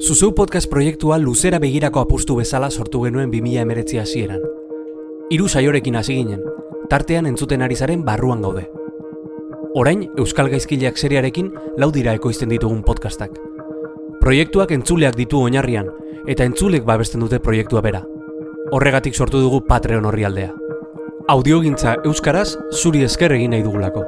Zuzeu 0.00 0.32
podcast 0.32 0.70
proiektua 0.70 1.18
luzera 1.18 1.58
begirako 1.58 1.98
apustu 1.98 2.36
bezala 2.38 2.70
sortu 2.70 3.00
genuen 3.02 3.32
2000 3.32 3.62
emeretzi 3.64 3.98
hasieran. 3.98 4.40
Hiru 5.28 5.48
saiorekin 5.48 5.96
hasi 5.98 6.14
ginen, 6.14 6.44
tartean 6.88 7.26
entzuten 7.26 7.62
ari 7.66 7.74
zaren 7.74 8.04
barruan 8.04 8.40
gaude. 8.42 8.68
Orain, 9.74 10.04
Euskal 10.16 10.50
Gaizkileak 10.52 10.96
seriarekin 10.96 11.50
laudira 11.76 12.14
ekoizten 12.14 12.54
ditugun 12.54 12.84
podcastak. 12.86 13.34
Proiektuak 14.20 14.70
entzuleak 14.76 15.18
ditu 15.18 15.40
oinarrian, 15.42 15.90
eta 16.26 16.46
entzulek 16.46 16.86
babesten 16.86 17.20
dute 17.20 17.40
proiektua 17.42 17.82
bera. 17.82 18.04
Horregatik 18.70 19.18
sortu 19.18 19.40
dugu 19.42 19.64
Patreon 19.66 20.06
horri 20.06 20.24
aldea. 20.24 20.52
Audiogintza 21.28 21.96
Euskaraz 22.04 22.54
zuri 22.70 23.02
esker 23.02 23.34
egin 23.34 23.50
nahi 23.50 23.66
dugulako. 23.66 24.06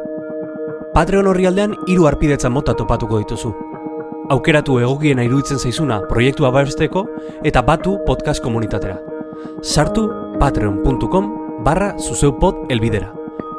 Patreon 0.94 1.26
horri 1.26 1.50
aldean 1.50 1.74
hiru 1.88 2.06
arpidetza 2.06 2.48
mota 2.48 2.78
topatuko 2.78 3.18
dituzu. 3.18 3.69
Aukeratu 4.30 4.76
egokiena 4.78 5.24
iruditzen 5.26 5.58
zaizuna 5.58 5.96
proiektua 6.06 6.52
babesteko 6.54 7.00
eta 7.42 7.64
batu 7.66 7.96
podcast 8.06 8.38
komunitatera. 8.44 8.94
Sartu 9.66 10.04
patreon.com 10.38 11.30
barra 11.66 11.88
zuzeupod 11.98 12.70
elbidera. 12.70 13.08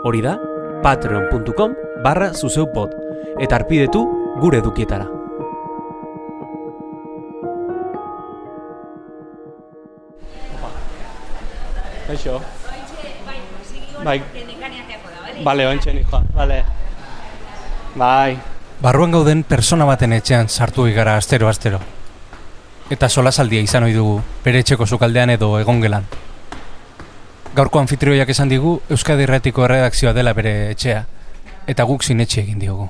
Hori 0.08 0.22
da, 0.23 0.38
patreon.com 0.86 1.73
barra 2.05 2.30
zuzeupod 2.34 2.94
eta 3.44 3.58
arpidetu 3.60 4.05
gure 4.40 4.62
dukietara. 4.63 5.10
Kaixo. 12.08 12.40
Bai. 14.08 14.22
Bale, 15.44 15.68
ointxe 15.68 15.94
nijoa, 15.99 16.24
bale. 16.32 16.63
Bai. 17.96 18.51
Barruan 18.81 19.12
gauden 19.13 19.44
persona 19.45 19.85
baten 19.85 20.13
etxean 20.16 20.48
sartu 20.49 20.88
gara 20.95 21.13
astero 21.16 21.48
astero. 21.48 21.77
Eta 22.90 23.10
solasaldia 23.10 23.62
izan 23.62 23.85
ohi 23.85 23.93
dugu, 23.93 24.15
bere 24.43 24.63
etxeko 24.63 24.88
sukaldean 24.88 25.29
edo 25.29 25.51
egongelan. 25.60 26.07
Gaurko 27.54 27.79
anfitrioiak 27.79 28.32
esan 28.34 28.49
digu 28.49 28.79
Euskadi 28.90 29.27
Erratiko 29.27 29.68
erredakzioa 29.68 30.15
dela 30.18 30.34
bere 30.34 30.71
etxea, 30.71 31.04
eta 31.68 31.85
guk 31.85 32.01
sinetxe 32.01 32.41
egin 32.41 32.57
diogu. 32.57 32.90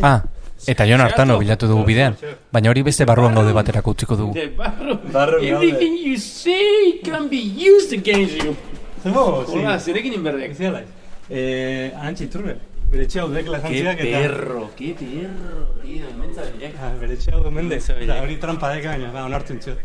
Ah, 0.00 0.22
eta 0.66 0.88
Jon 0.88 1.04
Artano 1.04 1.38
bilatu 1.38 1.68
dugu 1.68 1.84
bidean, 1.92 2.16
baina 2.50 2.72
hori 2.72 2.82
beste 2.88 3.04
barruan 3.04 3.36
gaude 3.36 3.52
baterako 3.52 3.92
utziko 3.92 4.16
dugu. 4.16 4.38
Everything 4.40 6.00
you 6.00 6.16
say 6.16 6.96
can 7.04 7.28
be 7.28 7.44
used 7.44 7.92
against 7.92 8.40
you. 8.40 8.56
Hola, 9.04 9.78
zerekin 9.78 10.14
inberdek. 10.16 10.56
Zialaiz. 10.56 10.86
Eh, 11.28 11.92
arantxa 11.92 12.24
iturbe. 12.24 12.71
Bere 12.92 13.06
etxea 13.08 13.24
udek 13.24 13.46
Qué 13.46 13.52
lajantziak 13.54 14.00
eta... 14.04 14.18
perro, 14.20 14.62
qué 14.76 14.88
perro, 14.98 15.60
tío, 15.82 16.10
mentza 16.18 16.42
bilek. 16.52 16.74
Ah, 16.76 16.90
bere 17.00 17.14
etxea 17.16 17.38
ude 17.40 17.50
mende. 17.58 17.78
Zeo 17.80 17.96
Eta 17.96 18.02
bilek. 18.04 18.22
hori 18.26 18.36
trampa 18.42 18.72
dek 18.74 18.84
baina, 18.90 19.12
ba, 19.14 19.22
onartu 19.30 19.56
intxo. 19.56 19.76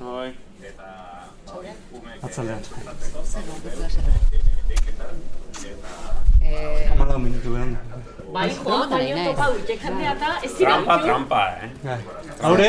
Bai. 0.00 0.34
Atzaldean. 2.22 2.60
Eh, 6.46 6.92
Amalau 6.92 7.18
minutu 7.18 7.52
behar. 7.54 7.68
Bai, 8.32 8.50
joa, 8.54 8.86
bai, 8.90 9.06
Nahi. 9.14 9.26
topa 9.30 9.46
dutek 9.54 9.78
jendea 9.80 10.12
eta 10.12 10.28
ez 10.44 10.52
dira 10.58 10.70
Trampa, 10.74 10.96
trampa, 11.02 11.40
eh. 11.62 11.68
Bai. 11.84 11.98
Haure, 12.42 12.68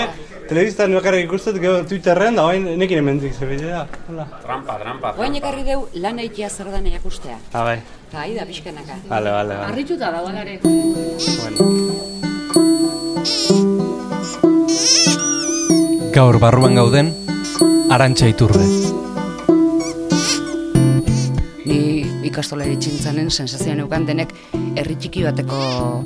telebiztan 0.50 0.94
bakarrik 0.96 1.26
ikustut, 1.28 1.56
gero 1.62 1.84
Twitterren, 1.90 2.36
da 2.40 2.44
bain 2.48 2.64
nekin 2.80 2.98
emendik 3.04 3.34
zebide 3.34 3.68
da. 3.74 3.84
Hola. 4.08 4.26
Trampa, 4.46 4.78
trampa, 4.84 5.14
trampa. 5.14 5.38
ekarri 5.42 5.64
deu 5.64 5.88
lan 5.94 6.20
eitia 6.20 6.50
zer 6.50 6.72
dan 6.72 6.86
erakustea. 6.86 7.38
Ah, 7.54 7.64
bai. 7.64 7.82
Eta 8.08 8.22
ahi 8.22 8.34
da 8.38 8.46
pixkanaka. 8.46 8.96
Vale, 9.10 9.30
vale, 9.32 9.54
vale. 9.56 9.72
Arrituta 9.74 10.12
dago 10.12 10.28
alare. 10.28 10.60
Bueno. 10.64 11.58
Gaur 16.18 16.40
barruan 16.42 16.74
gauden, 16.74 17.12
arantxa 17.94 18.26
iturbe. 18.26 18.64
Ni 21.70 21.82
ikastola 22.26 22.66
ditxintzanen 22.66 23.28
sensazioa 23.30 23.76
neukan 23.78 24.08
denek 24.08 24.32
herri 24.82 24.96
txiki 24.98 25.22
bateko 25.28 25.60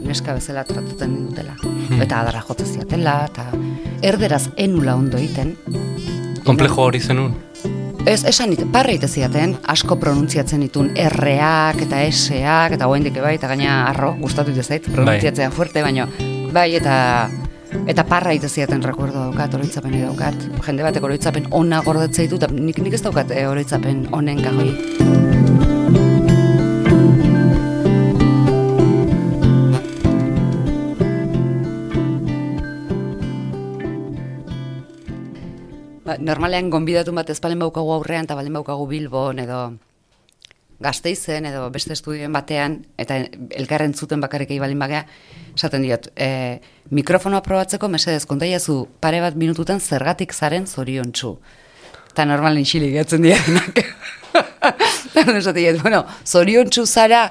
neska 0.03 0.35
bezala 0.35 0.65
tratatzen 0.67 1.13
dutela. 1.29 1.55
Eta 1.95 2.19
adarra 2.25 2.41
jote 2.43 2.67
ziatela, 2.67 3.13
eta 3.29 3.45
erderaz 4.03 4.49
enula 4.59 4.97
ondo 4.99 5.15
egiten. 5.21 5.53
Komplejo 6.43 6.89
hori 6.89 6.99
zenun? 6.99 7.31
Ez, 8.03 8.25
esan 8.27 8.51
ite, 8.51 8.67
parra 8.67 8.91
ite 8.91 9.07
asko 9.63 9.95
pronuntziatzen 9.95 10.59
ditun 10.59 10.91
R-ak 10.97 11.85
eta 11.87 12.03
S-ak, 12.11 12.75
eta 12.75 12.91
goendik 12.91 13.15
bai, 13.15 13.35
eta 13.39 13.47
gaina 13.47 13.85
arro, 13.87 14.17
gustatu 14.19 14.51
ite 14.51 14.63
zait, 14.63 14.91
pronuntziatzea 14.91 15.51
fuerte, 15.51 15.81
baino, 15.81 16.09
bai, 16.51 16.75
eta 16.75 17.29
eta 17.87 18.05
parra 18.05 18.33
ite 18.33 18.49
ziaten 18.49 18.83
recuerdo 18.83 19.19
daukat, 19.19 19.53
oroitzapen 19.53 19.97
daukat. 20.01 20.35
Jende 20.65 20.83
batek 20.83 21.03
oroitzapen 21.03 21.47
ona 21.51 21.81
gordetzea 21.85 22.27
ditu, 22.27 22.39
eta 22.41 22.51
nik, 22.51 22.79
nik 22.79 22.93
ez 22.93 23.01
daukat 23.03 23.31
e, 23.31 23.45
oroitzapen 23.47 24.07
onen 24.15 24.41
kajoi. 24.43 24.71
Ba, 36.05 36.17
normalean 36.19 36.69
gonbidatu 36.73 37.13
bat 37.15 37.29
ez 37.29 37.39
balen 37.39 37.61
baukagu 37.61 37.93
aurrean 37.95 38.27
eta 38.27 38.35
balen 38.35 38.59
baukagu 38.59 38.87
Bilbon 38.89 39.39
edo 39.39 39.61
Gasteizen 40.81 41.45
edo 41.45 41.67
beste 41.73 41.93
estudioen 41.93 42.33
batean 42.33 42.79
eta 43.01 43.19
elkarren 43.57 43.93
zuten 43.93 44.21
bakarrik 44.23 44.53
baldin 44.59 44.81
bagea, 44.81 45.03
esaten 45.55 45.85
diot, 45.85 46.09
e, 46.15 46.59
mikrofonoa 46.89 47.43
probatzeko 47.45 47.89
mesedez 47.91 48.25
kontaiazu 48.29 48.87
pare 48.99 49.21
bat 49.21 49.37
minututan 49.37 49.79
zergatik 49.79 50.33
zaren 50.33 50.67
zoriontsu. 50.67 51.35
Eta 52.11 52.25
normalen 52.25 52.65
xili 52.65 52.91
gehatzen 52.95 53.21
dianak. 53.23 53.83
Eta 55.21 55.37
esaten 55.37 55.61
diot, 55.61 55.81
bueno, 55.85 56.05
zoriontsu 56.25 56.85
zara, 56.85 57.27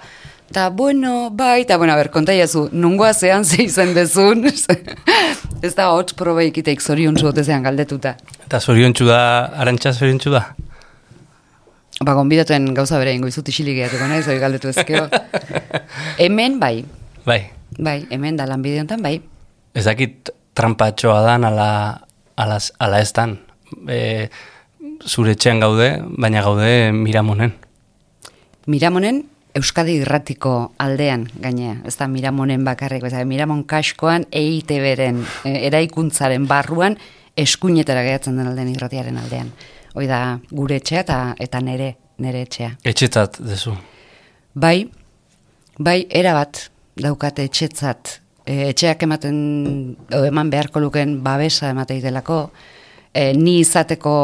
eta 0.50 0.69
bueno, 0.75 1.31
bai, 1.31 1.62
eta 1.62 1.77
bueno, 1.78 1.94
ber, 1.94 2.11
kontaiazu, 2.11 2.69
nungoa 2.72 3.12
zean 3.15 3.44
ze 3.44 3.62
izen 3.62 3.94
dezun, 3.94 4.49
ez 5.67 5.75
da 5.77 5.93
hots 5.94 6.17
proba 6.19 6.43
ikiteik 6.43 6.82
zoriontsu 6.82 7.28
ote 7.31 7.44
zean 7.44 7.62
galdetuta. 7.62 8.17
Eta 8.47 8.59
zoriontsu 8.61 9.06
da, 9.06 9.21
arantxa 9.62 9.93
zoriontsu 9.94 10.34
da? 10.34 10.49
Ba, 12.00 12.15
gonbidatuen 12.16 12.71
gauza 12.72 12.97
bere 12.97 13.12
ingo 13.12 13.28
izut 13.28 13.49
isilik 13.53 13.75
gehiatuko 13.77 14.06
naiz, 14.09 14.22
hori 14.25 14.41
galdetu 14.41 14.71
ezkeo. 14.71 15.03
hemen 16.25 16.55
bai, 16.56 16.78
Bai. 17.27 17.43
bai, 17.77 18.06
hemen 18.09 18.38
da 18.38 18.47
lanbide 18.49 18.78
honetan 18.81 19.03
bai. 19.05 19.19
Ez 19.77 19.83
dakit 19.84 20.31
trampatxoa 20.56 21.19
dan 21.27 21.44
ala, 21.44 21.66
ala, 22.41 22.56
ala 22.81 23.00
ez 23.05 23.11
dan. 23.12 23.34
E, 23.84 24.31
zure 25.05 25.34
etxean 25.37 25.61
gaude, 25.61 25.91
baina 26.16 26.41
gaude 26.47 26.71
Miramonen. 26.97 27.53
Miramonen, 28.65 29.27
Euskadi 29.61 29.99
irratiko 30.00 30.55
aldean 30.81 31.27
gainea, 31.43 31.82
ez 31.84 31.99
da 32.00 32.09
Miramonen 32.09 32.65
bakarrik, 32.65 33.05
ez 33.05 33.12
da 33.12 33.27
Miramon 33.28 33.61
kaskoan 33.69 34.25
EITB-ren, 34.32 35.21
e, 35.44 35.53
eraikuntzaren 35.69 36.49
barruan, 36.49 36.97
eskuinetara 37.37 38.06
gehatzen 38.09 38.41
den 38.41 38.49
aldean 38.49 38.72
irratiaren 38.72 39.21
aldean. 39.21 39.53
Hoi 39.95 40.06
da 40.06 40.39
gure 40.51 40.78
etxea 40.78 41.03
eta, 41.05 41.19
eta 41.39 41.61
nere, 41.65 41.95
nere 42.23 42.45
etxea. 42.47 42.77
Etxetzat 42.87 43.41
dezu. 43.43 43.75
Bai, 44.55 44.84
bai, 45.78 45.99
erabat 46.09 46.69
daukate 47.01 47.47
etxetzat. 47.49 48.19
E, 48.45 48.71
etxeak 48.71 49.03
ematen, 49.06 49.37
o 50.15 50.23
eman 50.29 50.50
beharko 50.53 50.83
luken 50.83 51.19
babesa 51.25 51.73
ematei 51.75 52.00
delako, 52.03 52.45
e, 53.12 53.33
ni 53.37 53.59
izateko 53.61 54.15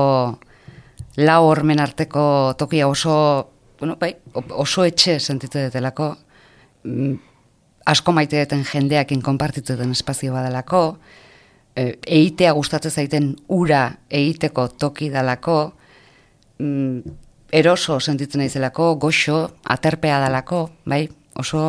lau 1.17 1.43
hormen 1.49 1.81
arteko 1.81 2.55
tokia 2.59 2.89
oso, 2.89 3.17
bueno, 3.81 3.97
bai, 4.01 4.15
oso 4.35 4.85
etxe 4.87 5.19
sentitzen 5.21 5.69
dutelako, 5.69 6.11
mm, 6.85 7.15
asko 7.87 8.13
maite 8.13 8.43
duten 8.45 8.65
jendeakin 8.67 9.23
konpartitzen 9.23 9.79
den 9.81 9.95
espazio 9.95 10.35
badalako, 10.35 10.83
e, 11.77 11.99
eitea 12.07 12.53
gustatzen 12.57 12.91
zaiten 12.91 13.31
ura 13.49 13.91
eiteko 14.11 14.69
toki 14.69 15.11
dalako, 15.13 15.59
mm, 16.59 17.15
eroso 17.53 18.01
sentitzen 18.01 18.43
naizelako, 18.43 18.95
goxo, 19.01 19.43
aterpea 19.77 20.19
dalako, 20.25 20.71
bai, 20.85 21.07
oso, 21.39 21.63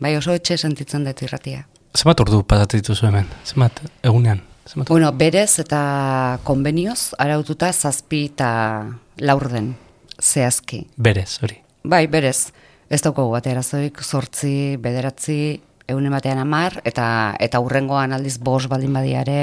bai, 0.00 0.16
oso 0.16 0.34
etxe 0.36 0.58
sentitzen 0.58 1.06
dut 1.06 1.22
irratia. 1.22 1.64
Zenbat 1.96 2.20
ordu 2.22 2.42
pasatu 2.46 2.78
dituzu 2.78 3.08
hemen? 3.08 3.26
Zenbat 3.44 3.80
egunean? 4.06 4.42
Zenbat 4.68 4.90
Bueno, 4.92 5.10
berez 5.12 5.58
eta 5.62 6.38
konbenioz, 6.44 7.14
araututa 7.18 7.72
zazpi 7.72 8.26
eta 8.30 8.50
laurden, 9.18 9.74
zehazki. 10.20 10.84
Berez, 10.96 11.40
hori. 11.42 11.58
Bai, 11.82 12.06
berez, 12.12 12.52
ez 12.90 13.00
daukagu 13.02 13.32
bat 13.32 13.46
erazoik, 13.46 14.02
sortzi, 14.04 14.76
bederatzi, 14.78 15.60
egunen 15.90 16.14
batean 16.14 16.40
amar, 16.42 16.80
eta, 16.84 17.36
eta 17.40 17.60
urrengoan 17.60 18.14
aldiz 18.16 18.38
bos 18.38 18.66
baldin 18.70 18.92
badiare 18.94 19.40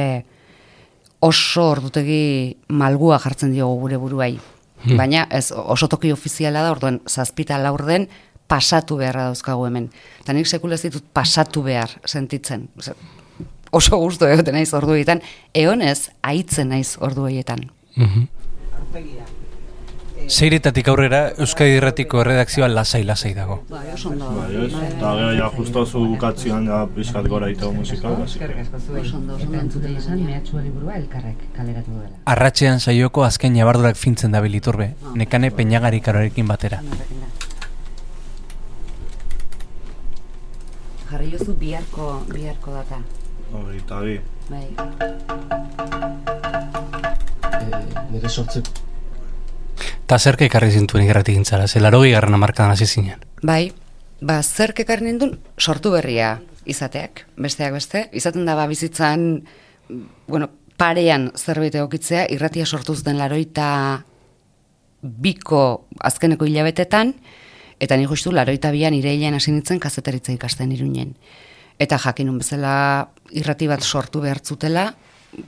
oso 1.19 1.71
ordutegi 1.71 2.55
malgua 2.69 3.19
jartzen 3.19 3.51
diogu 3.55 3.79
gure 3.85 3.97
buruai. 3.97 4.37
Baina 4.97 5.25
ez 5.33 5.51
oso 5.51 5.87
toki 5.89 6.11
ofiziala 6.13 6.61
da, 6.61 6.71
orduan 6.71 6.99
zazpita 7.09 7.57
laurden 7.57 8.07
pasatu 8.47 8.97
beharra 8.99 9.25
dauzkagu 9.27 9.65
hemen. 9.67 9.89
Eta 10.21 10.35
nik 10.37 10.47
sekula 10.47 10.77
ez 10.77 10.83
ditut 10.85 11.03
pasatu 11.13 11.63
behar 11.65 11.97
sentitzen. 12.05 12.67
Osea, 12.77 12.95
oso 13.75 13.99
gustu 13.99 14.29
egoten 14.29 14.55
naiz 14.55 14.69
ordu 14.77 14.93
horietan, 14.95 15.21
eonez 15.53 16.09
aitzen 16.23 16.71
naiz 16.71 16.95
ordu 17.01 17.27
horietan. 17.27 17.67
Mhm. 17.95 18.27
Seiretatik 20.27 20.89
aurrera 20.91 21.19
Euskadi 21.39 21.77
Irratiko 21.77 22.19
erredakzioa 22.19 22.67
lasai-lasai 22.67 23.29
dago. 23.35 23.61
Bai, 23.69 23.85
oso 23.93 24.09
ondo. 24.09 24.27
Bai, 24.35 24.49
ez? 24.65 24.73
Eta 24.75 25.11
gero, 25.15 25.29
ja, 25.37 25.47
justo 25.55 25.85
zu 25.85 26.01
bukatzean, 26.11 26.65
ja, 26.67 26.81
pixkat 26.95 27.29
gora 27.31 27.47
ito 27.49 27.69
musika, 27.71 28.11
basi. 28.11 28.41
Oso 28.43 29.17
ondo, 29.21 29.37
oso 29.37 29.47
ondo 29.47 29.61
entzuten 29.61 29.93
izan, 29.95 30.19
mehatxua 30.27 30.61
liburua 30.65 30.97
elkarrek 30.99 31.45
kaleratu 31.55 31.95
duela. 31.95 32.11
Arratxean 32.33 32.83
saioko 32.83 33.23
azken 33.23 33.55
jabardurak 33.55 33.95
fintzen 33.95 34.35
da 34.35 34.41
biliturbe, 34.43 34.89
nekane 35.15 35.51
peñagari 35.55 36.01
karorekin 36.03 36.47
batera. 36.51 36.81
Jarri 41.07 41.31
jozu 41.37 41.55
biharko, 41.55 42.09
biharko 42.33 42.75
data. 42.75 42.99
Hori, 43.53 43.79
eta 43.79 44.01
bi. 44.03 44.19
Bai. 44.51 44.67
nire 48.11 48.29
sortze 48.29 48.61
Ta 50.07 50.17
zerke 50.19 50.47
ekarri 50.47 50.71
zintuen 50.71 51.05
irrati 51.05 51.33
gintzara, 51.33 51.67
ze 51.67 51.79
laro 51.79 52.01
garren 52.01 52.33
amarkadan 52.33 52.71
hasi 52.71 52.85
zinen. 52.85 53.19
Bai, 53.43 53.71
ba, 54.21 54.41
zerk 54.43 54.79
ekarri 54.79 55.05
nindun 55.05 55.37
sortu 55.57 55.91
berria 55.91 56.39
izateak, 56.65 57.25
besteak 57.37 57.73
beste. 57.73 58.09
Izaten 58.13 58.45
da, 58.45 58.55
ba, 58.55 58.67
bizitzan, 58.67 59.43
bueno, 60.27 60.49
parean 60.77 61.31
zerbait 61.35 61.75
egokitzea, 61.75 62.27
irratia 62.33 62.65
sortu 62.65 62.95
zuten 62.95 63.17
laroita 63.17 64.03
biko 65.01 65.87
azkeneko 65.99 66.45
hilabetetan, 66.45 67.13
eta 67.79 67.97
ni 67.97 68.07
justu 68.09 68.31
laroita 68.33 68.71
bian 68.71 68.95
ireilean 68.97 69.37
hasi 69.37 69.51
nintzen 69.51 69.79
kazetaritza 69.79 70.33
ikasten 70.33 70.71
irunen. 70.73 71.13
Eta 71.79 71.99
jakinun 72.01 72.39
bezala 72.41 72.73
irrati 73.31 73.67
bat 73.69 73.83
sortu 73.85 74.21
behar 74.21 74.41
zutela, 74.43 74.91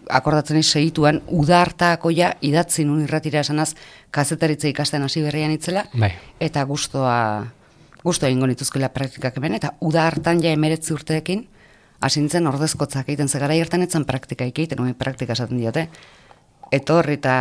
akordatzen 0.10 0.64
segituan 0.64 1.22
uda 1.28 1.62
hartako 1.62 2.12
ja 2.12 2.34
idatzi 2.42 2.86
nun 2.86 3.04
irratira 3.04 3.40
esanaz 3.40 3.74
kazetaritza 4.12 4.68
ikasten 4.68 5.04
hasi 5.04 5.22
berrian 5.24 5.52
itzela 5.52 5.86
Bai. 5.94 6.12
eta 6.40 6.64
gustoa 6.64 7.48
gustoa 8.04 8.30
egingo 8.30 8.48
nituzkela 8.48 8.90
praktikak 8.90 9.38
hemen 9.38 9.56
eta 9.56 9.74
uda 9.82 10.06
hartan 10.08 10.44
ja 10.44 10.52
19 10.56 10.94
urteekin 10.94 11.48
hasi 12.00 12.22
nintzen 12.22 12.48
ordezkotzak 12.48 13.10
egiten 13.10 13.28
ze 13.28 13.40
garai 13.40 13.60
hartan 13.62 13.84
etzan 13.84 14.06
praktika 14.06 14.48
egiten, 14.48 14.80
oin 14.82 14.96
praktika 14.96 15.36
esaten 15.36 15.60
diote. 15.60 15.88
Etorri 16.72 17.18
eta 17.20 17.36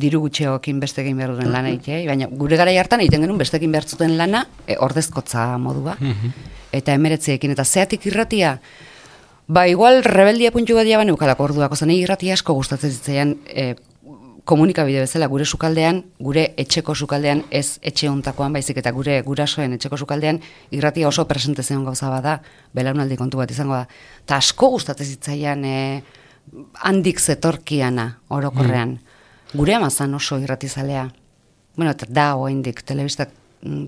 diru 0.00 0.20
gutxeokin 0.26 0.80
beste 0.80 1.02
egin 1.02 1.16
behar 1.18 1.34
duen 1.34 1.50
lana 1.52 1.72
egitea, 1.72 2.04
baina 2.06 2.28
gure 2.42 2.58
garai 2.60 2.76
hartan 2.78 3.02
egiten 3.04 3.24
genuen 3.24 3.40
bestekin 3.40 3.72
behar 3.72 3.88
zuten 3.88 4.16
lana 4.18 4.44
e, 4.66 4.76
ordezkotza 4.78 5.46
modua. 5.58 5.96
Eta 6.72 6.94
emeretziekin, 6.94 7.56
eta 7.56 7.64
zeatik 7.64 8.06
irratia, 8.06 8.58
Ba, 9.50 9.66
igual 9.66 10.04
rebeldia 10.06 10.52
puntu 10.54 10.76
bat 10.78 10.86
jaban 10.86 11.08
eukalako 11.10 11.48
orduak, 11.48 11.72
ozan 11.74 11.90
irratia 11.90 12.36
asko 12.36 12.54
gustatzen 12.54 12.92
zitzaian 12.94 13.32
e, 13.50 13.72
komunikabide 14.46 15.00
bezala 15.02 15.26
gure 15.32 15.42
sukaldean, 15.42 16.04
gure 16.22 16.44
etxeko 16.62 16.94
sukaldean, 16.94 17.42
ez 17.50 17.80
etxe 17.82 18.06
hontakoan 18.06 18.54
baizik 18.54 18.78
eta 18.78 18.92
gure 18.94 19.16
gurasoen 19.26 19.74
etxeko 19.74 19.98
sukaldean, 20.04 20.38
irratia 20.70 21.08
oso 21.10 21.24
presente 21.26 21.64
zen 21.66 21.82
gauza 21.82 22.12
bada, 22.12 22.36
belaunaldi 22.78 23.18
kontu 23.18 23.42
bat 23.42 23.50
izango 23.50 23.74
da. 23.74 23.88
Ta 24.22 24.38
asko 24.38 24.70
gustatzen 24.76 25.10
zitzaian 25.16 25.66
e, 25.66 25.74
handik 26.86 27.18
zetorkiana 27.18 28.06
orokorrean. 28.30 29.00
Gure 29.50 29.74
amazan 29.80 30.14
oso 30.14 30.38
irratizalea. 30.38 31.08
Bueno, 31.74 31.90
eta 31.90 32.06
da 32.06 32.36
oraindik 32.38 32.84
telebistak 32.86 33.34
mm, 33.34 33.39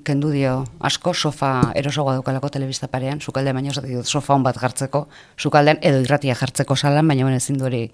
kendu 0.04 0.30
dio 0.30 0.64
asko 0.84 1.14
sofa 1.14 1.72
erosoagoa 1.74 2.19
daukalako 2.19 2.50
telebista 2.52 2.88
parean, 2.92 3.20
sukaldean 3.20 3.56
baino 3.56 3.72
esaten 3.72 3.94
dut 3.96 4.06
sofa 4.06 4.34
on 4.34 4.42
bat 4.44 4.58
jartzeko, 4.60 5.06
sukaldean 5.38 5.78
edo 5.80 6.02
irratia 6.04 6.34
jartzeko 6.36 6.76
salan, 6.76 7.08
baina 7.08 7.24
bueno, 7.24 7.38
ezin 7.40 7.58
du 7.58 7.64
hori 7.64 7.86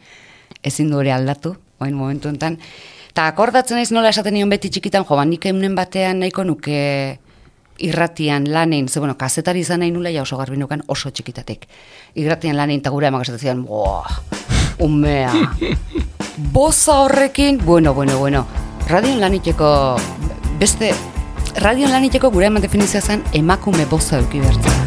ezin 0.64 0.90
du 0.90 0.98
hori 0.98 1.12
aldatu, 1.14 1.54
orain 1.78 1.94
momentu 1.94 2.28
honetan. 2.28 2.58
Ta 3.14 3.28
akordatzen 3.30 3.78
naiz 3.78 3.92
nola 3.94 4.10
esaten 4.10 4.34
nion 4.34 4.50
beti 4.50 4.70
txikitan, 4.74 5.06
jo, 5.06 5.16
ba, 5.16 5.24
nik 5.24 5.46
eunen 5.46 5.76
batean 5.78 6.18
nahiko 6.22 6.44
nuke 6.44 6.80
irratian 7.78 8.48
lanein, 8.50 8.88
ze 8.88 8.98
bueno, 8.98 9.14
kazetari 9.18 9.60
izan 9.62 9.80
nahi 9.80 9.92
nula 9.94 10.10
ja 10.10 10.22
oso 10.22 10.36
garbi 10.36 10.56
nukan 10.58 10.82
oso 10.88 11.10
txikitatik. 11.10 11.68
Irratian 12.18 12.56
lanein 12.56 12.80
eta 12.80 12.90
gure 12.90 13.06
amak 13.06 13.22
esaten 13.22 13.38
zidan, 13.38 13.62
boa, 13.66 14.02
umea, 14.82 15.30
boza 16.56 16.98
horrekin, 17.04 17.62
bueno, 17.64 17.94
bueno, 17.94 18.18
bueno, 18.18 18.46
radion 18.88 19.20
laniteko 19.20 19.70
beste, 20.58 20.90
radion 21.56 21.90
laniteko 21.90 22.30
gure 22.30 22.46
eman 22.46 22.62
definizioa 22.62 23.00
zen 23.00 23.22
emakume 23.32 23.86
boza 23.86 24.18
euki 24.18 24.40
bertzen. 24.40 24.86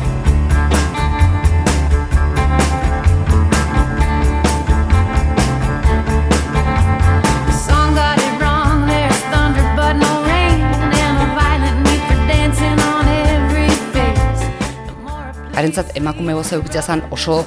Harentzat 15.56 15.92
emakume 15.98 16.34
boza 16.34 16.56
eukitzea 16.56 16.82
zen 16.82 17.04
oso 17.12 17.44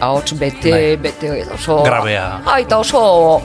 ahots 0.00 0.34
bete, 0.38 0.70
Bai. 0.70 0.96
bete, 0.96 1.30
oso... 1.54 1.82
Grabea. 1.82 2.40
Ai, 2.46 2.62
eta 2.66 2.78
oso... 2.78 3.42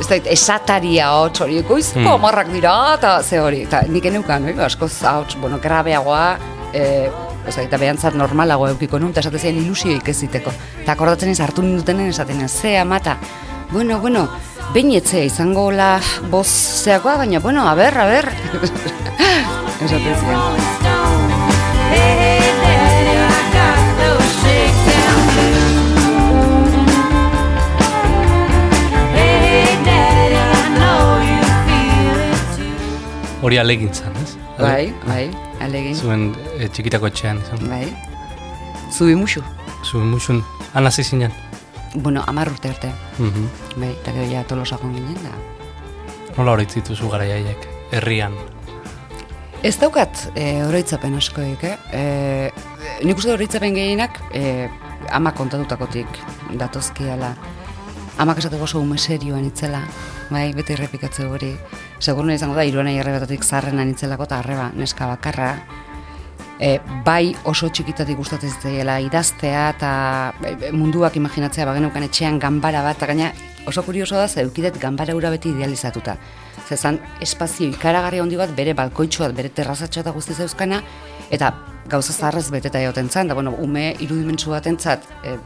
Ez 0.00 0.06
da, 0.08 0.16
esataria 0.32 1.08
ahots 1.12 1.40
hori, 1.44 1.62
goizko 1.62 2.00
Hmm. 2.00 2.14
amarrak 2.14 2.48
dira, 2.52 2.94
eta 2.96 3.22
ze 3.22 3.40
hori. 3.40 3.62
Eta 3.62 3.82
nik 3.88 4.04
eneukan, 4.04 4.44
oi, 4.44 4.54
askoz 4.64 5.02
ahots, 5.04 5.36
bueno, 5.36 5.58
grabeagoa, 5.60 6.38
e, 6.72 7.10
Oza, 7.48 7.62
eta 7.62 7.78
behantzat 7.80 8.14
normalago 8.14 8.66
eukiko 8.68 8.98
nun, 9.00 9.10
eta 9.14 9.20
esate 9.24 9.38
zen 9.38 9.56
ilusioik 9.56 10.08
ez 10.12 10.16
ziteko. 10.20 10.52
Eta 10.82 10.92
akordatzen 10.92 11.30
ez 11.32 11.40
hartu 11.40 11.62
nindutenen 11.64 12.10
esaten 12.12 12.40
ez, 12.44 12.52
ze 12.52 12.78
amata, 12.78 13.16
bueno, 13.72 13.98
bueno, 13.98 14.28
behin 14.74 14.92
etzea 14.92 15.24
izango 15.24 15.70
la 15.72 16.00
boz 16.30 16.46
zeakoa, 16.84 17.16
baina, 17.16 17.40
bueno, 17.40 17.66
a 17.68 17.74
ber, 17.74 17.98
a 17.98 18.06
Hori 33.40 33.56
alegintzan, 33.56 34.12
ez? 34.20 34.34
Bai, 34.58 34.92
bai, 35.06 35.30
alegin. 35.64 35.94
Zuen 35.96 36.26
e, 36.58 36.66
txikitako 36.68 37.08
etxean, 37.08 37.38
izan. 37.40 37.62
Bai. 37.70 37.86
Zubi 38.92 39.14
musu. 39.16 39.40
Zuen 39.80 40.10
musun, 40.12 40.42
han 40.74 40.84
hasi 40.86 41.04
zinen. 41.04 41.32
Bueno, 41.94 42.22
amar 42.28 42.50
urte 42.52 42.68
arte. 42.68 42.92
Mhm. 43.18 43.46
Bai, 43.80 43.94
eta 43.94 44.12
gero 44.12 44.28
ja 44.28 44.44
tolosakon 44.44 44.92
ginen 44.92 45.16
da. 45.24 45.32
Nola 46.36 46.52
hori 46.52 46.68
dituzu 46.68 47.08
garaiaiek, 47.08 47.64
herrian. 47.96 48.36
Ez 49.64 49.74
daukat 49.80 50.26
e, 50.34 50.62
oroitzapen 50.66 51.16
askoik, 51.16 51.64
eh? 51.64 51.76
E, 51.96 52.04
nik 53.08 53.18
uste 53.20 53.32
oroitzapen 53.32 53.74
gehienak 53.76 54.20
e, 54.36 54.68
ama 55.16 55.32
kontatutakotik 55.32 56.20
datozkiala. 56.60 57.32
Amak 58.20 58.40
esateko 58.42 58.68
oso 58.68 58.80
ume 58.84 58.98
serioan 59.00 59.48
itzela, 59.48 59.80
bai, 60.28 60.50
beti 60.52 60.76
errepikatze 60.76 61.24
hori. 61.24 61.54
Seguruna 62.00 62.34
izango 62.34 62.56
da, 62.56 62.64
iruanai 62.64 62.96
arrebatatik 63.02 63.44
zarrena 63.44 63.84
nitzelako 63.84 64.24
eta 64.24 64.38
arreba 64.40 64.70
neska 64.72 65.06
bakarra. 65.10 65.50
E, 66.60 66.78
bai 67.04 67.34
oso 67.48 67.68
txikitatik 67.68 68.16
gustatzen 68.20 68.52
zitzaiela 68.52 68.98
idaztea 69.04 69.66
eta 69.74 69.90
e, 70.44 70.70
munduak 70.76 71.16
imaginatzea 71.16 71.66
bagenukan 71.68 72.04
etxean 72.08 72.38
ganbara 72.40 72.82
bat, 72.84 72.96
eta 72.96 73.08
gaina 73.08 73.30
oso 73.68 73.84
kurioso 73.84 74.16
da, 74.16 74.28
ze 74.28 74.44
eukidet 74.44 74.80
ganbara 74.80 75.14
hura 75.16 75.30
beti 75.32 75.52
idealizatuta. 75.52 76.16
Zezan 76.68 77.00
espazio 77.20 77.68
ikaragarri 77.68 78.20
handi 78.20 78.36
bat 78.40 78.52
bere 78.56 78.74
balkoitxo 78.76 79.24
bat, 79.26 79.36
bere 79.36 79.52
terrazatxo 79.52 80.00
eta 80.00 80.12
guzti 80.16 80.36
zeuzkana, 80.36 80.82
eta 81.30 81.52
gauza 81.90 82.12
zaharrez 82.12 82.48
beteta 82.52 82.80
egoten 82.80 83.08
zan, 83.08 83.28
da 83.28 83.34
bueno, 83.34 83.54
ume 83.60 83.94
irudimentsu 84.00 84.52
batentzat 84.56 85.04
e, 85.24 85.36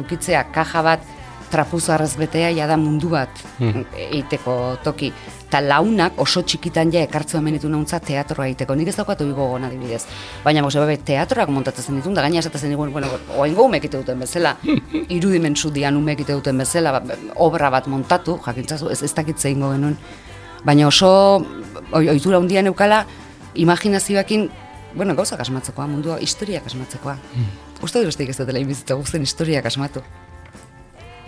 eukitzea 0.00 0.44
kaja 0.52 0.82
bat 0.84 1.12
trapuzarrez 1.54 2.16
betea 2.18 2.50
ja 2.56 2.76
mundu 2.76 3.08
bat 3.10 3.30
Hmm. 3.58 3.84
egiteko 3.94 4.76
toki. 4.82 5.12
Ta 5.54 5.60
launak 5.62 6.16
oso 6.18 6.40
txikitan 6.42 6.90
ja 6.90 7.04
ekartzu 7.06 7.36
hemen 7.38 7.54
ditu 7.54 7.68
nauntza 7.70 8.00
teatroa 8.02 8.48
egiteko. 8.48 8.74
Nik 8.74 8.88
ez 8.90 8.96
daukat 8.96 9.20
hori 9.22 9.34
gogoan 9.36 9.62
adibidez. 9.68 10.00
Baina 10.42 10.64
mose 10.66 10.80
bebe 10.82 10.96
teatroak 11.06 11.52
montatzen 11.54 12.00
ditun, 12.00 12.16
da 12.16 12.24
gaina 12.24 12.40
esaten 12.40 12.64
zen 12.64 12.72
digun, 12.74 12.90
bueno, 12.90 13.06
oaingo 13.36 13.68
ume 13.68 13.78
egite 13.78 14.00
duten 14.00 14.18
bezala, 14.18 14.56
irudimentsu 15.16 15.70
dian 15.70 15.94
ume 15.94 16.16
egite 16.18 16.34
duten 16.34 16.58
bezala, 16.58 16.96
ba, 16.96 17.18
obra 17.46 17.70
bat 17.70 17.86
montatu, 17.86 18.34
jakintzazu, 18.42 18.90
ez, 18.90 18.98
ez 19.06 19.12
dakit 19.14 19.38
zeingo 19.38 19.70
genuen. 19.76 19.94
Baina 20.66 20.88
oso 20.88 21.12
oi, 21.92 22.08
ohitura 22.08 22.42
handia 22.42 22.64
neukala 22.66 23.04
imaginazioekin 23.54 24.48
bueno, 24.96 25.14
gauzak 25.14 25.46
asmatzekoa, 25.46 25.86
mundua, 25.86 26.18
historiak 26.18 26.66
asmatzekoa. 26.66 27.14
Uste 27.78 28.02
dut 28.02 28.10
besteik 28.10 28.34
ez 28.34 28.38
dutela 28.42 28.58
inbizitza 28.58 28.98
guztien 28.98 29.22
historiak 29.22 29.70
asmatu. 29.70 30.02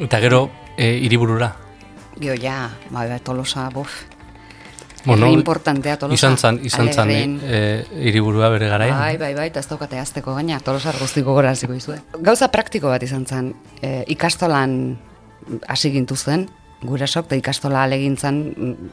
Eta 0.02 0.18
gero, 0.26 0.48
e, 0.74 0.96
hiriburura. 1.06 1.52
Gio, 2.18 2.34
ja, 2.34 2.72
ba, 2.90 3.06
ba, 3.06 3.22
tolosa, 3.22 3.70
bof. 3.70 4.02
Herri 5.06 5.32
importantea 5.32 5.96
Tolosa. 6.00 6.18
Izan 6.18 6.36
zan, 6.36 6.58
izan 6.66 6.92
zan 6.92 7.10
e, 7.10 7.60
hiriburua 8.08 8.50
bere 8.52 8.68
garaian. 8.68 8.98
Bai, 8.98 9.16
bai, 9.20 9.32
bai, 9.38 9.48
eta 9.52 9.62
ez 9.62 9.68
daukate 9.70 10.00
azteko 10.02 10.34
gaina, 10.34 10.58
tolosar 10.64 10.98
guztiko 11.00 11.34
gora 11.36 11.52
hasiko 11.54 11.76
izue. 11.76 11.98
Gauza 12.26 12.48
praktiko 12.52 12.90
bat 12.92 13.02
izan 13.06 13.26
zen, 13.26 13.52
e, 13.80 14.02
ikastolan 14.16 14.96
hasi 15.68 15.92
gintu 15.94 16.16
zen, 16.16 16.48
gurasok, 16.82 17.30
eta 17.30 17.38
ikastola 17.38 17.84
alegintzan 17.86 18.42
mm, 18.50 18.90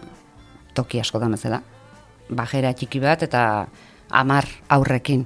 toki 0.77 1.01
asko 1.01 1.21
da 1.21 1.31
bezala. 1.33 1.61
Bajera 2.29 2.73
txiki 2.73 3.01
bat 3.03 3.25
eta 3.25 3.43
amar 4.13 4.47
aurrekin. 4.69 5.25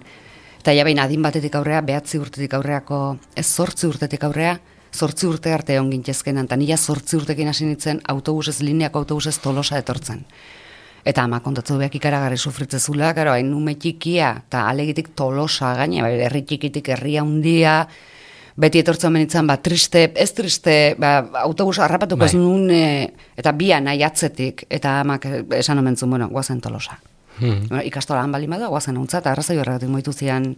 Eta 0.62 0.74
ja 0.76 0.84
behin 0.88 1.00
adin 1.00 1.22
batetik 1.24 1.56
aurrea, 1.56 1.82
behatzi 1.86 2.20
urtetik 2.20 2.56
aurreako, 2.58 3.18
ez 3.36 3.46
zortzi 3.48 3.88
urtetik 3.88 4.24
aurrea, 4.28 4.58
zortzi 4.98 5.28
urte 5.28 5.54
arte 5.54 5.76
egon 5.76 5.92
gintezkenan, 5.94 6.48
eta 6.50 6.58
nila 6.60 6.78
zortzi 6.78 7.18
urtekin 7.20 7.52
hasi 7.52 7.68
nintzen 7.68 8.02
autobusez, 8.10 8.60
lineako 8.66 9.04
autobusez 9.04 9.38
tolosa 9.44 9.78
etortzen. 9.80 10.26
Eta 11.08 11.24
ama 11.24 11.40
kontatzu 11.40 11.78
behak 11.80 11.96
ikaragarri 11.96 12.38
sufritzezula, 12.38 13.14
karo, 13.16 13.32
hain 13.32 13.54
ume 13.56 13.78
txikia, 13.80 14.34
eta 14.50 14.66
alegitik 14.68 15.14
tolosa 15.16 15.72
gaina, 15.78 16.04
bai, 16.04 16.18
herri 16.26 16.42
txikitik 16.44 16.90
herria 16.92 17.24
handia, 17.24 17.78
beti 18.60 18.82
etortzen 18.82 19.14
benitzen, 19.16 19.48
ba, 19.48 19.56
triste, 19.64 20.08
ez 20.18 20.32
triste, 20.36 20.74
ba, 21.00 21.20
autobusa 21.46 21.86
harrapatuko 21.86 22.26
Bai. 22.26 22.28
ez 22.28 22.36
nun, 22.36 22.66
e, 22.74 23.14
eta 23.38 23.54
bia 23.56 23.80
nahi 23.84 24.04
atzetik, 24.04 24.66
eta 24.74 24.98
amak 25.04 25.30
eh, 25.30 25.44
esan 25.62 25.80
omen 25.80 25.96
zuen, 25.96 26.10
bueno, 26.18 26.28
guazen 26.34 26.60
tolosa. 26.62 26.98
Hmm. 27.38 27.68
Bueno, 27.70 27.84
ikastola 27.86 28.26
han 28.26 28.34
bali 28.34 28.50
bada, 28.50 28.68
guazen 28.68 28.98
untza, 28.98 29.22
eta 29.22 29.32
arrazoi 29.32 29.60
horregatik 29.62 29.94
moitu 29.94 30.12
zian 30.12 30.56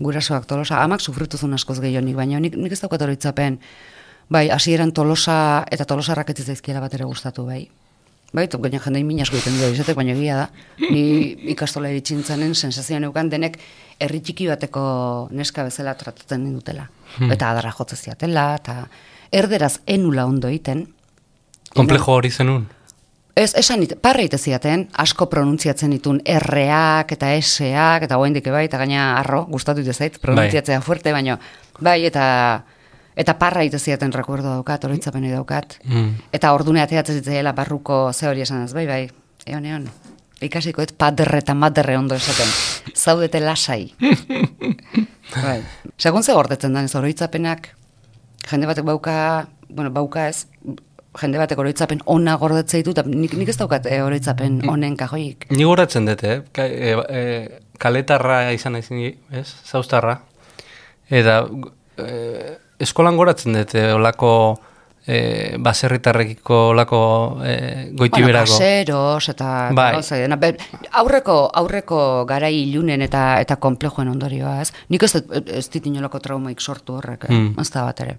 gurasoak 0.00 0.48
tolosa, 0.50 0.82
amak 0.82 1.04
sufritu 1.04 1.38
zuen 1.38 1.54
askoz 1.54 1.78
gehionik, 1.84 2.16
baina 2.16 2.40
nik, 2.40 2.56
nik 2.56 2.72
ez 2.72 2.80
daukat 2.80 3.06
oroitzapen, 3.06 3.60
bai, 4.32 4.48
hasieran 4.50 4.90
tolosa 4.96 5.64
eta 5.70 5.84
tolosarrak 5.84 6.32
ez 6.32 6.46
zaizkiela 6.46 6.80
bat 6.80 6.94
ere 6.94 7.04
gustatu, 7.04 7.44
bai. 7.46 7.68
Bai, 8.34 8.48
tu 8.50 8.58
gaina 8.58 8.80
jendei 8.82 9.04
min 9.06 9.20
asko 9.22 9.36
egiten 9.38 9.54
dio 9.60 9.68
izatek, 9.70 9.94
baina 9.94 10.10
egia 10.16 10.36
da. 10.40 10.46
Ni 10.90 11.02
ikastola 11.54 11.92
iritsintzenen 11.92 12.54
sensazioa 12.58 12.98
neukan 13.04 13.30
denek 13.30 13.60
herri 14.02 14.18
txiki 14.26 14.48
bateko 14.50 14.84
neska 15.30 15.62
bezala 15.68 15.94
tratatzen 15.94 16.42
nindutela. 16.42 16.88
Eta 17.30 17.52
adarra 17.52 17.70
jotze 17.78 17.96
ziatela, 17.96 18.48
eta 18.58 18.80
erderaz 19.30 19.76
enula 19.86 20.26
ondo 20.26 20.50
egiten. 20.50 20.82
Komplejo 21.74 22.18
hori 22.18 22.30
zenun. 22.30 22.66
Ez, 23.34 23.52
esan 23.58 23.82
it, 23.82 23.96
parra 24.02 24.38
ziaten, 24.38 24.88
asko 24.98 25.26
pronuntziatzen 25.26 25.90
ditun 25.90 26.20
R-ak 26.24 27.12
eta 27.12 27.32
S-ak, 27.40 28.06
eta 28.06 28.16
goendik 28.16 28.46
bai, 28.50 28.66
eta 28.66 28.78
gaina 28.78 29.16
arro, 29.18 29.44
gustatu 29.50 29.80
ite 29.80 29.92
zait, 29.92 30.20
pronuntziatzea 30.22 30.80
fuerte, 30.80 31.12
baino, 31.12 31.38
bai, 31.80 32.04
eta 32.06 32.62
eta 33.16 33.36
parra 33.38 33.64
ite 33.64 33.78
ziaten 33.78 34.12
recuerdo 34.12 34.50
daukat, 34.50 34.84
oroitzapeni 34.84 35.30
daukat. 35.32 35.78
Mm. 35.84 36.30
Eta 36.32 36.52
ordune 36.54 36.82
ateatzen 36.82 37.20
zitzaiela 37.20 37.52
barruko 37.52 38.12
ze 38.12 38.28
hori 38.28 38.42
esan 38.42 38.64
ez, 38.64 38.72
bai, 38.74 38.86
bai, 38.86 39.02
eon, 39.46 39.66
eon. 39.66 39.88
Ikasiko 40.42 40.82
ez 40.82 40.92
paderre 40.92 41.38
eta 41.38 41.54
maderre 41.54 41.96
ondo 41.96 42.14
esaten. 42.14 42.50
Zaudete 42.94 43.40
lasai. 43.40 43.94
bai. 45.44 45.60
Segun 45.98 46.22
ze 46.22 46.32
gordetzen 46.32 46.74
da 46.74 46.82
ez 46.82 46.94
oroitzapenak, 46.94 47.70
jende 48.50 48.66
batek 48.66 48.84
bauka, 48.84 49.46
bueno, 49.68 49.90
bauka 49.94 50.28
ez, 50.28 50.46
jende 51.20 51.38
batek 51.38 51.58
oroitzapen 51.62 52.02
ona 52.10 52.34
gordetzea 52.40 52.82
ditu, 52.82 52.94
eta 52.96 53.04
nik, 53.06 53.36
nik 53.38 53.52
ez 53.52 53.56
daukat 53.60 53.86
e, 53.86 54.00
oroitzapen 54.02 54.60
onen 54.70 54.96
kajoik. 54.98 55.46
Ni 55.54 55.64
goratzen 55.64 56.10
dut, 56.10 56.24
eh? 56.26 56.40
Ka, 56.52 56.66
e, 56.66 56.94
e, 56.94 57.62
kaletarra 57.78 58.50
izan 58.56 58.80
zini, 58.82 59.12
ez? 59.30 59.46
Zauztarra. 59.70 60.18
Eta 61.14 61.44
e, 62.00 62.08
eskolan 62.78 63.16
goratzen 63.16 63.52
dut, 63.54 63.74
eh, 63.74 63.92
olako 63.94 64.30
e, 65.06 65.56
baserritarrekiko 65.60 66.68
olako 66.72 67.00
e, 67.44 67.90
Bueno, 67.92 67.98
goitiberako. 67.98 68.52
kaseros 68.56 69.28
eta 69.28 69.68
Bai. 69.76 69.92
gauza 69.92 70.16
dena. 70.16 70.36
Be- 70.36 70.56
aurreko 70.92 71.50
aurreko 71.54 72.24
garai 72.26 72.54
ilunen 72.62 73.02
eta 73.02 73.40
eta 73.40 73.56
konplejoen 73.56 74.08
ondorioa, 74.08 74.60
ez? 74.62 74.72
Nik 74.88 75.02
ez 75.02 75.14
ez 75.46 75.68
dit 75.70 75.86
inolako 75.86 76.20
traumaik 76.20 76.60
sortu 76.60 76.94
horrek, 76.96 77.24
eh? 77.28 77.32
Mm. 77.32 77.60
ez 77.60 77.70
da 77.70 77.84
bat 77.84 78.00
ere. 78.00 78.18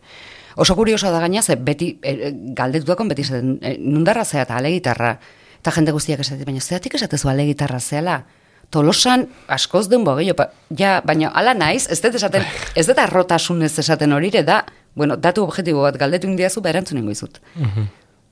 Oso 0.56 0.76
kuriosoa 0.76 1.12
da 1.12 1.20
gaina, 1.20 1.42
ze 1.42 1.56
beti 1.56 1.98
e, 2.04 2.32
galdetutako 2.56 3.04
beti 3.10 3.24
zaten, 3.24 3.58
e, 3.62 3.78
nundarra 3.80 4.24
zea 4.26 4.44
eta 4.44 4.56
alegitarra, 4.56 5.18
eta 5.60 5.72
jende 5.72 5.92
guztiak 5.92 6.20
esaten, 6.20 6.46
baina 6.46 6.62
zeatik 6.62 6.94
esatezu 6.96 7.30
alegitarra 7.30 7.80
zeala? 7.80 8.24
Tolosan 8.74 9.28
askoz 9.52 9.86
den 9.92 10.04
bogeio, 10.04 10.36
pa, 10.38 10.50
ja, 10.78 11.00
baina 11.06 11.32
ala 11.36 11.54
naiz, 11.58 11.86
ez 11.92 12.00
dut 12.04 12.18
esaten, 12.20 12.46
ez 12.80 12.86
dut 12.88 13.00
arrotasunez 13.00 13.74
esaten 13.80 14.16
horire 14.16 14.44
da, 14.44 14.64
bueno, 14.96 15.18
datu 15.18 15.46
objektibo 15.46 15.86
bat 15.86 15.98
galdetu 16.00 16.28
indiazu, 16.28 16.64
ba 16.64 16.72
erantzun 16.74 17.04
izut. 17.12 17.40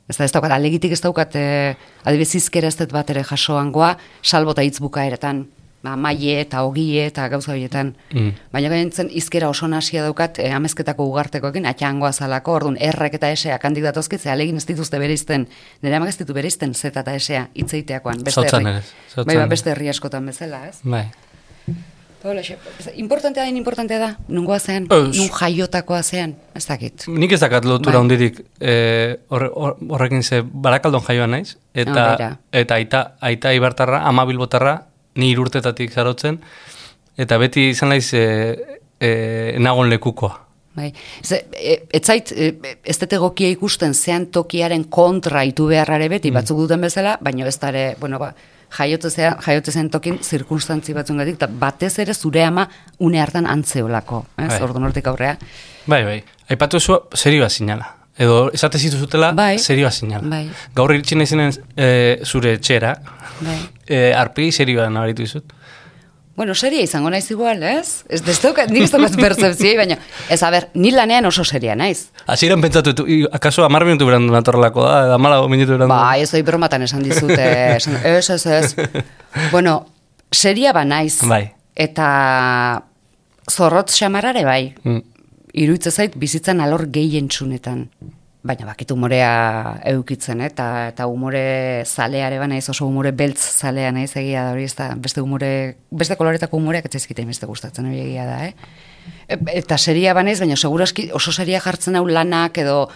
Ez 0.10 0.18
da, 0.18 0.26
ez 0.26 0.32
daukat, 0.36 0.52
alegitik 0.52 0.92
ez 0.92 1.02
daukat, 1.04 1.36
eh, 1.40 1.76
adibidez 2.04 2.36
izkera 2.42 2.68
ez 2.68 2.76
dut 2.80 2.92
bat 2.92 3.10
ere 3.10 3.24
jasoangoa, 3.24 3.96
salbo 4.22 4.52
eta 4.52 4.66
hitz 4.66 4.80
bukaeretan, 4.84 5.46
ba, 5.84 5.96
maie 6.00 6.40
eta 6.42 6.64
ogie 6.64 7.06
eta 7.06 7.28
gauza 7.28 7.52
horietan. 7.52 7.96
Mm. 8.14 8.30
Baina 8.54 8.70
gaintzen 8.72 9.10
izkera 9.12 9.50
oso 9.50 9.68
nasia 9.68 10.02
daukat, 10.06 10.40
eh, 10.40 10.52
amezketako 10.56 11.04
ugartekoekin, 11.12 11.66
atxangoa 11.66 12.14
zalako, 12.14 12.54
orduan, 12.54 12.78
errek 12.80 13.14
eta 13.20 13.30
eseak 13.36 13.66
handik 13.66 13.84
datozkitze, 13.84 14.30
alegin 14.32 14.56
ez 14.58 14.66
dituzte 14.66 15.00
bereizten, 15.00 15.48
nire 15.82 15.96
amak 16.00 16.10
ez 16.10 16.18
ditu 16.18 16.34
bereizten 16.34 16.74
zeta 16.74 17.02
eta 17.02 17.14
esea 17.16 17.50
hitzeiteakoan, 17.54 18.24
beste 18.24 18.42
herri. 18.48 18.66
ere, 18.70 18.82
sautzan 19.10 19.26
Bai, 19.28 19.36
ba, 19.38 19.46
beste 19.52 19.72
herri 19.72 19.90
askotan 19.90 20.26
bezala, 20.26 20.68
ez? 20.70 20.80
Bai. 20.84 21.10
Ez- 22.24 22.94
Importantea 22.96 23.44
den 23.44 23.58
importantea 23.58 24.00
da, 24.00 24.18
nungoa 24.30 24.58
zean, 24.60 24.86
Ez. 24.90 25.18
nun 25.18 25.28
jaiotakoa 25.28 26.02
zean, 26.04 26.38
ez 26.56 26.66
dakit. 26.70 27.04
Nik 27.12 27.34
ez 27.36 27.40
dakat 27.42 27.66
lotura 27.66 27.98
Bai. 27.98 28.02
hundirik 28.02 28.40
e, 28.62 29.18
hor- 29.28 29.76
horrekin 29.90 30.24
ze 30.24 30.40
barakaldon 30.42 31.02
jaioan 31.04 31.32
naiz, 31.32 31.58
eta, 31.74 31.92
Ah, 31.92 32.16
beira. 32.16 32.38
eta 32.54 32.76
aita, 32.76 33.02
aita 33.20 33.52
ibartarra, 33.54 34.06
ama 34.08 34.24
bilbotarra, 34.26 34.86
ni 35.16 35.32
irurtetatik 35.34 35.92
zarotzen, 35.92 36.40
eta 37.18 37.38
beti 37.42 37.70
izan 37.74 37.94
naiz 37.94 38.14
e, 38.18 38.24
e, 39.00 39.12
nagon 39.60 39.90
lekukoa. 39.90 40.40
Bai. 40.74 40.90
Ze, 41.22 41.44
e, 41.54 41.76
ez 41.94 42.02
zait, 42.02 42.32
e, 42.32 42.76
ez 42.84 42.98
dut 42.98 43.14
egokia 43.14 43.52
ikusten 43.54 43.94
zean 43.94 44.26
tokiaren 44.34 44.88
kontra 44.90 45.44
itu 45.46 45.68
beharrare 45.70 46.10
beti, 46.10 46.32
batzuk 46.34 46.64
duten 46.66 46.82
bezala, 46.82 47.18
baina 47.22 47.46
ez 47.48 47.60
dare, 47.62 47.86
bueno, 48.00 48.18
ba, 48.20 48.32
jaiote, 48.74 49.12
zea, 49.14 49.36
jaiote 49.46 49.72
zen 49.72 49.92
tokin 49.94 50.18
zirkunstantzi 50.24 50.96
batzungatik, 50.98 51.38
eta 51.38 51.48
batez 51.48 51.94
ere 52.02 52.14
zure 52.14 52.46
ama 52.46 52.66
une 53.00 53.22
hartan 53.22 53.46
antzeolako, 53.46 54.26
ez, 54.38 54.50
Bai. 54.56 54.62
ordu 54.66 54.82
nortik 54.82 55.08
aurrea. 55.08 55.38
Bai, 55.86 56.04
bai. 56.08 56.24
Aipatu 56.50 56.80
zu 56.80 57.04
serioa 57.14 57.50
sinala. 57.50 58.03
Edo 58.18 58.52
esate 58.54 58.78
zituzutela 58.78 59.32
Bai. 59.34 59.58
serioa 59.60 59.92
sinala. 59.92 60.28
Bai. 60.30 60.46
Gaur 60.76 60.94
iritsi 60.94 61.18
naizenen 61.18 61.54
e, 61.76 62.20
zure 62.26 62.54
etxera, 62.60 62.94
Bai. 63.42 63.58
e, 63.88 64.14
arpegi 64.14 64.52
serioa 64.52 64.90
nabaritu 64.94 65.26
dizut. 65.26 65.54
Bueno, 66.36 66.56
seria 66.56 66.82
izango 66.82 67.12
naiz 67.14 67.28
igual, 67.30 67.62
ez? 67.62 68.06
Ez 68.10 68.24
daukat, 68.26 68.72
nik 68.74 68.88
ez 68.90 69.18
percepzioi, 69.20 69.76
baina, 69.78 70.00
ez, 70.34 70.40
a 70.42 70.50
ber, 70.50 70.66
ni 70.74 70.90
lanean 70.90 71.28
oso 71.30 71.44
seria 71.46 71.76
naiz. 71.78 72.08
Hasieran 72.26 72.62
pentsatu, 72.62 72.96
tu, 72.98 73.06
akaso 73.32 73.62
amar 73.66 73.86
minutu 73.86 74.08
berandu 74.10 74.34
natorrelako 74.34 74.88
da, 74.88 74.96
edo 75.06 75.20
amala 75.20 75.44
minutu 75.48 75.76
berandu. 75.76 75.94
Ba, 75.94 76.16
ez 76.18 76.32
doi 76.34 76.42
bromatan 76.42 76.88
esan 76.88 77.06
dizute, 77.06 77.46
esan, 77.76 78.00
ez, 78.02 78.30
ez, 78.34 78.46
ez. 78.48 79.04
Bueno, 79.54 79.86
seria 80.34 80.74
ba 80.74 80.82
naiz. 80.86 81.20
Bai. 81.30 81.52
Eta 81.76 82.08
zorrotz 83.50 83.94
xamarare 83.94 84.44
bai. 84.46 84.74
Mm. 84.84 85.13
Iruitze 85.54 85.92
zait 85.94 86.16
bizitzan 86.18 86.62
alor 86.64 86.88
gehien 86.94 87.28
txunetan. 87.30 87.86
Baina 88.44 88.66
bakit 88.68 88.90
umorea 88.92 89.30
eukitzen, 89.94 90.42
eh? 90.44 90.50
eta, 90.52 90.66
eta 90.90 91.06
umore 91.08 91.86
zaleare 91.86 92.42
ba 92.42 92.48
naiz, 92.52 92.66
oso 92.74 92.90
umore 92.90 93.14
beltz 93.16 93.40
zalea 93.40 93.94
naiz 93.96 94.10
egia 94.20 94.44
da 94.44 94.52
hori, 94.52 94.66
ez 94.68 94.74
da, 94.76 94.90
beste 95.00 95.24
umore, 95.24 95.78
beste 95.96 96.18
koloretako 96.20 96.60
umoreak 96.60 96.90
etzaizkite 96.90 97.24
beste 97.30 97.48
gustatzen 97.48 97.88
hori 97.88 98.02
egia 98.02 98.26
da, 98.28 98.42
eh? 98.50 98.52
E- 99.30 99.40
Eta 99.62 99.78
seria 99.78 100.12
banaiz, 100.18 100.42
baina 100.44 100.58
seguraski 100.60 101.08
oso 101.16 101.32
seria 101.32 101.62
jartzen 101.64 101.96
hau 101.96 102.04
lanak 102.10 102.60
edo 102.60 102.90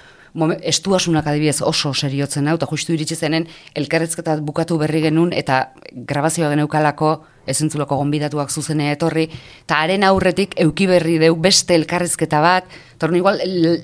estuasunak 0.61 1.27
adibidez 1.27 1.61
oso 1.61 1.93
seriotzen 1.93 2.47
hau, 2.47 2.55
eta 2.55 2.67
justu 2.69 2.93
iritsi 2.93 3.15
zenen 3.15 3.47
elkarrezketa 3.75 4.37
bukatu 4.45 4.77
berri 4.77 5.01
genuen 5.01 5.33
eta 5.33 5.71
grabazioa 5.91 6.51
geneukalako 6.53 7.11
ezentzuloko 7.47 7.95
gonbidatuak 7.97 8.51
zuzene 8.51 8.91
etorri, 8.91 9.27
eta 9.63 9.79
haren 9.81 10.03
aurretik 10.03 10.53
euki 10.59 10.87
berri 10.87 11.17
deu 11.21 11.35
beste 11.39 11.75
elkarrizketa 11.75 12.41
bat, 12.43 12.67
eta 12.95 13.09
igual 13.15 13.39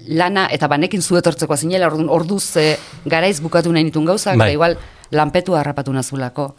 lana, 0.07 0.47
eta 0.51 0.67
banekin 0.67 1.01
zu 1.01 1.17
etortzeko 1.17 1.57
zinela, 1.57 1.87
orduan 1.87 2.11
orduz 2.11 2.57
e, 2.57 2.75
garaiz 3.05 3.39
bukatu 3.41 3.71
nahi 3.71 3.87
nituen 3.87 4.05
gauzak, 4.05 4.37
Bai. 4.37 4.49
eta 4.49 4.57
igual 4.59 4.77
lanpetu 5.11 5.55
harrapatu 5.55 5.93
nazulako. 5.93 6.53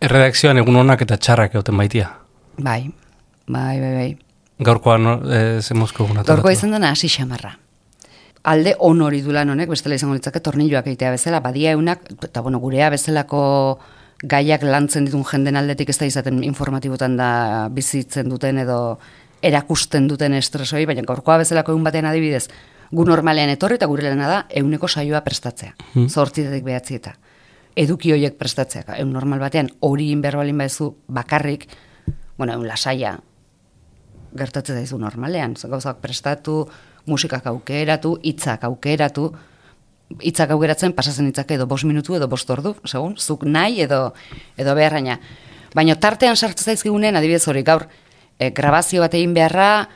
Erredakzioan 0.00 0.60
egun 0.60 0.76
onak 0.76 1.02
eta 1.06 1.16
txarrak 1.16 1.56
egoten 1.56 1.80
baitia. 1.80 2.10
Bai, 2.58 2.90
bai, 3.48 3.80
bai, 3.80 3.94
bai. 3.96 4.10
Gaurkoa 4.60 4.98
no, 5.00 5.16
e, 5.32 5.60
ze 5.62 5.74
mozko 5.74 6.04
egun 6.04 6.22
Gaurko 6.28 6.52
izan 6.52 6.76
dena 6.76 6.92
hasi 6.92 7.08
xamarra. 7.08 7.56
Alde 8.42 8.74
on 8.78 9.02
hori 9.04 9.20
du 9.20 9.34
lan 9.36 9.50
honek, 9.52 9.68
bestela 9.68 9.96
izango 9.98 10.14
litzake 10.16 10.40
tornilloak 10.40 10.86
egitea 10.88 11.10
bezala, 11.12 11.42
badia 11.44 11.74
eunak, 11.76 12.06
eta 12.24 12.40
bueno, 12.40 12.58
gurea 12.58 12.88
bezalako 12.90 13.42
gaiak 14.22 14.62
lantzen 14.64 15.04
ditun 15.04 15.24
jenden 15.28 15.56
aldetik 15.60 15.92
ez 15.92 15.98
da 16.00 16.08
izaten 16.08 16.42
informatibotan 16.44 17.16
da 17.16 17.68
bizitzen 17.72 18.28
duten 18.32 18.58
edo 18.64 18.98
erakusten 19.42 20.08
duten 20.08 20.34
estresoi, 20.36 20.86
baina 20.88 21.04
gaurkoa 21.08 21.38
bezalako 21.40 21.72
egun 21.72 21.84
batean 21.84 22.08
adibidez, 22.08 22.46
gu 22.90 23.04
normalean 23.04 23.52
etorri 23.52 23.76
eta 23.76 23.88
gure 23.88 24.08
lana 24.08 24.28
da 24.28 24.40
euneko 24.60 24.88
saioa 24.88 25.20
prestatzea, 25.24 25.74
zortzitetik 26.08 26.64
behatzi 26.64 26.96
eta. 26.96 27.14
eduki 27.76 28.10
horiek 28.12 28.34
prestatzeak. 28.36 28.88
Egun 28.98 29.12
normal 29.14 29.38
batean, 29.38 29.68
hori 29.80 30.10
inber 30.10 30.36
balin 30.36 30.58
badezu 30.58 30.96
bakarrik, 31.08 31.68
bueno, 32.36 32.52
egun 32.52 32.66
lasaia, 32.66 33.18
gertatzen 34.36 34.76
daizu 34.76 34.98
normalean. 34.98 35.54
Gauzak 35.54 36.00
prestatu, 36.02 36.66
musikak 37.10 37.46
aukeratu, 37.50 38.16
hitzak 38.22 38.64
aukeratu, 38.68 39.30
hitzak 40.18 40.50
aukeratzen 40.54 40.94
pasatzen 40.96 41.28
hitzak 41.30 41.52
edo 41.54 41.66
bost 41.70 41.86
minutu 41.86 42.16
edo 42.16 42.28
bost 42.30 42.50
ordu, 42.50 42.74
segun, 42.86 43.16
zuk 43.18 43.44
nahi 43.46 43.82
edo, 43.86 44.12
edo 44.58 44.74
beharraina. 44.78 45.18
Baina 45.74 45.94
tartean 45.94 46.36
sartzen 46.36 46.72
zaizkigunen, 46.72 47.16
adibidez 47.16 47.46
hori 47.48 47.62
gaur, 47.66 47.86
e, 48.38 48.50
grabazio 48.50 49.04
bat 49.04 49.14
egin 49.14 49.34
beharra, 49.36 49.88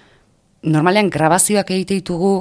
normalean 0.62 1.10
grabazioak 1.10 1.72
egite 1.74 1.98
ditugu 1.98 2.34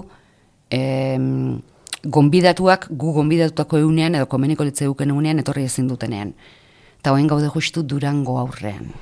em, 0.69 1.61
gonbidatuak 2.03 2.87
gu 2.91 3.13
gonbidatutako 3.15 3.79
egunean 3.81 4.19
edo 4.19 4.27
komeniko 4.31 4.67
litze 4.67 4.85
duken 4.85 5.15
egunean 5.15 5.41
etorri 5.41 5.65
ezin 5.69 5.89
dutenean. 5.89 6.33
Eta 6.99 7.11
hoen 7.11 7.27
gaude 7.27 7.49
justu 7.51 7.83
Durango 7.83 8.37
aurrean. 8.39 8.93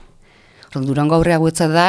Durango 0.73 1.17
aurrea 1.17 1.37
guetza 1.37 1.67
da, 1.67 1.87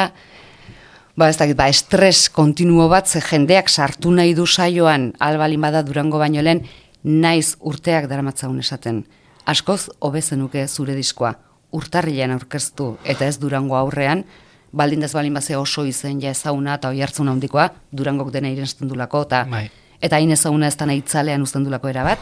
ba 1.15 1.29
ez 1.29 1.37
dakit, 1.37 1.57
ba, 1.57 1.67
estres 1.69 2.29
kontinuo 2.33 2.87
bat, 2.89 3.07
ze 3.07 3.21
jendeak 3.21 3.69
sartu 3.69 4.11
nahi 4.11 4.33
du 4.33 4.47
saioan, 4.47 5.13
albalin 5.19 5.61
bada 5.61 5.83
Durango 5.83 6.17
baino 6.17 6.41
lehen, 6.41 6.63
naiz 7.03 7.55
urteak 7.59 8.07
daramatzaun 8.09 8.59
esaten. 8.59 9.03
Askoz 9.45 9.89
hobezenuke 9.99 10.67
zure 10.67 10.95
diskoa, 10.95 11.35
urtarrilean 11.71 12.31
aurkeztu 12.31 12.97
eta 13.03 13.27
ez 13.27 13.37
Durango 13.39 13.77
aurrean, 13.77 14.23
baldin 14.71 15.03
dez 15.03 15.13
balin 15.13 15.33
bazea 15.33 15.59
oso 15.59 15.85
izen 15.85 16.21
ja 16.21 16.31
ezaguna 16.31 16.77
eta 16.79 16.89
oi 16.89 17.01
hartzun 17.01 17.29
handikoa, 17.29 17.69
Durangok 17.91 18.31
dena 18.33 18.49
irensten 18.49 18.89
dulako, 18.89 19.25
eta 19.27 19.43
Bai. 19.49 19.67
eta 20.01 20.17
hain 20.17 20.31
ezaguna 20.31 20.67
ez 20.67 20.77
da 20.77 20.87
nahi 20.89 21.03
itzalean 21.03 21.41
uzten 21.41 21.63
dulako 21.63 21.89
erabat. 21.89 22.19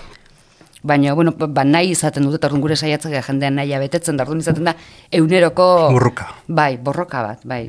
Baina, 0.83 1.13
bueno, 1.13 1.31
ba, 1.37 1.63
nahi 1.63 1.91
izaten 1.93 2.25
dut, 2.25 2.39
eta 2.39 2.49
gure 2.49 2.75
saiatzak 2.75 3.13
jendean 3.27 3.55
nahia 3.55 3.79
betetzen, 3.79 4.17
da 4.17 4.23
orduan 4.25 4.41
izaten 4.41 4.65
da, 4.65 4.73
euneroko... 5.11 5.91
Borroka. 5.93 6.31
Bai, 6.47 6.77
borroka 6.81 7.21
bat, 7.21 7.45
bai. 7.45 7.67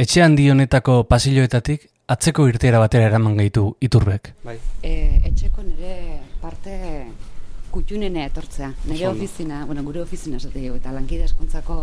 Etxe 0.00 0.22
handi 0.24 0.46
honetako 0.50 1.02
pasilloetatik, 1.04 1.84
atzeko 2.12 2.46
irteera 2.48 2.78
batera 2.80 3.10
eraman 3.10 3.36
gaitu 3.36 3.66
iturbek. 3.84 4.32
Bai. 4.44 4.56
E, 4.82 4.94
etxeko 5.28 5.64
nire 5.66 6.20
parte 6.40 6.78
kutxunena 7.72 8.24
etortzea. 8.30 8.72
Nire 8.88 9.10
ofizina, 9.10 9.66
bueno, 9.68 9.84
gure 9.84 10.00
ofizina 10.02 10.40
esate 10.40 10.64
dugu, 10.64 10.80
eta 10.80 10.94
lankide 10.96 11.28
eskontzako 11.28 11.78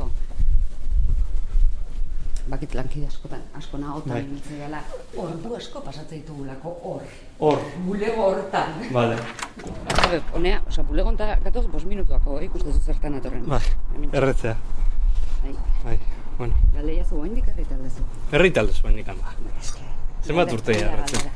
bakit 2.50 2.74
lankide 2.74 3.06
askotan, 3.06 3.44
asko 3.54 3.78
nagotan 3.78 4.16
Bai. 4.16 4.24
bai. 4.26 4.58
dela, 4.58 4.80
ordu 5.22 5.54
asko 5.56 5.84
pasatzen 5.86 6.24
ditugulako 6.24 6.76
hor. 6.84 7.04
Hor. 7.40 7.60
Bulego 7.86 8.30
hortan. 8.32 8.80
Vale. 8.92 9.20
Honea, 10.34 10.64
oza, 10.68 10.82
bulego 10.82 11.14
honta 11.14 11.36
gatoz 11.44 11.68
bos 11.70 11.86
minutuako, 11.86 12.40
eh, 12.40 12.48
ikusten 12.50 12.74
zu 12.74 12.82
zertan 12.82 13.20
atorren. 13.22 13.46
Bai. 13.46 13.62
Erretzea. 14.12 14.58
Bai. 15.44 15.54
Bai. 15.84 16.00
Bueno. 16.40 16.56
Galeia 16.74 17.04
zu, 17.04 17.18
oindik 17.20 17.50
herrita 17.52 17.76
aldezu. 17.76 18.06
Herritalde 18.32 18.74
zuen 18.74 19.00
ikan 19.02 19.18
ba. 19.20 19.34
Eske, 19.60 19.84
Zenbat 20.24 20.48
galdera, 20.48 20.56
urte 20.56 20.76
galdera. 20.80 21.32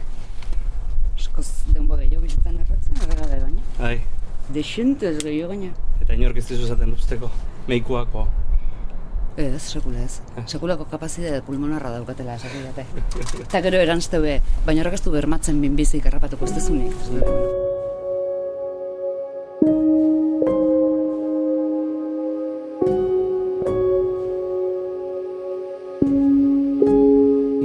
Askoz 1.17 1.47
denbo 1.75 1.97
gehiago 1.99 2.21
bizitzen 2.23 2.61
erretzen, 2.61 2.95
gara 3.01 3.17
gabe 3.19 3.39
baina. 3.41 3.65
Bai. 3.79 3.97
Dexente 4.55 5.09
ez 5.11 5.17
gehiago 5.19 5.49
gaina. 5.51 5.73
Eta 5.99 6.15
inork 6.15 6.39
ez 6.39 6.45
dizu 6.47 6.69
zaten 6.71 6.95
usteko. 6.95 7.29
Meikuako. 7.67 8.23
Ez, 9.43 9.61
sekula 9.73 10.05
ez. 10.05 10.21
Sekulako 10.45 10.87
kapazidade 10.87 11.41
pulmonarra 11.43 11.91
daukatela, 11.97 12.37
esak 12.39 12.55
didate. 12.55 12.87
Eta 13.43 13.63
gero 13.65 13.83
erantzte 13.83 14.23
be, 14.23 14.37
baina 14.63 14.85
horrek 14.85 15.01
ez 15.01 15.03
du 15.03 15.11
bermatzen 15.11 15.59
minbizik 15.59 16.07
errapatuko 16.07 16.47
ez 16.47 16.55
dezunik. 16.61 17.62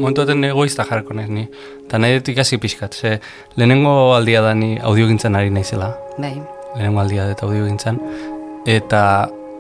Momentu 0.09 0.23
baten 0.25 0.45
egoizta 0.49 0.87
jarriko 0.89 1.13
naiz 1.13 1.29
ni. 1.29 1.43
Eta 1.85 1.99
nahi 2.01 2.15
dut 2.17 2.29
ikasi 2.33 2.57
pixkat, 2.57 2.95
ze 2.97 3.11
lehenengo 3.61 4.15
aldia 4.17 4.41
da 4.41 4.55
ni 4.57 4.79
audiogintzan 4.81 5.35
ari 5.37 5.51
naizela. 5.53 5.91
Bai, 6.17 6.31
Lehenengo 6.73 7.03
aldia 7.03 7.27
dut 7.29 7.43
audiogintzan. 7.45 7.99
Eta 8.65 9.03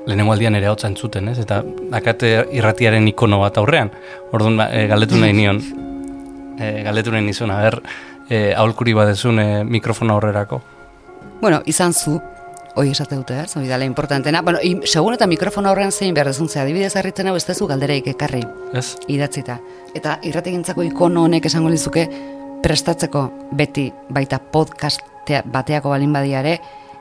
lehenengo 0.06 0.32
aldian 0.32 0.56
ere 0.56 0.70
hau 0.70 0.76
zuten, 0.96 1.28
ez? 1.28 1.38
Eta 1.38 1.62
dakate 1.92 2.46
irratiaren 2.50 3.06
ikono 3.08 3.40
bat 3.40 3.58
aurrean. 3.58 3.90
Orduan, 4.32 4.58
e, 4.72 4.86
galdetu 4.88 5.20
nahi 5.20 5.34
nion, 5.34 5.60
e, 6.58 6.82
galdetu 6.84 7.12
nahi 7.12 7.26
nizun, 7.26 7.50
aber, 7.50 7.82
e, 8.30 8.54
aholkuri 8.54 8.94
badezun 8.94 9.40
e, 9.40 9.64
mikrofona 9.64 10.16
horrerako. 10.16 10.62
Bueno, 11.42 11.60
izan 11.66 11.92
zu, 11.92 12.22
hoi 12.78 12.92
esate 12.94 13.16
dute, 13.18 13.34
ez? 13.42 13.56
Hori 13.58 13.66
dala 13.66 13.86
importantena. 13.88 14.42
Bueno, 14.46 14.60
i, 14.62 14.76
segun 14.86 15.16
eta 15.16 15.26
mikrofono 15.26 15.72
horrean 15.72 15.92
zein 15.92 16.14
behar 16.14 16.30
dezun, 16.30 16.48
ze 16.48 16.60
adibidez 16.62 16.94
harritzen 16.96 17.26
hau 17.26 17.34
ez 17.36 17.44
dezu 17.46 17.66
galdereik 17.66 18.06
ekarri, 18.14 18.44
Ez? 18.72 18.96
idatzita. 19.10 19.58
Eta 19.98 20.18
irrategintzako 20.22 20.84
ikono 20.86 21.24
honek 21.26 21.50
esango 21.50 21.72
lizuke 21.72 22.06
prestatzeko 22.62 23.28
beti 23.58 23.90
baita 24.10 24.38
podcast 24.38 25.02
bateako 25.28 25.90
balin 25.92 26.12
badiare 26.12 26.54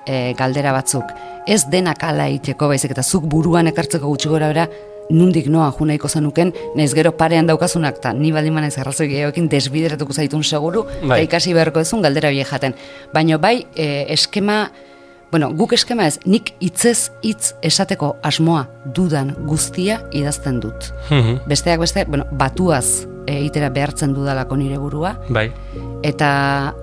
e, 0.05 0.33
galdera 0.37 0.73
batzuk. 0.75 1.13
Ez 1.47 1.63
denak 1.71 2.03
ala 2.03 2.27
egiteko 2.27 2.67
baizik 2.67 2.91
eta 2.91 3.03
zuk 3.03 3.23
buruan 3.29 3.69
ekartzeko 3.71 4.09
gutxi 4.09 4.29
gora 4.33 4.49
bera 4.51 4.67
nundik 5.09 5.47
noa 5.47 5.69
jo 5.71 5.85
nahiko 5.87 6.09
zenuken, 6.09 6.51
naiz 6.75 6.89
gero 6.93 7.13
parean 7.15 7.47
daukazunak, 7.47 8.01
eta 8.01 8.11
ni 8.13 8.33
baldin 8.35 8.53
manaiz 8.53 8.75
arrazoi 8.77 9.07
gehiagoekin 9.07 9.47
desbideratuko 9.47 10.13
zaitun 10.13 10.43
seguru, 10.43 10.83
Bai. 10.83 11.21
eta 11.21 11.23
ikasi 11.29 11.53
beharko 11.55 11.79
duzun 11.79 12.03
galdera 12.03 12.27
horiek 12.27 12.47
jaten. 12.49 12.75
Baina 13.13 13.37
bai, 13.37 13.65
e, 13.75 14.05
eskema, 14.13 14.65
bueno, 15.31 15.49
guk 15.53 15.73
eskema 15.73 16.07
ez, 16.07 16.19
nik 16.25 16.53
hitzez 16.63 17.11
hitz 17.25 17.53
esateko 17.65 18.15
asmoa 18.23 18.65
dudan 18.95 19.33
guztia 19.47 20.01
idazten 20.11 20.59
dut. 20.63 20.91
Mhm. 21.09 21.43
Besteak 21.47 21.79
beste, 21.79 22.05
bueno, 22.05 22.25
batuaz 22.31 23.07
egitera 23.27 23.69
behartzen 23.69 24.13
dudalako 24.15 24.55
nire 24.55 24.77
burua, 24.77 25.17
Bai. 25.29 25.51
eta 26.03 26.73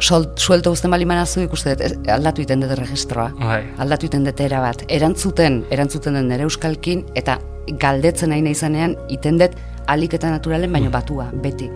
sol, 0.00 0.28
suelto 0.36 0.70
guzten 0.70 0.90
bali 0.90 1.06
manazu 1.08 1.40
ikuste 1.40 1.74
dut, 1.76 2.08
aldatu 2.08 2.42
iten 2.42 2.60
dut 2.60 2.74
registroa. 2.78 3.30
Bai. 3.38 3.62
Aldatu 3.78 4.06
iten 4.06 4.24
dut 4.24 4.40
era 4.40 4.60
bat. 4.60 4.84
Erantzuten, 4.88 5.64
erantzuten 5.70 6.14
den 6.14 6.28
nere 6.28 6.44
euskalkin, 6.44 7.06
eta 7.14 7.38
galdetzen 7.80 8.30
nahi 8.34 8.44
izanean 8.50 8.96
iten 9.08 9.38
dut 9.40 9.56
alik 9.86 10.14
eta 10.14 10.30
naturalen, 10.30 10.72
baino 10.72 10.90
batua, 10.90 11.30
beti. 11.32 11.70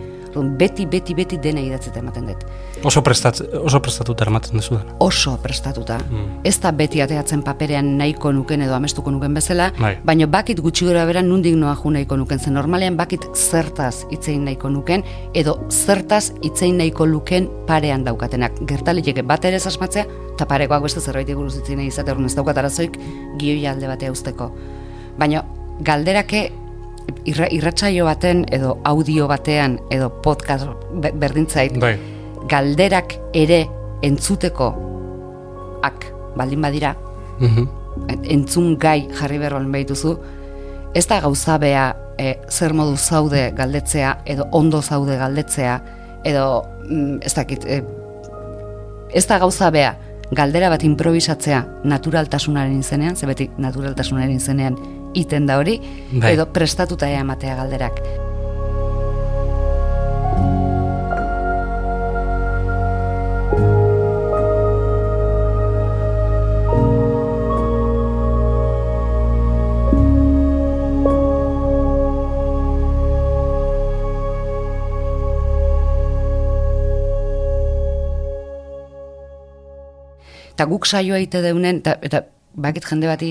Beti, 0.58 0.86
beti, 0.86 1.14
beti 1.14 1.38
dena 1.42 1.60
idatzeta 1.60 2.00
ematen 2.00 2.26
dut. 2.30 2.44
Oso, 2.86 3.02
prestat, 3.02 3.40
oso 3.58 3.80
prestatuta 3.82 4.24
eramaten 4.24 4.58
duzu 4.60 4.76
dena. 4.76 4.94
Oso 5.02 5.36
prestatuta. 5.42 5.98
Mm. 6.10 6.40
Ez 6.46 6.56
da 6.62 6.72
beti 6.72 7.02
ateatzen 7.02 7.42
paperean 7.46 7.96
nahiko 7.98 8.32
nuken 8.32 8.62
edo 8.62 8.76
amestuko 8.76 9.10
nuken 9.10 9.34
bezala, 9.34 9.70
Bai. 9.78 9.96
baina 10.04 10.28
bakit 10.30 10.60
gutxi 10.62 10.86
gora 10.86 11.04
bera 11.06 11.22
nundik 11.22 11.56
noa 11.56 11.74
ju 11.82 11.90
nahiko 11.90 12.16
nuken, 12.16 12.38
zen 12.38 12.54
normalean 12.54 12.96
bakit 12.96 13.26
zertaz 13.34 14.04
hitzein 14.12 14.44
nahiko 14.44 14.70
nuken, 14.70 15.04
edo 15.34 15.58
zertaz 15.70 16.32
hitzein 16.42 16.78
nahiko 16.78 17.06
luken 17.06 17.48
parean 17.66 18.04
daukatenak. 18.04 18.62
Gertaliteke 18.68 19.22
bat 19.22 19.44
ere 19.44 19.56
asmatzea, 19.56 20.06
eta 20.34 20.46
parekoak 20.46 20.82
beste 20.86 21.00
zerbait 21.00 21.34
buruz 21.34 21.56
hitzein 21.56 21.78
nahi 21.78 21.88
izate, 21.88 22.14
ez 22.14 22.34
daukat 22.34 22.58
arazoik 22.58 22.98
gioia 23.38 23.72
alde 23.72 23.88
batea 23.88 24.12
usteko. 24.12 24.52
Baina 25.18 25.42
galderake 25.80 26.50
irra, 27.24 27.46
irratsaio 27.50 28.04
baten 28.04 28.44
edo 28.52 28.78
audio 28.84 29.28
batean 29.28 29.78
edo 29.90 30.10
podcast 30.22 30.66
be- 31.02 31.12
berdintzait 31.12 31.78
Bai. 31.80 31.96
galderak 32.48 33.14
ere 33.34 33.66
entzuteko 34.02 34.68
ak 35.82 36.06
baldin 36.36 36.60
badira 36.62 36.96
Mhm. 37.40 37.68
entzun 38.24 38.76
gai 38.78 39.08
jarri 39.14 39.38
berroan 39.38 39.70
behituzu 39.72 40.18
ez 40.94 41.06
da 41.06 41.20
gauza 41.20 41.58
bea 41.58 41.96
e, 42.18 42.38
zer 42.48 42.72
modu 42.74 42.96
zaude 42.96 43.52
galdetzea 43.56 44.18
edo 44.26 44.46
ondo 44.52 44.80
zaude 44.82 45.16
galdetzea 45.16 45.80
edo 46.24 46.64
mm, 46.88 47.18
ez 47.22 47.34
dakit 47.34 47.64
e, 47.64 47.82
ez 49.14 49.26
da 49.26 49.38
gauza 49.38 49.70
bea 49.70 49.96
galdera 50.30 50.68
bat 50.68 50.82
improvisatzea 50.84 51.64
naturaltasunaren 51.84 52.78
izenean, 52.80 53.16
ze 53.16 53.26
beti 53.26 53.50
naturaltasunaren 53.58 54.34
izenean 54.36 54.76
iten 55.18 55.46
da 55.50 55.58
hori, 55.58 55.78
Bai. 56.12 56.32
edo 56.34 56.48
prestatuta 56.54 57.10
ea 57.10 57.26
ematea 57.26 57.58
galderak. 57.58 58.02
Eta 80.58 80.64
guk 80.66 80.88
saioa 80.90 81.20
ite 81.22 81.38
deunen, 81.38 81.76
eta, 81.78 81.92
eta 82.02 82.24
bakit 82.58 82.82
jende 82.90 83.06
bati, 83.06 83.28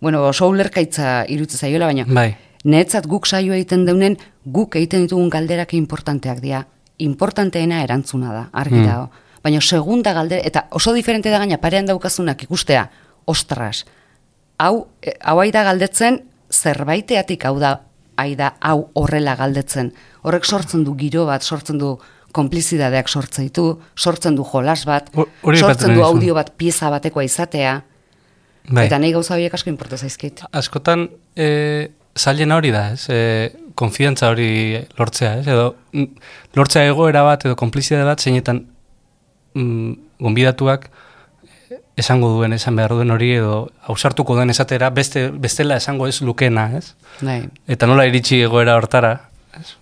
bueno, 0.00 0.24
oso 0.26 0.48
ulerkaitza 0.48 1.24
irutze 1.28 1.58
zaiola, 1.58 1.86
baina 1.86 2.04
Bai. 2.08 2.36
Netzat 2.64 3.06
guk 3.06 3.26
saioa 3.26 3.56
egiten 3.56 3.86
deunen, 3.86 4.18
guk 4.44 4.76
egiten 4.76 5.06
ditugun 5.06 5.30
galderak 5.30 5.72
importanteak 5.74 6.40
dira. 6.40 6.66
Importanteena 6.98 7.82
erantzuna 7.82 8.32
da, 8.34 8.48
argi 8.52 8.76
Mm. 8.76 8.86
dago. 8.86 9.10
Baina 9.42 9.60
segunda 9.60 10.12
galdera, 10.12 10.42
eta 10.44 10.66
oso 10.70 10.92
diferente 10.92 11.30
da 11.30 11.38
gaina 11.38 11.56
parean 11.58 11.86
daukazunak 11.86 12.42
ikustea, 12.42 12.90
ostras, 13.24 13.86
hau, 14.58 14.88
eh, 15.02 15.14
hau 15.22 15.40
ai 15.40 15.50
da 15.50 15.62
galdetzen 15.64 16.20
zerbaiteatik 16.50 17.44
hau 17.46 17.58
da, 17.58 17.80
ai 18.16 18.34
da 18.36 18.54
hau 18.60 18.90
horrela 18.94 19.36
galdetzen. 19.36 19.92
Horrek 20.22 20.44
sortzen 20.44 20.84
du 20.84 20.94
giro 20.96 21.24
bat, 21.26 21.42
sortzen 21.42 21.78
du 21.78 21.98
konplizidadeak 22.32 23.08
sortzen 23.08 23.44
ditu, 23.48 23.78
sortzen 23.96 24.36
du 24.36 24.44
jolas 24.44 24.84
bat, 24.84 25.10
hori 25.42 25.58
sortzen 25.58 25.94
du 25.94 26.04
audio 26.04 26.34
bat 26.34 26.52
pieza 26.56 26.90
batekoa 26.90 27.24
izatea, 27.24 27.82
Bai. 28.68 28.86
eta 28.86 28.98
nahi 28.98 29.12
gauza 29.12 29.34
horiek 29.34 29.54
asko 29.54 29.70
inporta 29.70 29.96
zaizkit. 29.96 30.44
askotan 30.52 31.08
e, 31.36 31.90
zailena 32.18 32.56
hori 32.60 32.70
da, 32.74 32.90
ez? 32.94 33.06
E, 33.08 33.52
konfiantza 33.74 34.30
hori 34.30 34.80
lortzea, 34.98 35.38
ez? 35.40 35.46
Edo 35.48 35.74
mm, 35.92 36.26
lortzea 36.58 36.84
egoera 36.90 37.22
bat 37.26 37.46
edo 37.46 37.56
konplizidade 37.56 38.04
bat 38.04 38.20
zeinetan 38.20 38.64
mm, 39.54 39.92
gonbidatuak 40.20 40.90
esango 42.00 42.30
duen, 42.32 42.54
esan 42.56 42.76
behar 42.78 42.94
duen 42.96 43.12
hori 43.12 43.32
edo 43.36 43.56
ausartuko 43.92 44.36
den 44.38 44.52
esatera 44.52 44.90
beste, 44.94 45.28
bestela 45.30 45.76
esango 45.80 46.08
ez 46.08 46.20
lukena, 46.24 46.70
ez? 46.78 46.94
Bai. 47.20 47.42
Eta 47.68 47.88
nola 47.90 48.06
iritsi 48.08 48.40
egoera 48.46 48.76
hortara, 48.80 49.12
ez? 49.58 49.74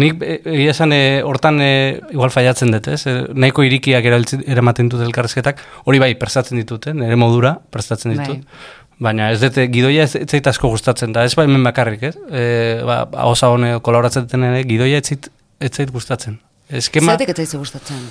Nik 0.00 0.22
e, 0.24 0.38
egia 0.48 0.72
esan 0.72 0.92
e, 0.96 1.22
hortan 1.26 1.58
e, 1.60 1.72
igual 2.14 2.32
faiatzen 2.32 2.72
dut, 2.72 2.88
ez? 2.94 3.02
E, 3.06 3.16
nahiko 3.36 3.64
irikiak 3.66 4.06
eramaten 4.06 4.88
dut 4.92 5.02
elkarrezketak, 5.04 5.60
hori 5.84 6.00
bai, 6.00 6.14
prestatzen 6.20 6.60
ditut, 6.60 6.88
eh? 6.88 6.94
nire 6.96 7.18
modura 7.20 7.58
prestatzen 7.74 8.14
ditut. 8.16 8.40
Bai. 8.40 8.78
Baina 9.02 9.30
ez 9.34 9.40
dute, 9.42 9.66
gidoia 9.72 10.06
ez, 10.06 10.14
ez 10.16 10.42
asko 10.46 10.70
gustatzen 10.70 11.12
da, 11.12 11.24
ez 11.26 11.34
ba 11.36 11.44
hemen 11.44 11.64
bakarrik, 11.66 12.06
ez? 12.08 12.14
E, 12.30 12.44
ba, 12.86 13.02
osa 13.26 13.50
hone 13.52 13.74
kolaboratzen 13.84 14.28
duten 14.28 14.46
ere, 14.48 14.64
gidoia 14.68 15.02
ez 15.02 15.06
zait, 15.10 15.28
ez 15.60 15.72
zait 15.72 15.92
gustatzen. 15.92 16.38
Eskema, 16.72 17.16
Zertik 17.16 17.34
ez 17.34 17.42
zaizu 17.42 17.60
gustatzen? 17.60 18.04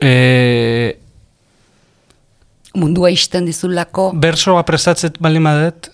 e, 0.00 0.98
Mundua 2.78 3.10
isten 3.10 3.48
dizulako, 3.48 4.12
bersoa 4.14 4.62
prestatzen 4.68 5.16
baldin 5.24 5.46
badet, 5.48 5.90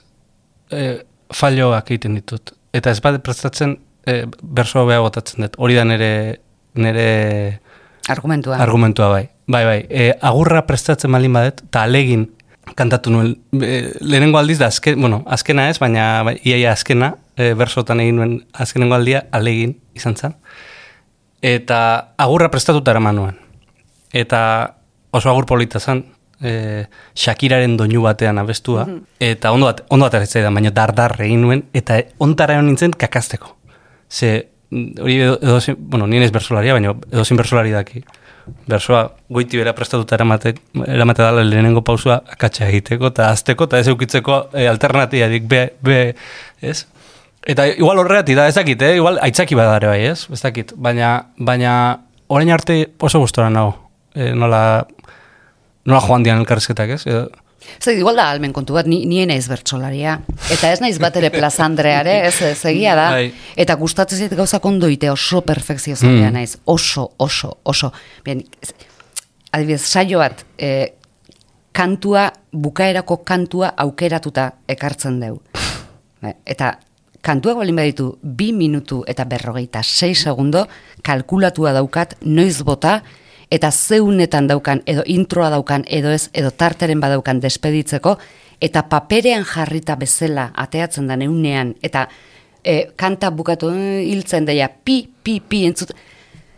e, 0.69 0.89
falloak 1.33 1.91
egiten 1.95 2.19
ditut. 2.19 2.53
Eta 2.75 2.93
ez 2.93 3.01
bat 3.01 3.21
prestatzen, 3.25 3.79
e, 4.07 4.25
bersoa 4.43 4.85
beha 4.89 5.03
botatzen 5.05 5.47
dut. 5.47 5.59
Hori 5.59 5.77
da 5.79 5.85
nire, 5.85 6.41
nire 6.75 7.61
argumentua. 8.09 8.59
argumentua 8.63 9.09
bai. 9.09 9.29
Bai, 9.47 9.65
bai. 9.65 9.81
E, 9.91 10.13
agurra 10.21 10.65
prestatzen 10.67 11.13
baldin 11.13 11.33
badet, 11.37 11.63
eta 11.69 11.85
alegin 11.85 12.29
kantatu 12.75 13.13
nuen. 13.13 13.35
E, 13.61 13.93
lehenengo 14.01 14.39
aldiz 14.39 14.59
da, 14.59 14.71
azken, 14.73 15.01
bueno, 15.01 15.23
azkena 15.27 15.69
ez, 15.71 15.79
baina 15.83 16.23
bai, 16.25 16.39
iaia 16.45 16.73
azkena, 16.73 17.15
e, 17.37 17.53
bersotan 17.59 18.01
egin 18.01 18.21
nuen 18.21 18.35
azkenengo 18.53 18.97
aldia, 18.97 19.27
alegin 19.33 19.77
izan 19.95 20.17
zen. 20.17 20.37
Eta 21.45 22.15
agurra 22.17 22.51
prestatuta 22.51 22.95
eraman 22.95 23.21
nuen. 23.21 23.41
Eta 24.15 24.41
oso 25.13 25.31
agur 25.31 25.47
polita 25.47 25.81
zen, 25.81 26.07
e, 26.41 26.87
Shakiraren 27.15 27.77
doinu 27.77 28.03
batean 28.07 28.39
abestua, 28.41 28.87
eta 29.21 29.53
ondo, 29.53 29.69
bat, 29.69 29.85
ondo 29.91 30.09
da, 30.09 30.51
baina 30.51 30.73
dardar 30.73 31.19
egin 31.21 31.45
nuen, 31.45 31.67
eta 31.75 32.01
ontara 32.19 32.61
nintzen 32.63 32.97
kakazteko. 32.97 33.57
Ze, 34.15 34.49
hori 35.03 35.17
edo, 35.21 35.59
bueno, 35.79 36.07
nien 36.07 36.23
ez 36.23 36.31
bersolaria, 36.33 36.77
baina 36.77 36.95
edo 37.11 37.25
zin 37.25 37.41
bersolari 37.41 37.75
daki. 37.75 38.05
Bersoa 38.71 39.03
goiti 39.33 39.59
bera 39.59 39.73
prestatuta 39.75 40.15
eramate, 40.19 40.55
eramate 40.87 41.25
dala 41.25 41.43
lehenengo 41.47 41.83
pausua 41.83 42.21
akatsa 42.37 42.69
egiteko, 42.69 43.11
eta 43.11 43.31
azteko, 43.33 43.67
eta 43.71 43.81
ez 43.81 43.89
eukitzeko 43.91 44.41
e, 44.53 44.67
alternatiarik 44.71 45.49
be, 45.51 45.63
be, 45.83 46.01
ez? 46.63 46.85
Eta 47.45 47.67
igual 47.73 48.01
horreati 48.05 48.37
da, 48.37 48.47
ez 48.49 48.55
dakit, 48.57 48.83
eh? 48.87 48.95
igual 49.01 49.19
aitzaki 49.25 49.57
badare 49.59 49.91
bai, 49.91 50.03
ez? 50.13 50.29
Ez 50.33 50.43
dakit, 50.45 50.77
baina, 50.77 51.15
baina 51.37 51.73
orain 52.29 52.53
arte 52.55 52.79
oso 53.01 53.21
gustora 53.25 53.51
nago. 53.53 53.75
E, 54.15 54.31
nola, 54.37 54.85
nola 55.89 56.05
joan 56.05 56.25
dian 56.25 56.45
elkarrizketak, 56.45 56.95
ez? 56.99 57.03
Edo, 57.11 57.27
Zer, 57.83 57.99
igual 57.99 58.17
da 58.17 58.31
almen 58.31 58.53
kontu 58.53 58.75
bat, 58.75 58.87
ni, 58.87 59.05
ni 59.07 59.25
naiz 59.27 59.47
bertsolaria. 59.49 60.21
Eta 60.51 60.71
ez 60.73 60.81
naiz 60.81 60.99
bat 60.99 61.17
ere 61.17 61.31
plazandreare, 61.31 62.27
ez, 62.29 62.41
ez 62.43 62.65
egia 62.71 62.95
da. 62.97 63.11
Bai. 63.17 63.33
Eta 63.57 63.75
gustatzen 63.81 64.19
zait 64.19 64.35
gauzak 64.37 64.65
ondo 64.65 64.89
ite 64.89 65.11
oso 65.11 65.41
perfekzio 65.43 65.97
zalea 65.97 66.31
Mm. 66.31 66.33
naiz. 66.35 66.57
Oso, 66.65 67.11
oso, 67.19 67.59
oso. 67.65 67.93
Bien, 68.25 68.45
ez- 68.63 68.75
adibidez, 69.53 69.83
saio 69.83 70.19
bat, 70.19 70.45
e, 70.59 70.95
kantua, 71.73 72.33
bukaerako 72.53 73.23
kantua 73.25 73.73
aukeratuta 73.77 74.53
ekartzen 74.69 75.21
deu. 75.21 75.41
Eta 76.47 76.79
kantuak 77.25 77.57
balin 77.57 77.77
baditu 77.77 78.19
bi 78.23 78.53
minutu 78.53 79.03
eta 79.07 79.25
berrogeita 79.25 79.83
sei 79.83 80.15
segundo, 80.15 80.67
kalkulatua 81.03 81.73
daukat 81.73 82.17
noiz 82.23 82.63
bota, 82.63 83.03
eta 83.51 83.71
zeunetan 83.71 84.49
daukan, 84.49 84.83
edo 84.87 85.03
introa 85.07 85.51
daukan, 85.51 85.85
edo 85.87 86.11
ez, 86.11 86.29
edo 86.33 86.51
tarteren 86.51 87.01
badaukan 87.01 87.41
despeditzeko, 87.41 88.17
eta 88.61 88.85
paperean 88.89 89.45
jarrita 89.45 89.97
bezala 90.01 90.51
ateatzen 90.55 91.07
da 91.11 91.17
neunean, 91.17 91.75
eta 91.83 92.09
e, 92.65 92.91
kanta 92.97 93.31
bukatu 93.31 93.71
eh, 93.75 94.03
hiltzen 94.09 94.49
daia, 94.49 94.69
pi, 94.69 95.05
pi, 95.23 95.41
pi, 95.41 95.65
entzut, 95.69 95.95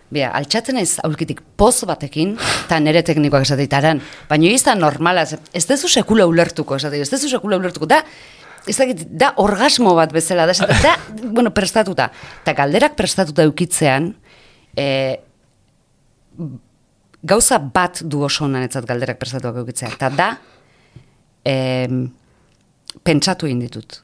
Bea, 0.06 0.28
altxatzen 0.38 0.76
ez 0.78 1.00
aurkitik 1.02 1.40
poz 1.58 1.80
batekin, 1.88 2.36
eta 2.38 2.76
nere 2.78 3.00
teknikoak 3.02 3.42
esateitaran, 3.42 3.98
baina 4.28 4.52
da 4.64 4.76
normala, 4.78 5.22
ez- 5.26 5.40
ez 5.52 5.66
dezu 5.66 5.88
sekula 5.88 6.28
ulertuko, 6.30 6.76
esate, 6.76 7.00
ez 7.00 7.10
dezu 7.10 7.28
sekula 7.28 7.56
ulertuko, 7.56 7.86
da, 7.90 8.04
ez 8.66 8.76
dakit, 8.78 9.02
da 9.10 9.32
orgasmo 9.42 9.96
bat 9.98 10.12
bezala, 10.12 10.46
da, 10.46 10.52
da, 10.82 10.94
bueno, 11.24 11.50
prestatuta, 11.50 12.12
eta 12.42 12.54
galderak 12.54 12.94
prestatuta 12.94 13.42
eukitzean, 13.42 14.14
e, 14.76 15.18
gauza 17.22 17.58
bat 17.58 18.02
du 18.02 18.22
oso 18.24 18.44
honanetzat 18.44 18.86
galderak 18.86 19.18
prestatuak 19.18 19.56
eukitzea, 19.62 19.92
eta 19.96 20.10
da, 20.10 20.28
e, 21.44 21.54
pentsatu 23.06 23.46
egin 23.46 23.62
ditut. 23.64 24.00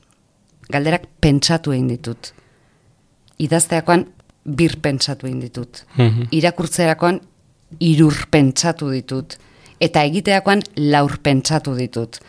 Galderak 0.73 1.07
pentsatu 1.21 1.75
egin 1.75 1.89
ditut. 1.91 2.33
Idazteakoan 3.43 4.07
bir 4.45 4.79
pentsatu 4.83 5.27
egin 5.27 5.41
ditut. 5.41 5.85
Mhm. 5.97 6.29
Irakurtzerakoan 6.31 7.21
irur 7.81 8.27
pentsatu 8.31 8.91
ditut. 8.91 9.39
Eta 9.81 10.03
egiteakoan 10.03 10.63
laur 10.77 11.19
pentsatu 11.23 11.75
ditut. 11.77 12.21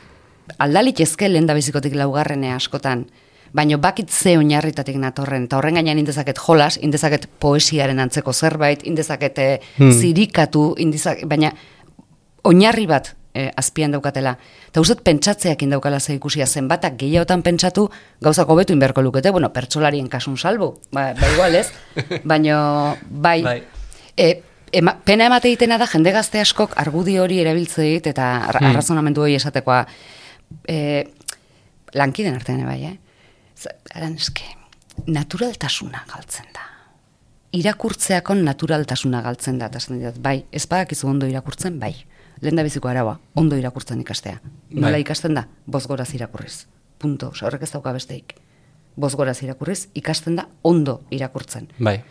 Aldalik 0.60 1.00
ezke 1.00 1.30
lehen 1.30 1.48
da 1.48 1.54
bizikotik 1.54 1.96
laugarrenea 1.96 2.56
askotan. 2.56 3.06
Baina 3.54 3.78
bakit 3.78 4.10
ze 4.10 4.38
oinarritatik 4.38 4.96
natorren, 4.98 5.44
eta 5.46 5.58
horren 5.60 5.76
gainean 5.78 6.00
indezaket 6.02 6.40
jolas, 6.42 6.78
indezaket 6.82 7.28
poesiaren 7.40 8.00
antzeko 8.00 8.34
zerbait, 8.34 8.82
indezaket 8.84 9.38
eh, 9.40 9.60
Hmm. 9.78 9.92
zirikatu, 9.92 10.74
indezak, 10.78 11.22
baina 11.30 11.52
oinarri 12.44 12.88
bat 12.88 13.12
eh, 13.36 13.52
azpian 13.58 13.92
daukatela. 13.92 14.36
Eta 14.70 14.82
dut 14.82 15.02
pentsatzeak 15.06 15.62
indaukala 15.66 16.00
ze 16.00 16.14
ikusia 16.16 16.46
zenbatak 16.48 16.98
gehiagotan 16.98 17.42
pentsatu 17.42 17.90
gauzak 18.22 18.48
hobetu 18.50 18.74
inberko 18.74 19.02
lukete, 19.02 19.32
bueno, 19.32 19.50
pertsolarien 19.54 20.08
kasun 20.10 20.38
salbu, 20.38 20.74
ba, 20.92 21.14
ba 21.14 21.30
igual 21.34 21.56
ez, 21.56 21.72
baina 22.24 22.96
bai, 23.10 23.42
Bai. 23.44 23.64
E, 24.18 24.42
ema, 24.72 24.98
pena 25.06 25.26
emate 25.26 25.48
egitena 25.48 25.78
da 25.78 25.88
jende 25.88 26.12
gazte 26.12 26.40
askok 26.42 26.74
argudi 26.78 27.18
hori 27.20 27.40
erabiltze 27.42 27.82
dit 27.82 28.08
eta 28.08 28.36
ar- 28.48 28.60
Hmm. 28.62 28.70
arrazonamendu 28.72 29.22
hori 29.22 29.36
esatekoa 29.36 29.86
e, 30.68 31.06
lankiden 31.94 32.34
artean 32.36 32.66
bai, 32.66 32.84
eh? 32.86 32.98
Z- 33.64 33.72
Aran 33.96 34.16
eske, 34.20 34.44
naturaltasuna 35.08 36.04
galtzen 36.12 36.46
da. 36.54 36.66
Irakurtzeakon 37.54 38.42
naturaltasuna 38.48 39.22
galtzen 39.22 39.60
da, 39.62 39.68
eta 39.70 39.78
esan 39.78 40.00
dit, 40.02 40.16
bai, 40.26 40.40
ez 40.52 40.64
badakizu 40.70 41.08
ondo 41.12 41.28
irakurtzen, 41.30 41.76
bai. 41.80 41.94
Lehen 42.42 42.58
da 42.58 42.64
biziko 42.66 42.90
araua, 42.90 43.20
ondo 43.38 43.56
irakurtzen 43.60 44.02
ikastea. 44.02 44.40
Nola 44.72 44.96
Bai. 44.98 45.02
ikasten 45.04 45.36
da? 45.38 45.46
Bozgoraz 45.70 46.10
irakurriz. 46.18 46.66
Punto, 47.00 47.30
Osa, 47.30 47.46
horrek 47.46 47.62
ez 47.68 47.72
dauka 47.72 47.94
besteik. 47.94 48.34
Bozgoraz 48.98 49.38
irakurriz, 49.46 49.88
ikasten 49.94 50.36
da 50.40 50.48
ondo 50.64 51.02
irakurtzen 51.12 51.70
bai. 51.80 52.02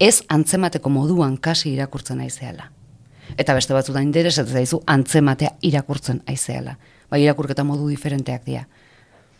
ez 0.00 0.22
antzemateko 0.28 0.88
moduan 0.90 1.36
kasi 1.36 1.72
irakurtzen 1.74 2.20
aizeala. 2.20 2.70
Eta 3.38 3.54
beste 3.54 3.74
batzutan 3.74 4.02
interesatzen 4.02 4.54
zaizu 4.54 4.82
antzematea 4.86 5.52
irakurtzen 5.62 6.22
aizeala. 6.26 6.76
Bai, 7.10 7.22
irakurketa 7.22 7.64
modu 7.64 7.88
diferenteak 7.88 8.44
dira. 8.46 8.66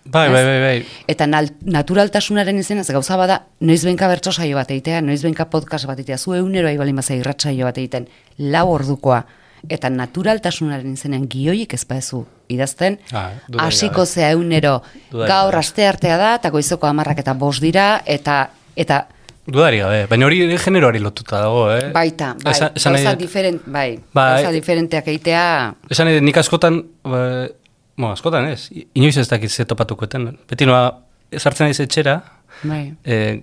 Bai, 0.05 0.29
bai, 0.33 0.43
bai, 0.45 0.59
bai. 0.61 0.87
Eta 1.07 1.27
naturaltasunaren 1.29 2.59
izenaz 2.59 2.89
gauza 2.91 3.17
bada, 3.21 3.37
noiz 3.61 3.85
benka 3.87 4.09
bertso 4.11 4.33
saio 4.35 4.57
bat 4.59 4.71
egitea, 4.75 5.01
noiz 5.05 5.21
benka 5.23 5.47
podcast 5.51 5.87
bat 5.87 5.99
egitea, 6.01 6.19
zu 6.19 6.35
egunero 6.35 6.69
ahi 6.69 6.77
balin 6.81 6.97
baza 6.99 7.15
irratsaio 7.15 7.69
bat 7.69 7.79
egiten, 7.79 8.09
lau 8.39 8.67
ordukoa, 8.75 9.23
eta 9.71 9.91
naturaltasunaren 9.95 10.93
izenean 10.99 11.29
gioik 11.31 11.75
ez 11.79 11.85
baezu 11.87 12.25
idazten, 12.51 12.99
Ah, 13.15 13.31
hasiko 13.63 14.05
zea 14.07 14.33
Dudarik 14.35 14.83
gaur 15.31 15.55
aste 15.57 15.87
artea 15.87 16.17
da, 16.19 16.35
eta 16.41 16.51
goizoko 16.51 16.87
amarrak 16.91 17.19
eta 17.23 17.35
bost 17.39 17.63
dira, 17.63 18.03
eta, 18.07 18.49
eta 18.77 19.05
Dudari 19.43 19.81
gabe, 19.83 20.05
baina 20.07 20.27
hori 20.29 20.37
generoari 20.59 21.01
lotuta 21.03 21.41
dago, 21.43 21.65
eh? 21.75 21.89
Baita, 21.95 22.37
bai, 22.45 22.53
Esan- 22.53 22.77
esan 22.79 22.93
nahi 22.95 23.03
gauza 23.03 23.19
diferent, 23.19 23.63
bai, 23.67 23.99
Bai. 24.15 24.53
diferenteak 24.55 25.09
egitea, 25.09 25.75
Esan 25.91 26.11
nik 26.23 26.37
askotan, 26.39 26.79
ba, 27.03 27.49
bueno, 27.97 28.13
askotan 28.13 28.47
ez, 28.49 28.71
inoiz 28.95 29.17
ez 29.17 29.29
dakit 29.29 29.51
ze 29.51 29.65
topatukoeten. 29.65 30.39
Beti 30.49 30.67
noa, 30.67 30.99
sartzen 31.39 31.67
naiz 31.67 31.81
etxera, 31.81 32.19
bai. 32.65 32.95
e, 33.05 33.41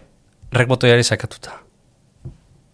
rek 0.51 0.67
botoiari 0.67 1.03
sakatuta. 1.03 1.59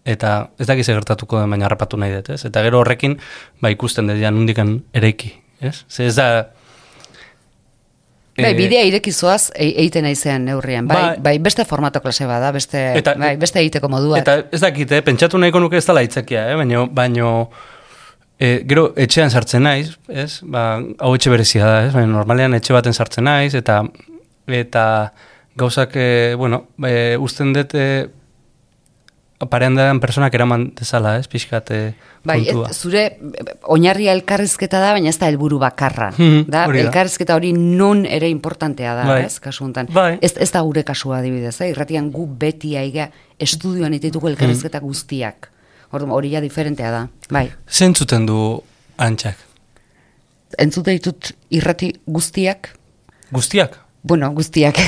eta 0.06 0.50
ez 0.58 0.66
dakiz 0.68 0.86
gertatuko 0.86 1.40
den, 1.40 1.50
baina 1.50 1.66
harrapatu 1.66 1.96
nahi 1.98 2.12
dut, 2.14 2.28
ez? 2.30 2.44
Eta 2.46 2.62
gero 2.62 2.78
horrekin, 2.78 3.16
ba, 3.60 3.72
ikusten 3.74 4.06
dut, 4.06 4.20
nundikan 4.30 4.76
eraiki, 4.94 5.32
ez? 5.60 5.80
Ze 5.90 6.06
ez 6.06 6.14
da... 6.14 6.26
Bai, 8.36 8.50
eh, 8.52 8.54
bidea 8.54 8.82
irekizoaz 8.84 9.50
e- 9.54 9.72
egiten 9.80 10.04
naizean 10.04 10.44
neurrian. 10.44 10.86
Bai, 10.86 10.96
Bai. 10.96 11.16
bai, 11.24 11.38
beste 11.42 11.64
formato 11.64 12.02
klase 12.04 12.26
bada, 12.28 12.52
beste, 12.52 12.82
Eta- 13.00 13.16
bai, 13.18 13.36
beste 13.40 13.58
egiteko 13.64 13.88
modua. 13.88 14.18
Eta 14.20 14.44
ez 14.52 14.60
dakit, 14.60 14.92
eh, 14.92 15.02
pentsatu 15.02 15.38
nahiko 15.40 15.58
nuke 15.64 15.80
ez 15.80 15.86
dela 15.86 16.04
aitzakia, 16.04 16.50
eh? 16.52 16.56
baino, 16.60 16.86
baino 16.92 17.50
e, 18.38 18.64
gero 18.68 18.92
etxean 18.96 19.30
sartzen 19.30 19.62
naiz, 19.62 19.96
ez? 20.08 20.40
Ba, 20.42 20.80
hau 20.98 21.14
etxe 21.16 21.30
berezia 21.32 21.64
da, 21.66 21.78
ez? 21.86 21.92
Baina 21.94 22.06
normalean 22.12 22.54
etxe 22.54 22.72
baten 22.76 22.92
sartzen 22.96 23.24
naiz, 23.24 23.54
eta 23.54 23.82
eta 24.46 25.12
gauzak, 25.56 25.96
e, 25.96 26.34
bueno, 26.36 26.66
e, 26.84 27.16
usten 27.18 27.52
dut 27.56 27.72
e, 27.74 28.08
parean 29.50 29.74
daren 29.76 29.98
personak 30.00 30.32
eraman 30.34 30.70
dezala, 30.78 31.18
ez? 31.20 31.26
Pixkat 31.28 31.70
e, 31.74 31.80
Bai, 32.26 32.38
kontua. 32.46 32.70
et, 32.72 32.74
zure 32.78 33.02
oinarria 33.74 34.14
elkarrizketa 34.16 34.80
da, 34.80 34.92
baina 34.96 35.10
ez 35.12 35.18
da 35.20 35.28
helburu 35.28 35.58
bakarra. 35.60 36.08
Mhm, 36.16 36.46
da, 36.52 36.62
hori 36.70 36.80
elkarrizketa 36.86 37.36
hori 37.36 37.50
non 37.52 38.06
ere 38.08 38.30
importantea 38.32 38.94
da, 38.96 39.04
Bai. 39.10 39.18
ez, 39.26 39.36
kasu 39.44 39.64
honetan. 39.66 39.90
Bai. 39.92 40.14
Ez, 40.24 40.32
ez 40.40 40.48
da 40.54 40.62
gure 40.64 40.84
kasua 40.88 41.18
adibidez, 41.18 41.52
eh? 41.60 41.68
irratian 41.74 42.08
gu 42.14 42.24
beti 42.40 42.76
aiga 42.80 43.10
estudioan 43.38 43.92
itituko 43.98 44.28
elkarrizketa 44.32 44.80
Mhm. 44.80 44.86
guztiak. 44.88 45.50
Orduan, 45.96 46.12
hori 46.16 46.30
ja 46.36 46.40
diferentea 46.44 46.90
da. 46.92 47.02
Bai, 47.32 47.48
Zentzuten 47.68 48.26
du 48.28 48.38
antxak? 49.02 49.42
entzute 50.62 50.92
ditut 50.94 51.32
irrati 51.52 51.90
guztiak, 52.06 52.70
Guztiak? 53.34 53.74
bueno, 54.06 54.30
guztiak. 54.32 54.78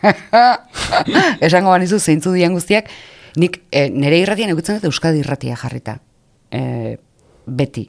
Esango 1.46 1.72
banizu 1.72 1.98
zeintzu 1.98 2.32
dian 2.36 2.52
guztiak, 2.54 2.90
nik 3.40 3.60
e, 3.72 3.88
nire 3.90 4.20
irratian 4.22 4.52
egutzen 4.52 4.78
dut 4.78 4.86
Euskadi 4.90 5.22
irratia 5.24 5.56
jarrita. 5.58 5.96
E, 6.52 6.96
beti. 7.46 7.86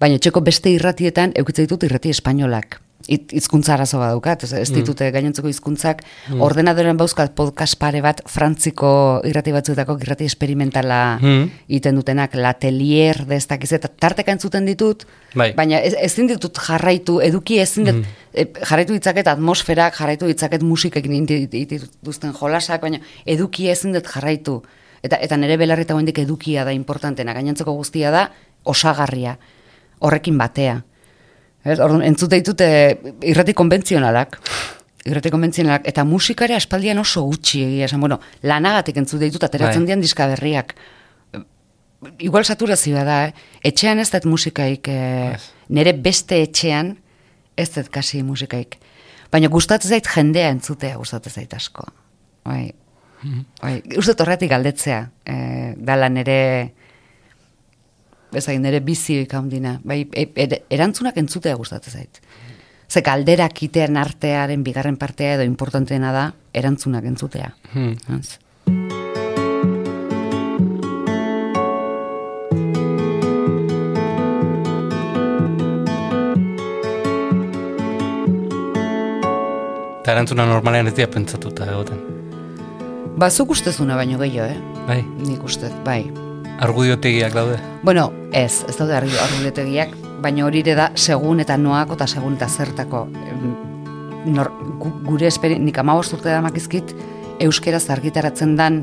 Baina 0.00 0.18
etxeko 0.18 0.40
beste 0.46 0.70
irratietan 0.72 1.32
eukitzen 1.38 1.66
ditut 1.68 1.84
irrati 1.88 2.10
espainolak. 2.14 2.80
It, 3.06 3.30
izkuntza 3.32 3.76
arazo 3.76 4.00
badaukat, 4.00 4.42
ez, 4.42 4.52
ez 4.58 4.70
ditute 4.74 5.06
gainontzeko 5.14 5.46
hizkuntzak 5.48 6.00
ordenadoren 6.42 6.96
bauzkat 6.98 7.30
podcast 7.38 7.78
pare 7.78 8.00
bat 8.02 8.24
frantziko 8.26 8.90
irrati 9.24 9.54
batzuetako 9.54 9.94
irrati 10.02 10.26
esperimentala 10.26 11.18
Mm. 11.22 11.44
egiten 11.68 11.94
dutenak, 11.94 12.34
latelier, 12.34 13.24
de 13.26 13.36
ez 13.36 13.46
eta 13.72 13.88
tarteka 13.88 14.32
entzuten 14.32 14.66
ditut, 14.66 15.06
Bai. 15.34 15.52
baina 15.54 15.78
ez, 15.78 15.94
ezin 15.94 16.26
ditut 16.26 16.58
jarraitu, 16.58 17.20
eduki 17.20 17.60
ezin 17.60 17.84
dut, 17.84 18.04
e, 18.34 18.44
jarraitu 18.66 18.92
ditzaket 18.92 19.28
atmosferak, 19.28 19.94
jarraitu 19.94 20.26
ditzaket 20.26 20.62
musikekin 20.62 21.24
dituzten 21.26 22.32
jolasak, 22.34 22.80
baina 22.82 22.98
eduki 23.24 23.68
ezin 23.70 23.92
dut 23.92 24.06
jarraitu. 24.06 24.62
Eta, 25.02 25.16
eta 25.16 25.36
nire 25.36 25.56
belarri 25.56 25.82
eta 25.82 25.94
edukia 25.94 26.64
da 26.64 26.72
importantena, 26.72 27.32
gainontzeko 27.32 27.72
guztia 27.72 28.10
da 28.10 28.32
osagarria, 28.64 29.38
horrekin 30.00 30.36
batea. 30.36 30.82
Ez, 31.64 31.78
orduan, 31.82 32.04
entzute 32.06 32.38
ditut 32.38 32.60
e, 32.62 32.70
irrati 33.26 33.54
konbentzionalak, 33.56 34.38
irrati 35.08 35.32
konbentzionalak, 35.32 35.88
eta 35.90 36.04
musikare 36.06 36.56
aspaldian 36.56 37.00
oso 37.02 37.24
gutxi 37.26 37.64
egia 37.66 37.88
esan, 37.88 38.00
bueno, 38.04 38.20
lanagatik 38.46 39.00
entzute 39.02 39.26
ditut, 39.26 39.44
ateratzen 39.48 39.82
Bai. 39.82 39.90
dian 39.90 40.04
diska 40.04 40.28
berriak. 40.30 40.74
Igual 42.22 42.44
saturazioa 42.46 43.02
da, 43.02 43.18
eh? 43.26 43.46
etxean 43.72 43.98
ez 43.98 44.10
dut 44.12 44.28
musikaik, 44.30 44.86
eh, 44.92 45.34
nire 45.74 45.96
beste 45.98 46.38
etxean 46.44 46.94
ez 47.58 47.68
dut 47.74 47.90
kasi 47.90 48.22
musikaik. 48.22 48.78
Baina 49.32 49.50
gustatzen 49.52 49.90
zait 49.90 50.06
jendea 50.08 50.52
entzutea, 50.54 50.96
gustatzen 50.96 51.34
zait 51.40 51.54
asko. 51.58 51.88
Bai, 52.46 52.70
bai, 53.60 53.74
uste 53.98 54.14
horretik 54.22 54.54
galdetzea, 54.54 55.02
eh, 55.26 55.74
dala 55.76 56.08
nire, 56.08 56.38
bezai, 58.32 58.58
nire 58.58 58.80
bizioik 58.80 59.32
handina. 59.34 59.78
Bai, 59.84 60.02
e, 60.12 60.28
er- 60.36 60.62
erantzunak 60.70 61.16
entzutea 61.16 61.54
gustatzen 61.56 61.92
zait. 61.92 62.20
Ze 62.88 63.02
galderak 63.04 63.62
itean 63.62 63.96
artearen 64.00 64.62
bigarren 64.64 64.96
partea 64.96 65.34
edo 65.34 65.44
importanteena 65.44 66.12
da, 66.12 66.32
erantzunak 66.54 67.04
entzutea. 67.04 67.54
Hmm. 67.72 67.96
Eta 80.02 80.14
erantzuna 80.14 80.46
normalean 80.48 80.88
ez 80.88 80.94
dira 80.96 81.10
pentsatuta 81.12 81.66
egoten. 81.68 82.00
Ba, 83.18 83.28
zuk 83.34 83.50
ustezuna 83.56 83.96
baino 83.98 84.18
gehiago, 84.22 84.48
eh? 84.54 84.84
Bai, 84.88 85.02
Nik 85.26 85.42
ustez, 85.44 85.72
bai. 85.84 86.04
Argudiotegiak 86.58 87.34
daude. 87.34 87.58
Bueno, 87.82 88.12
ez, 88.32 88.64
ez 88.68 88.76
daude 88.78 88.96
argudiotegiak, 88.98 89.94
baina 90.22 90.46
hori 90.46 90.62
da 90.66 90.90
segun 90.96 91.40
eta 91.40 91.56
noako 91.56 91.98
eta 91.98 92.06
segun 92.06 92.36
eta 92.36 92.48
zertako. 92.48 93.06
Nor, 94.28 94.50
gu, 94.80 94.92
gure 95.06 95.28
esperi, 95.30 95.58
nik 95.58 95.78
amabost 95.78 96.16
urte 96.18 96.30
da 96.30 96.40
makizkit, 96.44 96.94
euskeraz 97.40 97.86
argitaratzen 97.94 98.56
dan 98.58 98.82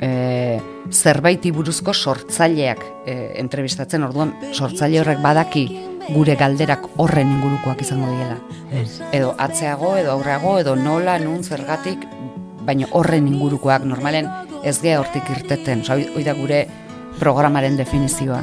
e, 0.00 0.60
zerbaiti 0.92 1.52
buruzko 1.52 1.94
sortzaileak 1.94 2.84
e, 3.06 3.16
entrebistatzen, 3.40 4.04
orduan 4.04 4.34
sortzaile 4.52 5.00
horrek 5.00 5.22
badaki 5.24 5.64
gure 6.12 6.36
galderak 6.40 6.86
horren 7.00 7.32
ingurukoak 7.32 7.82
izango 7.84 8.12
diela. 8.12 8.36
Edo 9.12 9.34
atzeago, 9.38 9.96
edo 10.00 10.12
aurreago, 10.12 10.58
edo 10.60 10.76
nola, 10.76 11.18
nun, 11.20 11.42
zergatik, 11.44 12.04
baina 12.68 12.88
horren 12.92 13.28
ingurukoak 13.28 13.84
normalen 13.88 14.28
ez 14.64 14.78
gea 14.82 14.98
hortik 15.00 15.28
irteten. 15.32 15.84
Osa, 15.84 15.96
hoi 15.96 16.24
da 16.24 16.34
gure 16.36 16.66
programaren 17.18 17.76
definizioa. 17.76 18.42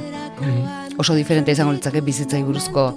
Oso 0.98 1.16
diferente 1.16 1.52
izango 1.52 1.74
litzake 1.74 2.02
bizitzai 2.02 2.44
buruzko 2.44 2.94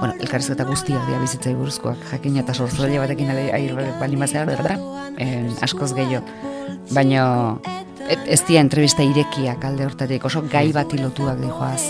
bueno, 0.00 0.14
elkarrizketa 0.18 0.64
guztiak 0.64 1.02
dira 1.06 1.18
bizitzai 1.20 1.52
buruzkoak, 1.54 1.98
jakin 2.10 2.38
eta 2.40 2.54
sortzaile 2.56 2.98
batekin 3.02 3.30
ale- 3.30 3.50
air 3.52 3.74
balimazea, 4.00 4.46
berda, 4.48 4.78
en, 5.20 5.50
askoz 5.60 5.92
gehiago. 5.94 6.24
Baina 6.96 7.58
e- 8.08 8.16
ez 8.32 8.40
dira 8.48 8.62
entrevista 8.64 9.04
irekiak 9.04 9.64
alde 9.64 9.84
hortatik, 9.84 10.24
oso 10.24 10.42
gai 10.50 10.70
bati 10.72 10.98
lotuak 10.98 11.36
dijoaz. 11.42 11.82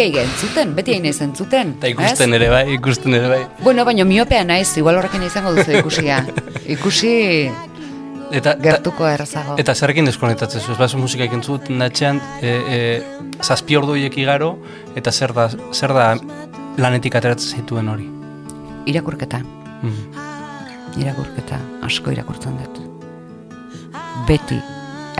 Beti 0.00 0.16
aige 0.16 0.22
entzuten, 0.24 0.70
beti 0.72 0.94
aine 0.96 1.10
entzuten. 1.12 1.72
Eta 1.76 1.88
ikusten 1.92 2.32
ere 2.32 2.46
bai, 2.48 2.62
ikusten 2.72 3.12
ere 3.18 3.26
bai. 3.28 3.40
Bueno, 3.60 3.84
baina 3.84 4.06
miopea 4.08 4.46
naiz, 4.48 4.70
igual 4.80 4.96
horrekin 4.96 5.26
izango 5.26 5.52
duzu 5.52 5.74
ikusia. 5.76 6.22
Ikusi 6.74 7.10
Eta, 8.32 8.54
gertuko 8.62 9.04
errazago. 9.10 9.58
Eta 9.60 9.74
zerrekin 9.74 10.08
deskonektatzen 10.08 10.62
zu, 10.62 10.72
ez 10.72 10.78
bazu 10.80 10.96
musikaik 11.02 11.34
entzuten 11.36 11.84
datxean, 11.84 12.22
e, 12.40 12.48
e, 12.48 12.80
zazpi 13.44 13.76
ordu 13.76 13.98
igaro, 13.98 14.54
eta 14.96 15.12
zer 15.12 15.34
da, 15.36 15.50
zer 15.50 15.92
da 15.92 16.16
lanetik 16.78 17.20
ateratzen 17.20 17.60
zituen 17.60 17.88
hori. 17.88 18.08
Irakurketa, 18.86 19.42
Mhm. 19.82 21.00
irakurketa, 21.02 21.60
asko 21.82 22.10
irakurtzen 22.10 22.56
dut. 22.56 22.80
Beti 24.26 24.62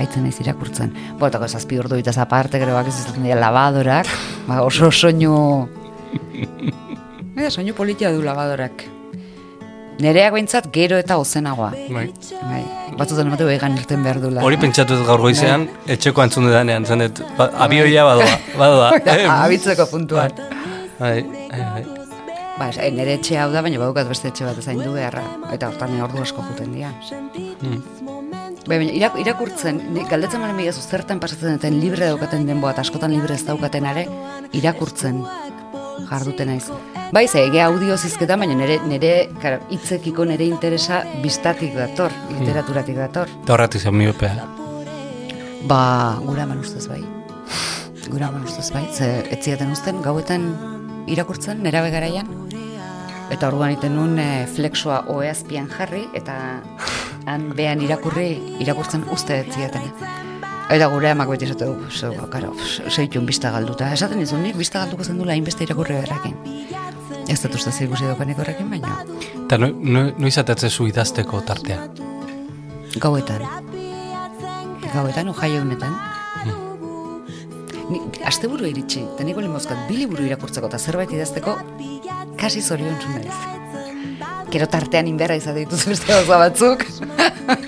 aitzen 0.01 0.25
naiz 0.27 0.39
irakurtzen. 0.43 0.95
Botako 1.21 1.49
zazpi 1.49 1.79
ordu 1.81 1.99
eta 2.01 2.15
aparte 2.23 2.61
gero 2.63 2.77
bak 2.77 2.89
izaten 2.89 3.27
dira 3.27 3.39
labadorak, 3.41 4.09
ba 4.49 4.63
oso 4.67 4.91
soinu... 4.91 5.35
Eta 7.37 7.51
soinu 7.51 7.75
politia 7.77 8.11
du 8.13 8.25
labadorak. 8.25 8.87
Nereak 10.01 10.33
behintzat 10.33 10.69
gero 10.73 10.97
eta 11.01 11.19
ozenagoa. 11.21 11.71
Bai. 11.93 12.07
Bai, 12.41 12.61
batzutan 12.97 13.29
emate 13.29 13.45
egan 13.53 13.77
irten 13.77 14.05
behar 14.07 14.21
dula. 14.23 14.45
Hori 14.47 14.57
pentsatu 14.61 14.97
dut 14.97 15.07
gaur 15.09 15.21
goizean, 15.21 15.67
etxeko 15.93 16.25
antzun 16.25 16.49
dudanean, 16.49 16.87
zen 16.89 17.05
dut, 17.05 17.21
ba, 17.37 17.51
abioia 17.67 18.07
badoa, 18.09 18.37
badoa. 18.57 18.91
Eh, 19.11 19.27
Abitzeko 19.29 19.87
puntuan. 19.91 20.33
Bai, 21.01 21.19
bai, 21.51 21.61
bai. 21.61 21.85
Ba, 22.61 22.69
ez, 22.69 22.79
eh, 22.79 22.91
nire 22.93 23.19
etxe 23.19 23.37
hau 23.41 23.51
da, 23.53 23.63
baina 23.65 23.81
badukat 23.81 24.09
beste 24.09 24.29
etxe 24.33 24.45
bat 24.49 24.61
zaindu 24.61 24.93
beharra. 24.97 25.25
Eta 25.53 25.69
hortan 25.69 25.97
ordu 26.05 26.25
asko 26.25 26.45
juten 26.49 26.73
dira. 26.77 26.93
Hmm. 27.61 27.81
Bai, 28.69 28.77
baina 28.77 28.93
irak, 28.93 29.17
irakurtzen, 29.23 29.79
galdetzen 30.11 30.43
maren 30.43 30.59
bigazu 30.59 30.83
zertan 30.85 31.21
pasatzen 31.23 31.57
duten 31.57 31.79
libre 31.81 32.11
daukaten 32.11 32.45
denboa 32.49 32.75
eta 32.75 32.85
askotan 32.85 33.15
libre 33.15 33.35
ez 33.35 33.45
daukaten 33.47 33.87
are, 33.89 34.05
irakurtzen 34.53 35.23
jarduten 36.11 36.51
naiz. 36.53 36.67
Bai, 37.13 37.27
ze, 37.27 37.47
ege 37.49 37.63
audio 37.65 37.97
zizketan, 37.97 38.43
baina 38.45 38.55
nire, 38.59 38.77
nire 38.87 39.13
karo, 39.43 39.63
hitzekiko 39.73 40.27
nire 40.29 40.47
interesa 40.47 41.03
bistatik 41.25 41.73
dator, 41.77 42.13
literaturatik 42.35 43.01
dator. 43.01 43.33
Eta 43.43 43.57
horretik 43.57 43.83
zen 43.83 43.97
miopea. 43.97 44.45
Ba, 45.69 45.81
gura 46.27 46.45
eman 46.45 46.61
ustez 46.61 46.87
bai. 46.89 47.03
gura 48.11 48.27
ama 48.29 48.43
ustez 48.45 48.71
bai, 48.75 48.87
ze 48.93 49.07
ez 49.31 49.39
ziaten 49.45 49.71
uzten 49.71 50.03
gauetan 50.03 50.49
irakurtzen 51.07 51.63
nerabe 51.63 51.91
garaian. 51.95 52.27
Eta 53.31 53.49
orduan 53.49 53.77
iten 53.77 53.95
nun 53.95 54.19
e, 54.19 54.47
flexoa 54.51 55.05
oeazpian 55.15 55.69
jarri 55.71 56.09
eta 56.19 56.35
han 57.27 57.51
behan 57.57 57.83
irakurri 57.85 58.31
irakurtzen 58.61 59.05
uste 59.13 59.41
ez 59.41 59.55
ziaten. 59.55 59.91
Eta 60.71 60.87
gure 60.93 61.11
amak 61.11 61.33
beti 61.33 61.49
esate 61.49 61.67
du, 61.67 61.91
zo, 61.91 62.13
karo, 62.31 62.53
zeitun 62.89 63.27
bista 63.27 63.51
galduta. 63.51 63.91
Esaten 63.93 64.21
izun, 64.23 64.45
nik 64.47 64.57
bista 64.57 64.85
galduko 64.85 65.05
zen 65.05 65.19
dula 65.19 65.35
hainbeste 65.35 65.67
irakurri 65.67 65.99
berrekin. 65.99 66.37
Ez 67.29 67.41
dut 67.43 67.59
uste 67.59 67.73
zer 67.73 67.89
ikusi 67.89 68.07
daukanik 68.07 68.39
horrekin, 68.39 68.71
baina 68.71 69.03
Eta 69.45 69.59
no, 69.59 69.73
no, 69.75 70.07
noiz 70.19 70.37
atatzezu 70.39 70.87
idazteko 70.91 71.43
tartea? 71.47 71.89
gauetan. 72.99 73.43
Gauetan, 74.93 75.29
ojai 75.29 75.59
honetan. 75.59 75.95
Ni, 77.91 78.01
asteburu 78.27 78.69
iritsi, 78.71 79.03
eta 79.03 79.27
niko 79.27 79.43
limozkat 79.43 79.89
bi 79.89 79.99
liburu 79.99 80.23
irakurtzeko 80.27 80.71
eta 80.71 80.79
zerbait 80.79 81.11
idazteko, 81.11 81.57
kasi 82.39 82.63
zorion 82.63 82.95
naiz. 83.15 83.35
Gero 84.51 84.67
tartean 84.67 85.07
inberra 85.11 85.37
izate 85.39 85.63
dituzu 85.65 85.93
beste 85.93 86.11
gauza 86.13 86.39
batzuk. 86.43 86.83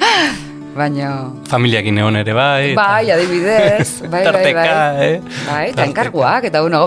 Baina... 0.79 1.11
Familiakin 1.51 1.99
egon 2.01 2.17
ere 2.17 2.33
bai. 2.35 2.71
eta- 2.73 2.81
Bai, 2.81 3.11
adibidez. 3.15 4.01
Bai, 4.03 4.09
bai, 4.11 4.23
Tarteka, 4.25 4.63
bai. 4.65 5.07
eh? 5.07 5.21
Bai, 5.47 5.65
eta 5.75 5.85
enkarguak, 5.85 6.49
eta 6.49 6.63
bueno, 6.65 6.81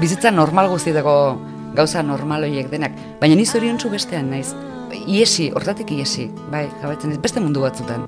bizitza 0.00 0.30
normal 0.30 0.70
guztietako 0.72 1.16
gauza 1.76 2.02
normal 2.06 2.46
horiek 2.46 2.70
denak. 2.72 2.94
Baina 3.20 3.34
ni 3.36 3.44
zoriontsu 3.46 3.90
bestean 3.92 4.30
naiz. 4.30 4.54
Iesi, 5.06 5.50
hortatik 5.52 5.90
iesi, 5.92 6.30
bai, 6.52 6.64
jabetzen 6.80 7.12
ez, 7.12 7.18
beste 7.20 7.42
mundu 7.42 7.66
batzutan. 7.66 8.06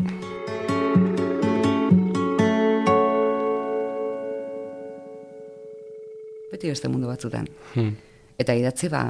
Beti 6.53 6.71
beste 6.73 6.88
mundu 6.88 7.11
batzutan. 7.11 7.49
Hmm. 7.75 7.93
Eta 8.41 8.55
idatzi 8.57 8.88
ba, 8.93 9.03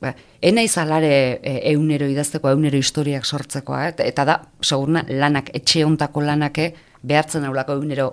ba 0.00 0.14
ena 0.40 0.62
izalare 0.62 1.40
e, 1.42 1.54
eunero 1.72 2.06
idazteko, 2.06 2.50
eunero 2.54 2.78
historiak 2.78 3.26
sortzekoa, 3.26 3.88
eta, 3.92 4.06
eta 4.06 4.24
da, 4.24 4.38
segurna, 4.62 5.04
lanak, 5.08 5.50
etxe 5.58 5.84
hontako 5.84 6.22
lanake, 6.22 6.72
behartzen 7.02 7.46
aulako 7.48 7.78
eunero 7.80 8.08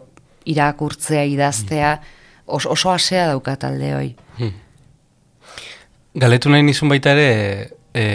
irakurtzea, 0.49 1.23
idaztea, 1.29 1.95
oso, 2.45 2.71
oso 2.73 2.91
asea 2.91 3.27
dauka 3.31 3.55
talde 3.61 3.93
hoi. 3.95 4.09
Galetu 6.15 6.49
nahi 6.49 6.63
nizun 6.63 6.89
baita 6.89 7.11
ere 7.13 7.29
e, 7.93 8.05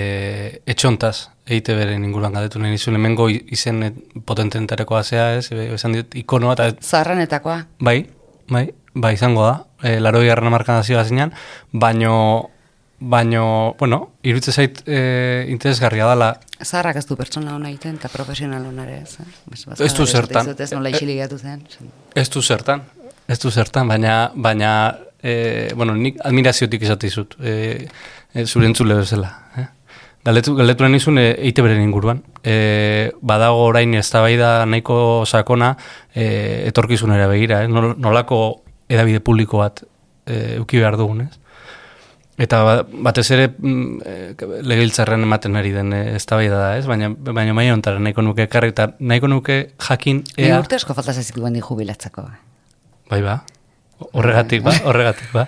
etxontaz, 0.71 1.31
eite 1.51 1.75
beren 1.77 2.05
inguruan 2.07 2.35
galetu 2.37 2.63
nahi 2.63 2.75
nizun, 2.77 2.97
hemengo 2.97 3.29
izen 3.31 3.83
potententareko 4.27 4.97
azea 4.97 5.35
ez, 5.39 5.51
esan 5.51 5.99
dit, 5.99 6.17
ikonoa, 6.23 6.55
eta 6.57 6.71
Zaharranetakoa, 6.81 7.59
bai, 7.81 7.99
bai, 8.51 8.69
bai 8.95 9.15
izango 9.19 9.45
da, 9.47 9.55
e, 9.83 9.99
laro 10.01 10.23
garran 10.27 10.51
amarkan 10.51 10.81
hazioa 10.81 11.05
zinean, 11.05 11.35
baino, 11.73 12.15
baino, 13.01 13.75
bueno, 13.79 14.11
irutze 14.23 14.53
zait 14.53 14.83
e, 14.87 15.47
interesgarria 15.49 16.07
dela, 16.09 16.35
zaharrak 16.61 16.99
ez 17.01 17.07
du 17.09 17.17
pertsona 17.17 17.55
hona 17.57 17.71
egiten, 17.73 17.97
eta 17.97 18.11
profesional 18.13 18.67
hona 18.69 18.85
ere, 18.85 18.99
ez? 19.07 19.17
eh? 19.21 19.85
Ez 19.87 19.95
du 19.97 20.07
zertan. 20.07 20.53
Ez 20.59 20.73
nola 20.77 20.93
isilik 20.93 21.19
gatu 21.23 21.39
zen. 21.39 21.63
Ez 22.15 22.29
du 22.31 22.43
zertan, 22.43 22.83
ez 23.27 23.39
du 23.41 23.51
zertan, 23.51 23.89
baina, 23.89 24.31
baina 24.35 24.75
e, 25.23 25.73
bueno, 25.75 25.95
nik 25.97 26.21
admiraziotik 26.25 26.83
esate 26.85 27.09
dizut, 27.09 27.37
e, 27.41 27.89
e, 28.35 28.45
zure 28.47 28.69
entzule 28.69 28.95
bezala. 29.01 29.33
Eh? 29.57 29.67
Galetu, 30.29 30.53
galetu 30.59 30.85
nahi 30.85 30.99
nizun 30.99 31.17
e, 31.19 31.31
eite 31.49 31.65
beren 31.65 31.81
inguruan. 31.81 32.21
E, 32.45 33.11
badago 33.25 33.65
orain 33.71 33.95
eztabaida 33.97 34.67
nahiko 34.69 35.25
sakona 35.25 35.73
e, 36.13 36.67
etorkizunera 36.69 37.27
begira, 37.33 37.63
eh? 37.65 37.69
Nol- 37.73 37.95
nolako 37.97 38.61
edabide 38.91 39.25
publiko 39.25 39.63
bat 39.65 39.81
e, 40.29 40.59
uki 40.61 40.77
behar 40.83 40.99
dugun, 41.01 41.25
ez? 41.25 41.40
Eta 42.41 42.63
ba- 42.65 42.85
batez 43.09 43.27
ere 43.37 43.49
mm, 43.53 44.01
e, 44.01 44.63
legebiltzarren 44.65 45.27
ematen 45.27 45.59
ari 45.61 45.73
den 45.75 45.93
e, 45.93 46.01
eztabaida 46.17 46.57
da, 46.57 46.69
ez? 46.79 46.87
Baina, 46.89 47.11
baina 47.13 47.53
maia 47.57 47.75
hontara 47.75 48.01
nahiko 48.01 48.25
nuke 48.25 48.47
ekarri 48.49 48.73
eta 48.73 48.91
nahiko 48.99 49.29
nuke 49.29 49.59
jakin 49.89 50.23
Ni 50.39 50.47
ea... 50.49 50.59
urte 50.63 50.79
asko 50.79 50.97
falta 50.97 51.13
zaizkitu 51.13 51.45
bendi 51.45 51.61
jubilatzeko. 51.67 52.25
Bai 53.11 53.21
ba. 53.27 53.41
Horregatik 54.17 54.63
ba, 54.65 54.73
horregatik 54.89 55.29
ba. 55.37 55.45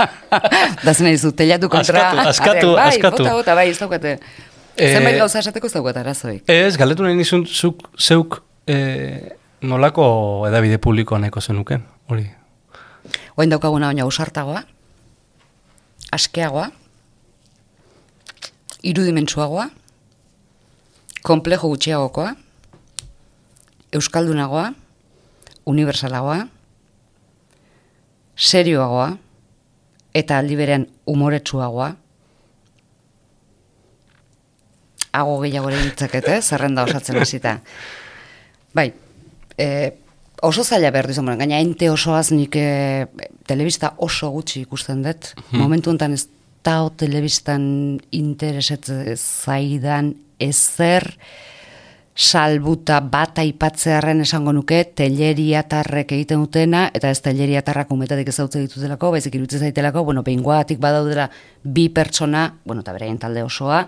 da 0.86 0.92
zen 0.94 1.06
dizu, 1.12 1.30
telatu 1.38 1.68
kontra. 1.70 2.08
Askatu, 2.10 2.28
askatu, 2.32 2.72
bai, 2.74 2.88
askatu. 2.90 3.22
Bota, 3.22 3.34
bota, 3.38 3.54
bai, 3.60 3.68
ez 3.70 3.78
daukate. 3.78 4.16
Eh, 4.76 4.90
Zenbait 4.96 5.16
gauza 5.20 5.38
esateko 5.38 5.70
ez 5.70 5.76
daukat 5.78 6.00
arazoik. 6.02 6.42
Ez, 6.50 6.74
galdetu 6.76 7.06
nahi 7.06 7.14
nizun 7.16 7.46
zuk, 7.46 7.86
zeuk 7.96 8.40
e, 8.66 8.80
nolako 9.62 10.08
edabide 10.50 10.80
publiko 10.82 11.16
nahiko 11.22 11.40
zenuken, 11.40 11.86
hori. 12.10 12.26
Oain 13.38 13.54
daukaguna 13.54 13.92
baina 13.92 14.02
ausartagoa, 14.04 14.64
askeagoa, 16.16 16.70
irudimentsuagoa, 18.86 19.68
komplejo 21.26 21.68
gutxiagokoa, 21.72 22.32
euskaldunagoa, 23.96 24.70
universalagoa, 25.66 26.40
serioagoa, 28.36 29.10
eta 30.16 30.38
aldi 30.40 30.56
berean 30.58 30.86
umoretsuagoa, 31.12 31.92
hago 35.16 35.36
gehiago 35.42 35.70
ere 35.72 35.82
ditzakete, 35.88 36.40
zerrenda 36.42 36.84
osatzen 36.84 37.18
hasita. 37.20 37.56
Bai, 38.76 38.90
e, 39.56 39.68
oso 40.42 40.64
zaila 40.64 40.90
behar 40.90 41.08
duzan, 41.08 41.24
bueno, 41.24 41.38
gaina 41.38 41.60
ente 41.60 41.90
osoaz 41.90 42.30
nik 42.32 42.56
e, 42.58 43.06
telebista 43.46 43.94
oso 44.04 44.30
gutxi 44.34 44.62
ikusten 44.66 45.02
dut. 45.06 45.32
Momentu 45.52 45.90
honetan 45.90 46.16
ez 46.16 46.26
tao 46.66 46.90
telebistan 46.90 47.62
intereset 48.10 48.90
zaidan 49.16 50.14
ezer, 50.42 51.06
salbuta 52.16 53.02
bat 53.04 53.38
aipatzearen 53.42 54.22
esango 54.24 54.54
nuke 54.56 54.80
teleriatarrek 54.96 56.14
egiten 56.16 56.40
dutena, 56.46 56.86
eta 56.96 57.10
ez 57.12 57.20
teleriatarrak 57.24 57.90
umetatik 57.92 58.30
ezautze 58.32 58.62
ditutelako, 58.64 59.12
baizik 59.14 59.36
irutze 59.36 59.60
zaitelako, 59.60 60.06
bueno, 60.08 60.24
behingoatik 60.24 60.80
badaudela 60.80 61.28
bi 61.62 61.90
pertsona, 61.92 62.48
bueno, 62.64 62.80
eta 62.80 62.96
beraien 62.96 63.20
talde 63.20 63.44
osoa, 63.44 63.84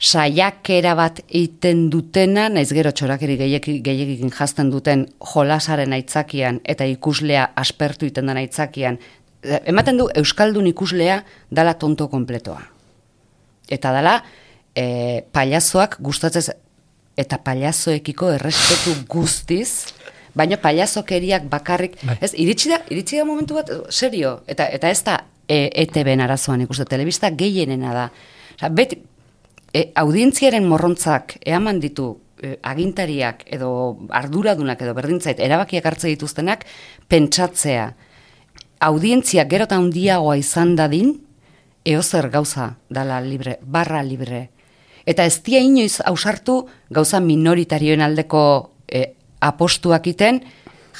saiakera 0.00 0.94
bat 0.96 1.20
egiten 1.28 1.88
dutena, 1.92 2.48
naiz 2.48 2.70
gero 2.72 2.92
txorakeri 2.96 3.36
gehiegikin 3.36 4.32
jazten 4.32 4.70
duten 4.72 5.04
jolasaren 5.32 5.92
aitzakian 5.92 6.62
eta 6.64 6.88
ikuslea 6.88 7.50
aspertu 7.60 8.08
iten 8.08 8.30
den 8.30 8.40
aitzakian, 8.40 8.96
e, 9.44 9.60
ematen 9.68 10.00
du 10.00 10.08
Euskaldun 10.16 10.70
ikuslea 10.72 11.20
dala 11.52 11.74
tonto 11.74 12.08
kompletoa. 12.08 12.62
Eta 13.70 13.92
dala, 13.92 14.16
e, 14.74 15.20
paliazoak 15.32 15.98
gustatzez 16.00 16.48
eta 17.20 17.38
paliazoekiko 17.44 18.32
errespetu 18.38 18.96
guztiz, 19.10 19.92
baina 20.34 20.56
paliazokeriak 20.62 21.44
bakarrik, 21.52 22.00
Bai. 22.06 22.16
ez, 22.24 22.32
iritsi 22.40 22.72
da, 22.72 22.80
iritsi 22.88 23.20
da 23.20 23.28
momentu 23.28 23.60
bat, 23.60 23.68
serio, 23.92 24.38
eta, 24.48 24.64
eta 24.72 24.88
ez 24.88 25.02
da 25.04 25.20
e, 25.44 25.66
ETB-en 25.84 26.24
arazoan 26.24 26.64
ikuste, 26.64 26.88
telebista 26.88 27.28
gehienena 27.36 27.92
da. 27.92 28.08
Osa, 28.56 28.68
beti, 28.76 28.96
e, 29.72 29.90
audientziaren 29.94 30.66
morrontzak 30.66 31.38
eaman 31.46 31.80
ditu 31.80 32.18
e, 32.42 32.58
agintariak 32.62 33.44
edo 33.46 33.70
arduradunak 34.10 34.82
edo 34.82 34.94
berdintzait 34.94 35.40
erabakiak 35.40 35.86
hartze 35.86 36.08
dituztenak 36.08 36.66
pentsatzea 37.08 37.90
audientzia 38.80 39.44
gero 39.44 39.68
eta 39.68 39.76
handiagoa 39.76 40.38
izan 40.40 40.74
dadin 40.76 41.18
eozer 41.84 42.28
gauza 42.30 42.76
dala 42.88 43.20
libre, 43.20 43.58
barra 43.62 44.02
libre. 44.02 44.50
Eta 45.06 45.24
ez 45.24 45.40
dia 45.42 45.60
inoiz 45.64 46.00
ausartu 46.04 46.66
gauza 46.90 47.20
minoritarioen 47.20 48.02
aldeko 48.04 48.42
e, 48.88 49.14
apostuak 49.40 50.06
iten, 50.06 50.42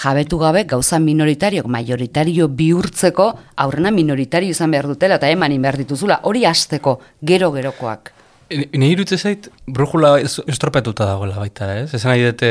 jabetu 0.00 0.38
gabe 0.40 0.64
gauza 0.64 0.98
minoritariok 0.98 1.66
majoritario 1.66 2.48
bihurtzeko 2.48 3.26
aurrena 3.56 3.90
minoritario 3.90 4.56
izan 4.56 4.70
behar 4.70 4.88
dutela 4.88 5.20
eta 5.20 5.28
emanin 5.28 5.60
behar 5.62 5.76
dituzula, 5.82 6.20
hori 6.24 6.46
hasteko 6.48 6.98
gero 7.20 7.52
gerokoak. 7.52 8.19
Nei 8.50 8.88
irutze 8.90 9.16
zait, 9.18 9.46
brujula 9.66 10.16
es- 10.20 10.40
estropetuta 10.50 11.04
dagoela 11.06 11.36
baita, 11.38 11.68
ez? 11.78 11.92
Esan 11.94 12.10
nahi 12.10 12.24
dute, 12.26 12.48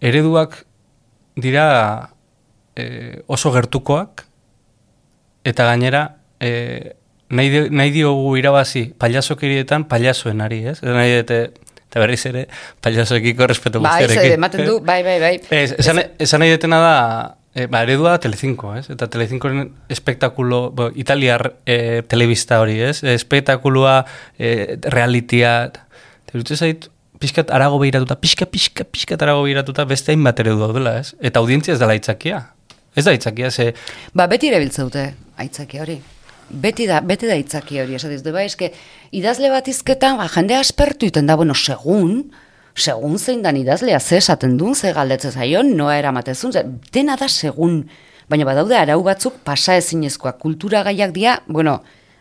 ereduak 0.00 0.54
dira 1.36 1.64
e, 2.78 3.22
oso 3.26 3.50
gertukoak, 3.52 4.22
eta 5.44 5.64
gainera, 5.66 6.04
e, 6.38 6.94
nahi, 7.34 7.64
nahi 7.74 7.90
diogu 7.94 8.36
irabazi 8.38 8.84
paliazokerietan 9.02 9.88
paliazoen 9.90 10.40
ari, 10.46 10.62
ez? 10.70 10.78
Esan 10.78 10.94
nahi 11.00 11.16
dute, 11.18 11.40
eta 11.90 12.00
berriz 12.04 12.20
ere, 12.30 12.46
paliazoekiko 12.80 13.48
respetu 13.50 13.80
Bai, 13.82 14.04
guztiarekin. 14.04 14.30
ze, 14.30 14.38
ematen 14.38 14.66
du, 14.68 14.78
bai, 14.80 15.02
bai, 15.02 15.18
bai. 15.22 15.34
Ez, 15.50 15.72
esan, 15.82 16.04
esan 16.22 16.44
nahi 16.44 16.54
detena 16.54 16.78
da, 16.84 16.94
e, 17.54 17.66
ba, 17.66 17.82
eredua 17.82 18.14
da 18.14 18.20
Telecinco, 18.22 18.74
ez? 18.76 18.88
Eta 18.92 19.08
Telecincoren 19.10 19.70
espektakulo, 19.88 20.70
bo, 20.76 20.90
italiar 20.94 21.54
e, 21.66 22.02
telebista 22.08 22.60
hori, 22.62 22.78
ez? 22.82 23.02
Espektakulua, 23.02 24.04
e, 24.38 24.78
realitia, 24.86 25.72
eta 26.30 26.56
zait, 26.56 26.88
pixkat 27.20 27.50
arago 27.52 27.78
behiratuta, 27.82 28.16
pixka, 28.16 28.46
pixka, 28.48 28.86
pixkat 28.88 29.22
arago 29.22 29.44
behiratuta, 29.44 29.84
beste 29.84 30.14
hainbat 30.14 30.40
eredu 30.40 30.62
daudela, 30.62 30.96
ez? 31.02 31.12
Eta 31.20 31.42
audientzia 31.42 31.74
ez 31.76 31.82
dela 31.82 31.96
itzakia. 31.98 32.40
Ez 32.96 33.04
da 33.06 33.14
itzakia, 33.14 33.50
ze... 33.50 33.72
Ba, 34.16 34.26
beti 34.30 34.48
erabiltze 34.50 34.86
dute 34.86 35.04
aitzaki 35.40 35.82
hori. 35.82 35.98
Beti 36.50 36.88
da, 36.90 36.98
beti 37.06 37.28
da 37.28 37.36
aitzaki 37.36 37.78
hori, 37.82 37.94
esatez 37.98 38.22
dute, 38.22 38.32
bai, 38.34 38.46
eske, 38.48 38.72
idazle 39.14 39.52
bat 39.52 39.68
izketan, 39.70 40.16
ba, 40.18 40.26
jende 40.32 40.56
aspertu 40.58 41.10
iten 41.10 41.28
da, 41.28 41.36
bueno, 41.38 41.54
segun, 41.54 42.24
segun 42.80 43.18
zein 43.18 43.42
dan 43.44 43.58
idazlea, 43.60 44.00
ze 44.00 44.16
esaten 44.16 44.56
duen, 44.58 44.74
ze 44.74 44.92
galdetze 44.96 45.30
zaion, 45.30 45.74
noa 45.76 45.98
eramatezun, 45.98 46.52
ze, 46.52 46.64
dena 46.92 47.16
da 47.20 47.28
segun, 47.28 47.84
baina 48.28 48.46
badaude 48.48 48.76
arau 48.78 49.02
batzuk 49.04 49.40
pasa 49.44 49.76
ezinezkoa, 49.78 50.32
kultura 50.40 50.82
gaiak 50.86 51.12
dia, 51.12 51.40
bueno, 51.46 51.80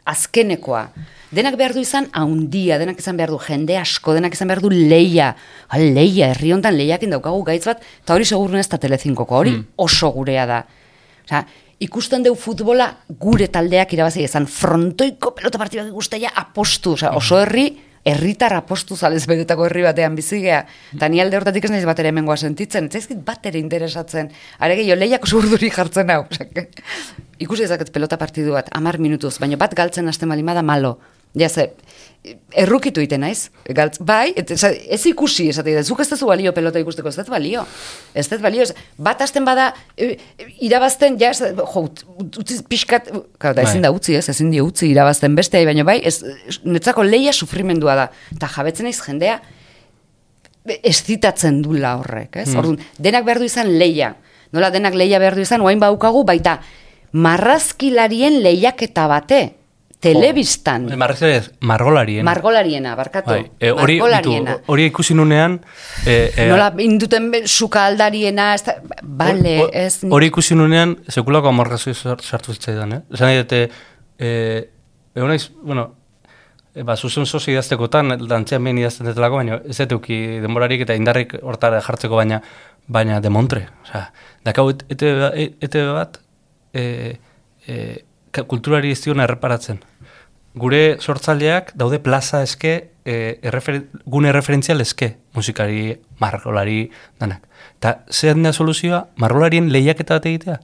azkenekoa. 0.10 0.90
Denak 1.30 1.60
behar 1.60 1.76
du 1.78 1.84
izan 1.84 2.08
haundia, 2.18 2.80
denak 2.82 2.98
izan 3.02 3.18
behar 3.20 3.30
du 3.30 3.38
jende 3.44 3.76
asko, 3.78 4.16
denak 4.18 4.34
izan 4.34 4.50
behar 4.50 4.64
du 4.64 4.72
leia. 4.74 5.36
Ha, 5.70 5.78
leia, 5.78 6.32
herri 6.32 6.54
honetan 6.56 6.78
leiakin 6.78 7.14
daukagu 7.14 7.44
gaitz 7.46 7.66
bat, 7.70 7.84
eta 8.02 8.16
hori 8.16 8.26
segurun 8.26 8.58
ez 8.58 8.68
da 8.72 8.80
telezinkoko, 8.82 9.38
hori 9.38 9.54
oso 9.78 10.10
gurea 10.16 10.48
da. 10.50 10.64
Osea, 11.28 11.44
ikusten 11.86 12.26
deu 12.26 12.34
futbola 12.36 12.90
gure 13.22 13.48
taldeak 13.54 13.94
irabazi 13.94 14.26
izan 14.26 14.50
frontoiko 14.50 15.36
pelota 15.38 15.62
partibak 15.62 15.92
ikustea 15.94 16.34
apostu, 16.42 16.96
osea, 16.98 17.14
oso 17.20 17.38
herri, 17.44 17.70
herritar 18.12 18.56
apostu 18.58 18.98
zalez 18.98 19.26
bedetako 19.30 19.68
herri 19.68 19.84
batean 19.86 20.16
bizigea. 20.18 20.64
Eta 20.96 21.10
ni 21.10 21.22
alde 21.22 21.38
hortatik 21.40 21.68
ez 21.68 21.72
naiz 21.74 21.86
bat 21.90 22.00
ere 22.00 22.14
hemengoa 22.14 22.38
sentitzen, 22.38 22.90
ez 22.90 23.00
zaizkit 23.00 23.22
bat 23.26 23.46
ere 23.46 23.62
interesatzen. 23.62 24.32
Are 24.60 24.76
gehiago 24.80 25.00
lehiak 25.00 25.30
oso 25.30 25.40
urduri 25.42 25.72
jartzen 25.74 26.12
hau. 26.14 26.24
Ikusi 27.46 27.64
ezaket 27.64 27.94
pelota 27.96 28.18
partidu 28.20 28.58
bat, 28.58 28.68
amar 28.76 29.00
minutuz, 29.00 29.38
baina 29.40 29.58
bat 29.58 29.76
galtzen 29.76 30.08
hasten 30.12 30.30
bali 30.30 30.44
bada 30.44 30.66
malo. 30.66 30.98
Ja, 31.38 31.50
ze, 31.50 31.68
errukitu 32.58 33.02
iten 33.02 33.22
naiz, 33.22 33.50
galtz, 33.76 34.00
bai, 34.02 34.34
et, 34.36 34.50
ez 34.52 35.00
ikusi, 35.08 35.46
esate, 35.54 35.76
da, 35.78 35.84
zuk 35.86 36.02
ez 36.02 36.08
dezu 36.10 36.26
balio 36.28 36.52
pelota 36.54 36.82
ikusteko, 36.82 37.10
ez 37.12 37.16
dut 37.20 37.30
balio, 37.30 37.62
ez 38.18 38.26
dut 38.32 38.42
balio, 38.42 38.66
ez, 38.66 38.74
bat 38.98 39.22
hasten 39.22 39.46
bada, 39.46 39.70
e, 39.96 40.16
e, 40.38 40.48
irabazten, 40.66 41.20
ja, 41.22 41.30
ez, 41.30 41.40
jo, 41.56 41.84
ut- 41.86 42.04
utzi 42.42 42.58
pixkat, 42.68 43.12
claro, 43.38 43.56
da, 43.56 43.62
ezin 43.62 43.80
Bai. 43.80 43.86
da 43.88 43.92
utzi, 43.96 44.18
ez, 44.18 44.26
ezin 44.34 44.50
dio 44.52 44.66
utzi 44.68 44.90
irabazten 44.90 45.38
beste, 45.38 45.62
baina 45.70 45.86
bai, 45.88 46.00
ez, 46.04 46.18
netzako 46.66 47.06
leia 47.08 47.32
sufrimendua 47.32 47.96
da, 47.96 48.10
eta 48.36 48.50
jabetzen 48.58 48.90
naiz 48.90 48.98
jendea, 49.06 49.38
estitatzen 50.84 51.62
dula 51.64 51.96
horrek, 52.02 52.36
ez? 52.44 52.50
Orduan, 52.58 52.82
denak 53.00 53.24
behar 53.26 53.40
du 53.42 53.48
izan 53.48 53.72
leia. 53.80 54.12
Nola 54.54 54.70
denak 54.74 54.94
leia 54.98 55.22
behar 55.22 55.38
du 55.38 55.42
izan, 55.46 55.62
oain 55.66 55.80
baukagu 55.82 56.26
baita 56.28 56.60
marrazkilarien 57.14 58.42
lehiaketa 58.44 59.08
bate, 59.10 59.40
telebistan, 60.00 60.86
Marrezarez, 60.98 61.52
margolarien. 61.60 62.24
margolariena, 62.26 62.96
barkatu, 62.96 63.30
Bai, 63.32 63.52
e, 63.60 63.72
hori, 63.72 63.98
margolariena. 64.00 64.54
bitu, 64.58 64.72
hori 64.72 64.86
ikusi 64.86 65.14
nunean... 65.14 65.60
E, 66.06 66.32
e, 66.38 66.46
Nola 66.48 66.70
induten 66.80 67.30
be- 67.34 67.42
sukaldariena, 67.48 68.54
ez 68.56 68.64
da, 68.64 68.78
bale, 69.04 69.58
hor- 69.66 69.72
ez... 69.76 70.00
Hori 70.10 70.30
ikusi 70.32 70.56
nunean, 70.56 70.96
sekulako 71.12 71.52
amorrazio 71.52 71.94
sar- 71.94 72.24
sartu 72.24 72.56
zitzaidan, 72.56 72.94
eh? 72.96 73.02
Esan 73.14 73.28
nahi 73.28 73.42
dute, 73.44 73.62
e, 74.18 74.32
egon 75.20 75.34
naiz, 75.34 75.50
bueno, 75.62 75.90
e, 76.74 76.84
ba, 76.88 76.96
zuzen 76.96 77.28
sozi 77.28 77.52
idaztekotan, 77.52 78.16
dantzean 78.24 78.64
behin 78.64 78.80
idazten 78.86 79.12
detelako, 79.12 79.42
baina 79.44 79.60
ez 79.68 79.80
euki 79.84 80.40
denborarik 80.40 80.88
eta 80.88 80.96
indarrik 80.96 81.36
hortara 81.44 81.82
jartzeko, 81.84 82.16
baina 82.16 82.40
baina 82.88 83.20
demontre. 83.22 83.68
Osea, 83.84 84.08
dakau 84.48 84.70
ete, 84.72 85.12
ete 85.62 85.84
bat, 85.92 86.22
e, 86.74 87.18
e, 87.68 88.06
kulturari 88.48 88.92
ez 88.92 89.02
diona 89.04 89.26
erreparatzen. 89.28 89.82
Gure 90.60 90.98
sortzaileak 91.00 91.74
daude 91.78 92.00
plaza 92.00 92.42
eske, 92.44 92.90
e, 93.06 93.40
errefer, 93.44 93.84
gune 94.06 94.32
referentzial 94.36 94.82
eske, 94.82 95.16
musikari, 95.38 95.98
margolari, 96.20 96.90
danak. 97.20 97.46
Eta 97.78 98.00
zehan 98.12 98.44
da 98.44 98.54
soluzioa, 98.54 99.06
margolarien 99.22 99.70
lehiaketa 99.72 100.18
bat 100.18 100.26
egitea? 100.26 100.60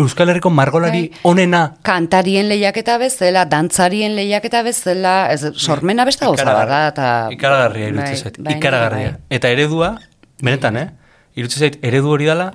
Euskal 0.00 0.30
Herriko 0.32 0.48
margolari 0.48 1.02
Bai. 1.10 1.18
onena 1.28 1.62
Kantarien 1.84 2.48
lehiaketa 2.48 2.96
bezala, 2.98 3.44
dantzarien 3.44 4.14
lehiaketa 4.16 4.62
bezala, 4.64 5.16
ez, 5.34 5.52
sormena 5.52 6.06
beste 6.08 6.24
gauza 6.24 6.46
da, 6.48 6.86
eta... 6.88 7.08
Ikaragarria 7.34 7.90
Bai, 7.98 8.16
zait. 8.16 8.38
bai, 8.40 8.56
ikaragarria. 8.56 9.10
bai. 9.18 9.36
Eta 9.36 9.50
eredua, 9.52 9.98
benetan, 10.40 10.78
eh? 10.80 10.88
Iruditzen 11.36 11.66
zait, 11.66 11.78
eredu 11.84 12.14
hori 12.14 12.30
dela, 12.30 12.54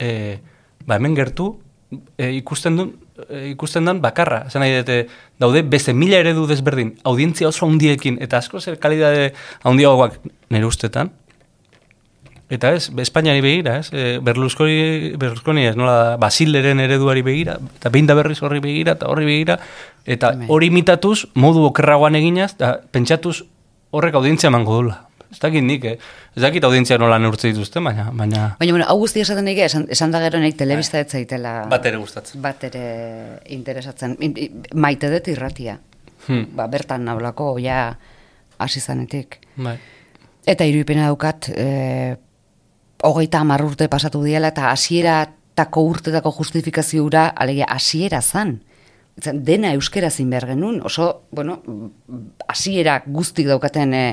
eh, 0.00 0.38
ba 0.86 0.96
hemen 0.96 1.14
gertu, 1.16 1.52
eh, 2.16 2.32
ikusten 2.38 2.80
duen, 2.80 2.94
ikusten 3.50 3.86
den 3.88 4.00
bakarra. 4.02 4.44
Esan 4.48 4.64
nahi 4.64 4.76
dute, 4.78 4.98
daude 5.40 5.62
beste 5.62 5.94
mila 5.96 6.20
eredu 6.22 6.46
desberdin, 6.50 6.94
audientzia 7.04 7.48
oso 7.48 7.66
handiekin, 7.66 8.18
eta 8.22 8.38
asko 8.38 8.60
zer 8.60 8.78
kalidade 8.82 9.32
handiagoak 9.64 10.20
nire 10.50 10.68
ustetan. 10.68 11.12
Eta 12.50 12.72
ez, 12.74 12.88
Espainiari 12.98 13.42
begira, 13.44 13.76
ez? 13.78 13.92
E, 13.94 14.18
Berlusconi, 14.26 15.12
Berlusconi 15.20 15.68
ez, 15.68 15.76
nola, 15.78 16.16
Basileren 16.18 16.82
ereduari 16.82 17.22
begira, 17.22 17.60
eta 17.78 17.92
behin 17.94 18.08
da 18.10 18.16
berriz 18.18 18.40
horri 18.42 18.58
begira, 18.64 18.96
eta 18.98 19.06
horri 19.06 19.28
begira, 19.28 19.60
eta 20.04 20.32
hori 20.50 20.66
imitatuz, 20.72 21.28
modu 21.38 21.62
okerragoan 21.68 22.18
eginaz, 22.18 22.56
eta 22.56 22.72
pentsatuz 22.90 23.44
horrek 23.94 24.18
audientzia 24.18 24.50
emango 24.50 24.80
dula. 24.80 24.98
Ez 25.30 25.38
dakit 25.38 25.62
nik, 25.62 25.84
eh? 25.84 25.98
Ez 26.36 26.42
dakit 26.42 26.64
audientzia 26.66 26.96
nola 26.98 27.18
neurtze 27.22 27.48
dituzte, 27.52 27.78
baina, 27.80 28.08
baina 28.12 28.56
Baina, 28.58 28.72
bueno, 28.72 28.86
hau 28.88 28.96
guztia 28.98 29.22
esaten 29.22 29.44
nik, 29.46 29.58
esan, 29.62 29.84
esan 29.88 30.10
da 30.10 30.18
gero 30.24 30.40
nik 30.42 30.56
telebista 30.58 30.98
ez 30.98 31.06
zaitela... 31.12 31.66
bat 31.70 31.86
ere 31.86 31.96
gustatzen. 32.02 32.40
bat 32.42 32.64
ere 32.64 32.82
interesatzen. 33.46 34.16
I- 34.20 34.32
i- 34.46 34.50
Maite 34.74 35.10
dut 35.12 35.28
irratia. 35.28 35.78
Hmm. 36.26 36.48
Ba, 36.56 36.66
bertan 36.66 37.04
naulako, 37.06 37.52
ja, 37.62 37.96
hasi 38.58 38.80
zanetik. 38.80 39.38
Bai. 39.56 39.76
Eta 40.46 40.64
irudipena 40.66 41.06
daukat, 41.06 41.48
e, 41.54 42.16
hogeita 43.06 43.40
hamar 43.40 43.62
urte 43.64 43.86
pasatu 43.88 44.22
diela, 44.24 44.48
eta 44.50 44.70
hasieratako 44.72 45.82
urtetako 45.92 46.32
justifikazioa, 46.40 47.28
alegia, 47.36 47.66
hasiera 47.70 48.20
zan. 48.20 48.58
Zen, 49.20 49.44
dena 49.44 49.72
euskera 49.76 50.10
zin 50.10 50.30
behar 50.30 50.46
genuen, 50.48 50.80
oso, 50.84 51.22
bueno, 51.30 51.60
hasiera 52.48 53.02
guztik 53.06 53.46
daukaten 53.46 53.94
e, 53.94 54.04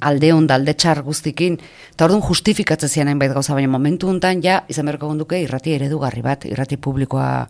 alde 0.00 0.32
hon, 0.32 0.50
alde 0.50 0.74
txar 0.74 1.02
guztikin, 1.06 1.58
eta 1.92 2.06
orduan 2.06 2.22
justifikatzen 2.24 2.88
zian 2.88 3.08
hainbait 3.08 3.32
gauza, 3.32 3.54
baina 3.54 3.70
momentu 3.72 4.10
hontan 4.10 4.42
ja, 4.44 4.62
izan 4.68 4.86
beharko 4.88 5.08
gonduke 5.12 5.40
irrati 5.42 5.76
eredugarri 5.76 6.22
bat, 6.22 6.44
irrati 6.48 6.76
publikoa 6.76 7.48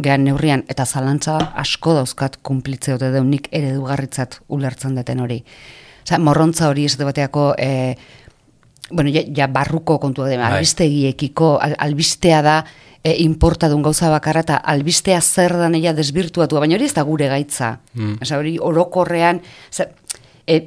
gehan 0.00 0.24
neurrian, 0.24 0.64
eta 0.72 0.86
zalantza 0.86 1.36
asko 1.60 1.94
dauzkat 1.98 2.38
kumplitze 2.42 2.94
ote 2.94 3.10
deunik 3.12 3.48
eredugarritzat 3.52 4.40
ulertzen 4.48 4.96
deten 4.96 5.20
hori. 5.20 5.42
Osa, 6.02 6.18
morrontza 6.18 6.68
hori 6.70 6.86
ez 6.88 6.96
bateako, 6.96 7.52
e, 7.58 7.96
bueno, 8.90 9.10
ja, 9.12 9.22
ja 9.36 9.46
barruko 9.46 9.98
kontua 10.00 10.28
da, 10.30 10.38
Bai. 10.38 10.56
albistegiekiko, 10.56 11.58
al, 11.60 11.76
albistea 11.78 12.40
da, 12.42 12.56
e, 13.02 13.14
importadun 13.22 13.82
gauza 13.82 14.10
bakarra 14.10 14.42
eta 14.46 14.56
albistea 14.56 15.20
zer 15.20 15.54
da 15.58 15.68
neia 15.68 15.92
desbirtuatua, 15.92 16.62
baina 16.64 16.78
hori 16.78 16.88
ez 16.88 16.94
da 16.96 17.04
gure 17.06 17.28
gaitza. 17.28 17.76
Mm. 17.94 18.22
Osa, 18.22 18.38
hori 18.38 18.56
orokorrean, 18.60 19.42
e, 20.46 20.60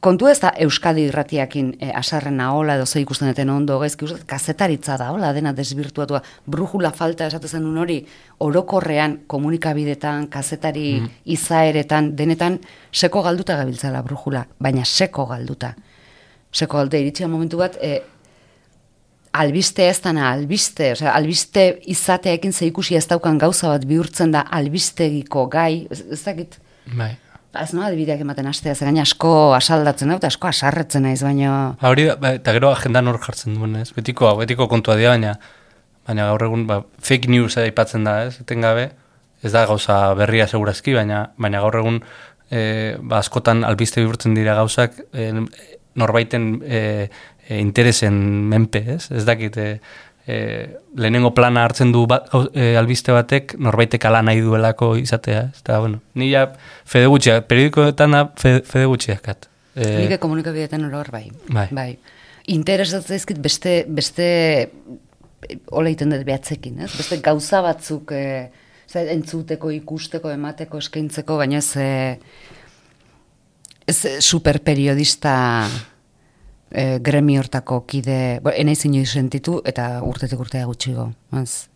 kontu 0.00 0.28
ez 0.30 0.38
da 0.40 0.50
Euskadi 0.64 1.04
irratiakin 1.08 1.74
e, 1.80 1.90
asarren 1.96 2.40
ahola 2.40 2.76
edo 2.78 2.86
ze 2.86 3.02
ikusten 3.02 3.28
deten 3.28 3.50
ondo, 3.52 3.78
gaizki 3.82 4.06
uste, 4.06 4.20
kazetaritza 4.26 4.96
da, 5.00 5.10
hola, 5.12 5.32
dena 5.36 5.52
desbirtuatua, 5.56 6.22
brujula 6.46 6.90
falta 6.96 7.28
esatezen 7.28 7.66
un 7.68 7.78
hori, 7.78 7.98
orokorrean 8.40 9.18
komunikabidetan, 9.30 10.28
kazetari 10.32 11.02
izaeretan, 11.36 12.14
denetan, 12.16 12.58
seko 12.92 13.22
galduta 13.26 13.58
gabiltzala 13.60 14.02
brujula, 14.06 14.46
baina 14.58 14.84
seko 14.84 15.26
galduta. 15.30 15.74
Seko 16.50 16.80
galduta, 16.80 17.02
iritsia 17.04 17.28
momentu 17.28 17.60
bat, 17.60 17.76
e, 17.80 18.00
albiste 19.36 19.86
ez 19.86 20.00
dana, 20.02 20.32
albiste, 20.32 20.94
osea, 20.96 21.12
albiste 21.14 21.68
izateekin 21.92 22.52
zeikusi 22.52 22.96
ez 22.96 23.06
daukan 23.06 23.38
gauza 23.38 23.68
bat 23.70 23.84
bihurtzen 23.86 24.32
da 24.32 24.46
albistegiko 24.50 25.46
gai, 25.52 25.86
ez, 25.90 26.02
ez 26.16 26.24
dakit, 26.24 26.58
Bai. 26.96 27.12
Ba, 27.50 27.64
ez 27.66 27.72
no, 27.74 27.82
adibideak 27.82 28.20
ematen 28.22 28.46
astea, 28.46 28.76
zer 28.76 28.86
gaina 28.86 29.02
asko 29.02 29.30
asaldatzen 29.56 30.12
eta 30.14 30.28
asko 30.30 30.46
asarretzen 30.52 31.02
naiz, 31.02 31.18
baina... 31.26 31.74
Ba, 31.80 31.90
hori 31.90 32.06
ba, 32.20 32.36
eta 32.38 32.54
gero 32.54 32.70
agendan 32.70 33.10
hor 33.10 33.18
jartzen 33.24 33.56
duen, 33.58 33.74
ez? 33.80 33.88
Betiko, 33.96 34.30
betiko 34.38 34.68
kontua 34.70 34.94
dira, 35.00 35.16
baina 35.16 35.34
baina 36.06 36.28
gaur 36.30 36.44
egun 36.46 36.66
ba, 36.68 36.80
fake 37.02 37.30
news 37.30 37.56
aipatzen 37.58 38.06
da, 38.06 38.20
ez? 38.28 38.38
Etengabe, 38.44 38.90
ez 39.42 39.50
da 39.54 39.64
gauza 39.66 39.98
berria 40.18 40.46
segurazki, 40.46 40.94
baina 40.94 41.24
baina 41.42 41.62
gaur 41.64 41.80
egun 41.80 41.98
e, 42.50 42.62
ba, 43.02 43.18
askotan 43.18 43.64
albiste 43.66 44.02
bihurtzen 44.02 44.38
dira 44.38 44.54
gauzak 44.58 45.00
e, 45.10 45.32
norbaiten 45.98 46.48
e, 46.62 46.80
e, 47.48 47.58
interesen 47.58 48.14
menpe, 48.50 48.84
ez? 48.94 49.08
Ez 49.10 49.24
dakit, 49.26 49.58
e, 49.58 49.80
e, 50.26 50.76
lehenengo 50.96 51.32
plana 51.34 51.64
hartzen 51.64 51.92
du 51.92 52.06
ba, 52.06 52.22
gau- 52.32 52.48
e, 52.54 52.74
albiste 52.76 53.12
batek 53.12 53.56
norbaitek 53.58 54.04
ala 54.04 54.22
nahi 54.22 54.42
duelako 54.44 54.94
izatea, 55.00 55.48
ez? 55.50 55.62
Eta, 55.62 55.78
bueno, 55.80 56.00
ni 56.14 56.30
ja 56.32 56.46
fede 56.84 57.10
gutxiak, 57.10 57.46
periodikoetan 57.50 58.16
fede, 58.40 58.62
fede 58.68 58.88
gutxiakat. 58.90 59.48
E... 59.76 59.92
Nik 60.00 60.18
komunikabideetan 60.20 60.84
oror 60.88 61.10
bai. 61.12 61.28
Bai. 61.48 61.68
bai. 61.72 61.90
Interesatzen 62.50 63.16
zaizkit 63.16 63.38
beste, 63.42 63.84
beste 63.88 64.26
hola 65.70 65.90
egiten 65.90 66.12
dut 66.12 66.24
behatzekin, 66.26 66.80
ez? 66.84 66.90
Beste 66.96 67.20
gauza 67.24 67.62
batzuk 67.64 68.12
e, 68.16 68.24
ze, 68.90 69.04
entzuteko, 69.14 69.70
ikusteko, 69.74 70.32
emateko, 70.34 70.80
eskaintzeko, 70.82 71.38
baina 71.40 71.60
ez, 71.60 71.70
e, 71.76 72.18
ez 73.90 73.98
superperiodista 74.24 75.32
e, 76.70 76.98
gremi 77.02 77.38
hortako 77.38 77.82
kide, 77.86 78.40
bo, 78.44 78.52
enaiz 78.54 78.84
inoiz 78.88 79.10
sentitu, 79.12 79.60
eta 79.66 80.00
urtetik 80.06 80.40
urtea 80.40 80.66
gutxigo. 80.68 81.10
Az, 81.36 81.68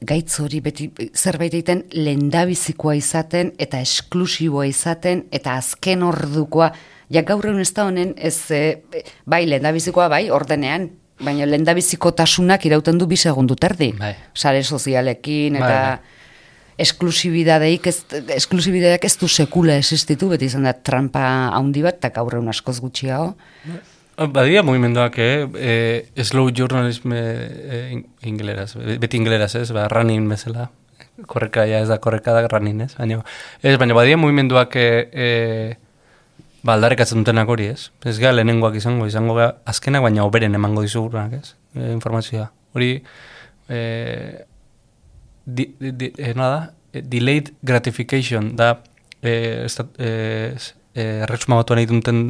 gaitz 0.00 0.38
hori 0.40 0.60
beti 0.64 0.88
zerbait 1.14 1.52
egiten 1.52 1.84
lendabizikoa 1.92 2.96
izaten, 2.98 3.52
eta 3.60 3.80
esklusiboa 3.84 4.66
izaten, 4.70 5.26
eta 5.32 5.56
azken 5.60 6.02
ordukoa, 6.06 6.70
ja 7.12 7.22
gaur 7.26 7.50
egun 7.50 7.60
ez 7.62 7.72
da 7.76 7.86
honen, 7.88 8.14
ez, 8.16 8.38
e, 8.54 8.80
bai, 9.26 9.44
lendabizikoa, 9.50 10.08
bai, 10.12 10.24
ordenean, 10.34 10.90
baina 11.20 11.44
lendabiziko 11.44 12.14
tasunak 12.16 12.64
irauten 12.64 12.98
du 12.98 13.06
bi 13.06 13.18
segundu 13.20 13.56
terdi. 13.60 13.92
Bai. 13.98 14.14
Sare 14.34 14.62
sozialekin, 14.64 15.58
Bai, 15.58 15.68
eta 15.68 15.80
bai. 15.84 16.18
esklusibidadeik 16.80 17.86
ez, 17.90 17.98
esklusibidadeak 18.38 19.04
ez 19.04 19.14
du 19.20 19.28
sekula 19.28 19.76
existitu, 19.76 20.30
beti 20.32 20.48
izan 20.48 20.64
da 20.64 20.72
trampa 20.72 21.22
handi 21.52 21.84
bat, 21.84 22.00
eta 22.00 22.08
gaur 22.16 22.38
egun 22.40 22.48
askoz 22.48 22.78
gutxiago. 22.80 23.34
Badia 24.28 24.62
mugimenduak, 24.62 25.16
eh? 25.18 25.48
eh 25.56 26.24
slow 26.24 26.50
journalism 26.52 27.12
in- 27.12 28.04
ingleraz, 28.20 28.74
beti 28.76 29.16
ingleraz, 29.16 29.54
ez? 29.56 29.70
Ba, 29.72 29.88
running 29.88 30.28
bezala. 30.28 30.68
Korreka, 31.26 31.64
ja 31.64 31.78
ez 31.80 31.88
da 31.88 31.96
korreka 31.98 32.34
da 32.36 32.48
running, 32.48 32.82
ez? 32.84 32.94
Baina, 32.98 33.22
ez, 33.62 33.78
baina 33.80 33.94
badia 33.96 34.18
mugimenduak 34.20 34.76
eh, 34.76 35.08
eh, 35.12 35.76
ba, 36.62 36.74
aldarrekatzen 36.76 37.22
dutenak 37.24 37.48
hori, 37.48 37.70
ez? 37.72 37.88
Ez 38.04 38.18
gara 38.20 38.36
lehenengoak 38.36 38.76
izango, 38.76 39.08
izango 39.08 39.38
gara 39.38 39.54
azkenak, 39.64 40.04
baina 40.04 40.26
oberen 40.28 40.54
emango 40.58 40.84
dizugunak, 40.84 41.38
ez? 41.40 41.54
E, 41.72 41.88
informazioa. 41.94 42.50
Hori, 42.76 42.90
eh, 43.72 44.44
di, 45.48 45.70
di, 45.80 46.12
nola 46.34 46.50
da? 46.58 46.60
Eh, 46.92 47.02
delayed 47.08 47.54
gratification 47.64 48.52
da 48.56 48.74
s- 49.22 49.80
eh, 49.96 50.52
erresuma 51.24 51.56
batuan 51.62 51.80
egiten 51.80 52.00
duten 52.04 52.22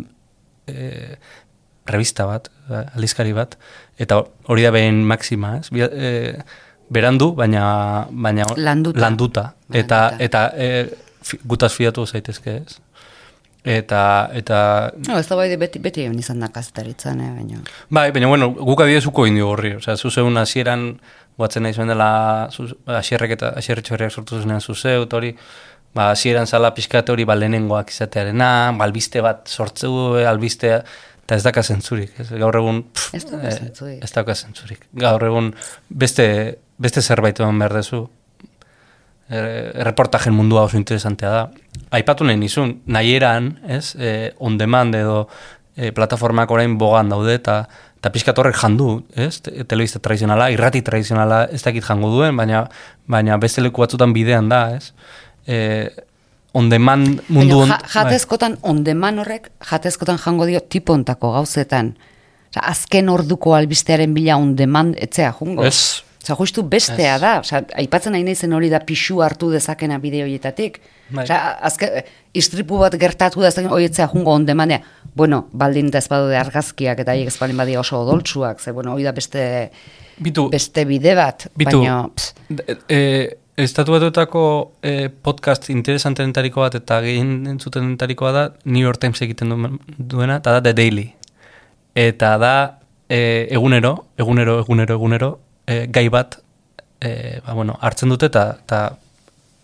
eh, 0.71 1.17
revista 1.91 2.27
bat, 2.27 2.49
aldizkari 2.95 3.33
bat, 3.37 3.57
eta 3.99 4.23
hori 4.49 4.63
da 4.67 4.71
behin 4.75 5.03
maxima, 5.07 5.57
ez? 5.61 5.69
Bia- 5.71 5.91
Eh, 5.93 6.39
berandu, 6.91 7.33
baina, 7.35 8.07
baina 8.11 8.45
Landuta. 8.57 9.01
landuta. 9.01 9.45
Eta, 9.73 10.15
eta 10.19 10.51
fi, 11.23 11.39
gutaz 11.47 11.73
fiatu 11.75 12.07
zaitezke, 12.07 12.57
ez? 12.67 12.79
Eta, 13.63 14.31
eta 14.33 14.91
No, 15.07 15.19
ez 15.21 15.27
da 15.29 15.37
bai 15.37 15.51
beti, 15.61 15.79
beti 15.85 16.01
egon 16.07 16.19
izan 16.19 16.41
da 16.41 16.49
kazetaritzan, 16.49 17.21
eh, 17.21 17.31
baina. 17.37 17.59
Bai, 17.91 18.11
baina 18.11 18.27
bueno, 18.31 18.49
guk 18.57 18.81
adiezuko 18.81 19.27
indio 19.29 19.51
horri. 19.53 19.75
Osea, 19.77 19.97
zuzeun 20.01 20.37
hasieran 20.41 20.95
guatzen 21.37 21.63
nahi 21.63 21.75
zuen 21.77 21.89
dela 21.93 22.49
asierrek 22.87 23.31
eta 23.37 23.53
asierretxorriak 23.61 24.11
sortu 24.17 24.41
zuenean 24.41 24.61
zuzeu, 24.65 25.03
eta 25.05 25.17
hori, 25.17 25.35
ba, 25.95 26.11
hasieran 26.15 26.47
zala 26.47 26.73
pixkate 26.75 27.13
hori 27.13 27.25
ba, 27.29 27.37
lehenengoak 27.37 27.91
izatearena, 27.93 28.73
ba, 28.79 28.85
albiste 28.89 29.21
bat 29.21 29.47
sortzeu, 29.49 30.17
albistea, 30.27 30.81
eta 31.31 31.39
ez 31.39 31.45
daka 31.47 31.63
zentzurik. 31.63 32.11
Ez, 32.19 32.27
gaur 32.35 32.57
egun, 32.59 32.81
pff, 32.91 33.15
Ez 33.15 33.23
dauka 33.31 33.47
eh, 33.47 33.53
zentzurik. 33.55 34.01
ez 34.03 34.11
dauka 34.17 34.35
zentzurik. 34.35 34.81
Gaur 34.99 35.23
egun 35.29 35.53
beste, 35.89 36.27
beste 36.83 37.03
zerbait 37.07 37.39
eman 37.39 37.61
behar 37.63 37.77
dezu. 37.79 38.09
Er, 39.31 39.47
erreportajen 39.85 40.35
mundua 40.35 40.65
oso 40.67 40.75
interesantea 40.81 41.31
da. 41.31 41.43
Aipatu 41.95 42.27
nahi 42.27 42.35
nizun, 42.41 42.81
nahi 42.91 43.13
eran, 43.15 43.53
ez, 43.71 43.93
e, 43.95 44.33
on 44.43 44.57
demand 44.59 44.97
edo 44.99 45.21
e, 45.77 45.93
plataformak 45.95 46.51
orain 46.51 46.75
bogan 46.81 47.13
daude, 47.15 47.37
eta 47.39 47.61
eta 48.01 48.11
pixkat 48.11 48.39
horrek 48.43 48.57
jandu, 48.59 49.05
ez, 49.15 49.37
Te- 49.45 49.63
telebista 49.71 50.01
tradizionala, 50.03 50.49
irrati 50.51 50.81
tradizionala 50.83 51.45
ez 51.53 51.61
dakit 51.63 51.85
jango 51.87 52.11
duen, 52.11 52.35
baina, 52.37 52.65
baina 53.07 53.37
beste 53.39 53.63
leku 53.63 53.85
batzutan 53.85 54.11
bidean 54.17 54.49
da, 54.51 54.65
ez. 54.81 54.91
E, 55.47 55.61
on 56.53 56.69
demand 56.71 57.23
mundu... 57.29 57.61
Baina, 57.61 57.63
on- 57.63 57.69
ja, 57.71 57.79
jatezkotan, 57.95 58.57
ondeman 58.63 59.19
horrek, 59.23 59.51
jatezkotan 59.71 60.19
jango 60.19 60.47
dio 60.49 60.61
tipontako 60.61 61.33
gauzetan. 61.39 61.95
Osa, 62.51 62.63
azken 62.73 63.09
orduko 63.09 63.55
albistearen 63.55 64.15
bila 64.15 64.37
ondeman 64.41 64.95
etzea 64.99 65.33
jungo. 65.39 65.65
Ez. 65.67 66.03
Osa, 66.21 66.35
justu 66.37 66.65
bestea 66.69 67.19
da. 67.23 67.37
Osa, 67.41 67.63
aipatzen 67.81 68.13
nahi 68.13 68.25
naizen 68.27 68.53
hori 68.53 68.69
da 68.73 68.81
pixu 68.85 69.23
hartu 69.25 69.51
dezakena 69.55 69.99
bideoietatik. 70.03 70.81
Bai. 71.15 71.25
Osa, 71.25 71.39
azke, 71.71 72.05
istripu 72.37 72.81
bat 72.83 72.97
gertatu 73.01 73.45
da 73.47 73.53
hori 73.71 73.87
etzea 73.89 74.09
jungo 74.13 74.35
ondemandea. 74.35 74.83
Bueno, 75.17 75.45
baldin 75.53 75.89
eta 75.91 76.03
ez 76.03 76.09
badude 76.11 76.37
argazkiak 76.39 77.01
eta 77.07 77.15
ez 77.15 77.37
baldin 77.39 77.59
badia 77.63 77.81
oso 77.81 78.03
odoltsuak, 78.03 78.61
ze 78.61 78.73
bueno, 78.73 78.93
hori 78.95 79.07
da 79.07 79.13
beste, 79.13 79.71
Bitu, 80.21 80.49
beste 80.53 80.85
bide 80.85 81.15
bat. 81.17 81.47
Bitu, 81.57 81.81
Baina, 81.81 82.03
pss, 82.15 82.35
e, 82.61 82.77
e, 82.89 83.01
estatu 83.65 83.93
batuetako 83.93 84.43
e, 84.83 85.09
podcast 85.09 85.69
interesantentariko 85.73 86.63
bat 86.65 86.77
eta 86.79 87.01
gehien 87.05 87.47
entzutentarikoa 87.53 88.33
da 88.33 88.45
New 88.65 88.83
York 88.83 89.01
Times 89.03 89.21
egiten 89.23 89.53
du, 89.53 89.59
duena, 89.99 90.39
eta 90.41 90.57
da 90.57 90.63
The 90.65 90.73
Daily. 90.77 91.07
Eta 91.95 92.37
da 92.41 92.55
e, 93.09 93.49
egunero, 93.51 94.07
egunero, 94.19 94.59
egunero, 94.65 94.97
egunero, 94.97 95.31
e, 95.67 95.85
gai 95.93 96.09
bat 96.09 96.39
e, 97.01 97.41
ba, 97.47 97.55
bueno, 97.55 97.77
hartzen 97.81 98.13
dute 98.13 98.31
eta, 98.31 98.81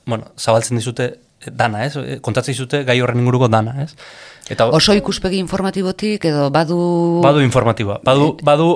bueno, 0.06 0.32
zabaltzen 0.36 0.76
dizute 0.76 1.14
dana, 1.46 1.84
ez? 1.86 1.96
E, 1.96 2.20
Kontatzen 2.20 2.52
dizute 2.52 2.84
gai 2.84 3.00
horren 3.00 3.22
inguruko 3.22 3.48
dana, 3.48 3.78
ez? 3.84 3.92
Eta 4.52 4.68
oso 4.70 4.94
ikuspegi 4.94 5.40
informatibotik 5.42 6.28
edo 6.28 6.50
badu... 6.54 6.78
Badu 7.24 7.42
informatiboa, 7.42 8.00
badu, 8.04 8.34
badu 8.46 8.70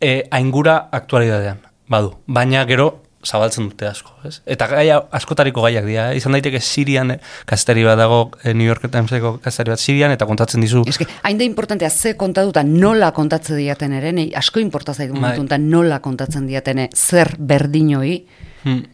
e, 0.00 0.22
aingura 0.30 0.88
aktualidadean, 0.92 1.64
badu. 1.88 2.14
Baina 2.26 2.64
gero 2.68 3.07
zabaltzen 3.28 3.68
dute 3.68 3.88
asko, 3.88 4.14
ez? 4.28 4.38
Eta 4.48 4.68
gaia, 4.70 4.98
askotariko 5.18 5.62
gaiak 5.66 5.86
dira, 5.88 6.08
eh? 6.12 6.18
izan 6.20 6.36
daiteke 6.36 6.60
Sirian 6.64 7.12
eh, 7.14 7.18
kazetari 7.48 7.84
bat 7.86 7.98
dago, 8.00 8.20
eh, 8.42 8.54
New 8.54 8.66
York 8.66 8.88
Timeseko 8.88 9.36
kazetari 9.44 9.74
bat 9.74 9.84
Sirian, 9.84 10.14
eta 10.14 10.28
kontatzen 10.28 10.64
dizu, 10.64 10.84
Eske, 10.88 11.06
hain 11.28 11.40
da 11.40 11.46
importantea 11.48 11.90
ze 11.90 12.14
kontatuta 12.20 12.64
nola 12.66 13.12
kontatzen 13.16 13.60
diaten 13.60 13.96
ere, 14.00 14.12
nei 14.16 14.28
asko 14.36 14.62
importa 14.64 14.94
zaitu 14.94 15.18
Bai. 15.20 15.36
nola 15.58 16.00
kontatzen 16.00 16.46
diatene 16.46 16.88
zer 16.94 17.36
berdinoi. 17.38 18.24
hmm, 18.64 18.86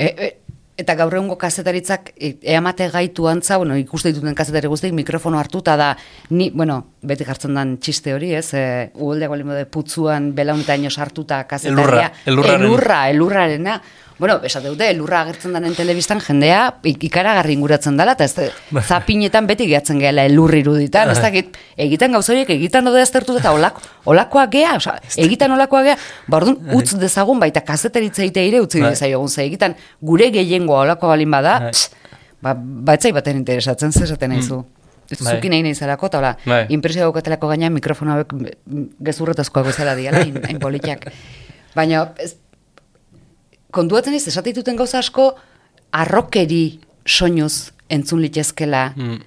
E, 0.00 0.14
e, 0.16 0.39
eta 0.80 0.96
gaur 0.98 1.14
egungo 1.18 1.36
kazetaritzak 1.40 2.12
e, 2.16 2.34
eamate 2.54 2.88
gaitu 2.92 3.28
antza, 3.30 3.58
bueno, 3.60 3.76
ikuste 3.78 4.12
dituten 4.14 4.36
kazetari 4.38 4.70
guztiek 4.72 4.94
mikrofono 4.96 5.38
hartuta 5.38 5.76
da, 5.80 5.90
ni, 6.30 6.50
bueno, 6.50 6.80
beti 7.06 7.26
jartzen 7.28 7.56
dan 7.56 7.76
txiste 7.78 8.14
hori, 8.16 8.32
ez, 8.38 8.48
e, 8.54 8.64
uholdeak 8.94 9.32
balin 9.32 9.52
bade 9.52 9.66
putzuan 9.70 10.32
belaunetaino 10.36 10.90
sartuta 10.90 11.44
kazetaria. 11.50 11.82
Elurra, 11.84 12.12
elurraren. 12.26 12.68
Elurra, 12.68 13.02
elurrarena. 13.14 13.80
Bueno, 14.20 14.34
esate 14.44 14.68
dute, 14.68 14.84
elurra 14.92 15.22
agertzen 15.24 15.54
denen 15.56 15.72
telebistan 15.74 16.20
jendea 16.20 16.74
ik- 16.84 17.02
ikaragarri 17.08 17.54
inguratzen 17.56 17.96
dela, 17.96 18.12
eta 18.12 18.24
ez 18.28 18.34
Bai. 18.70 18.82
zapinetan 18.84 19.46
beti 19.48 19.64
gehatzen 19.66 19.98
gehala 19.98 20.26
elur 20.28 20.52
iruditan, 20.54 21.08
ez 21.10 21.20
dakit, 21.24 21.56
egiten 21.80 22.12
gauza 22.12 22.34
horiek, 22.34 22.50
egiten 22.52 22.84
daude 22.84 23.00
aztertu 23.00 23.38
eta 23.40 23.52
olako, 23.56 23.80
olakoak 24.12 24.50
gea, 24.52 24.74
oza, 24.76 24.98
egiten 25.16 25.50
olakoak 25.56 25.84
gea, 25.88 25.96
ba 26.28 26.36
orduan, 26.36 26.58
utz 26.76 26.92
dezagun 27.00 27.40
baita 27.40 27.62
kazeteritza 27.64 28.22
egitea 28.26 28.44
ire 28.50 28.60
utzi 28.60 28.82
Bai. 28.84 28.90
dezaiogun, 28.92 29.28
ze 29.32 29.42
egiten 29.48 29.74
gure 30.02 30.28
gehiengoa 30.30 30.82
olakoa 30.84 31.14
balin 31.14 31.30
bada, 31.30 31.58
Bai. 31.60 31.70
pss, 31.70 31.90
ba, 32.42 32.54
ba 32.54 32.94
etzai 33.00 33.12
baten 33.16 33.40
interesatzen, 33.40 33.90
zer 33.92 34.04
esaten 34.04 34.30
naizu. 34.36 34.60
Bai. 35.10 35.34
Zuki 35.34 35.48
nahi 35.48 35.62
nahi 35.64 35.74
zarako, 35.74 36.06
eta 36.12 36.18
hola, 36.20 36.36
Bai. 36.44 36.66
impresio 36.68 37.02
daukatelako 37.08 37.48
gaina 37.48 37.70
mikrofono 37.70 38.12
hauek 38.18 38.32
mm, 38.36 38.84
gezurretazkoak 39.02 39.66
bezala 39.72 39.96
diala, 39.96 40.18
hain 40.46 40.60
politiak. 40.66 41.08
Baina, 41.74 42.10
ez, 42.18 42.34
kontuatzen 43.70 44.14
ez, 44.14 44.26
esatituten 44.28 44.76
gauza 44.76 44.98
asko, 44.98 45.34
arrokeri 45.92 46.80
soinuz 47.06 47.72
entzun 47.90 48.20
litezkela, 48.22 48.92
hmm, 48.94 49.18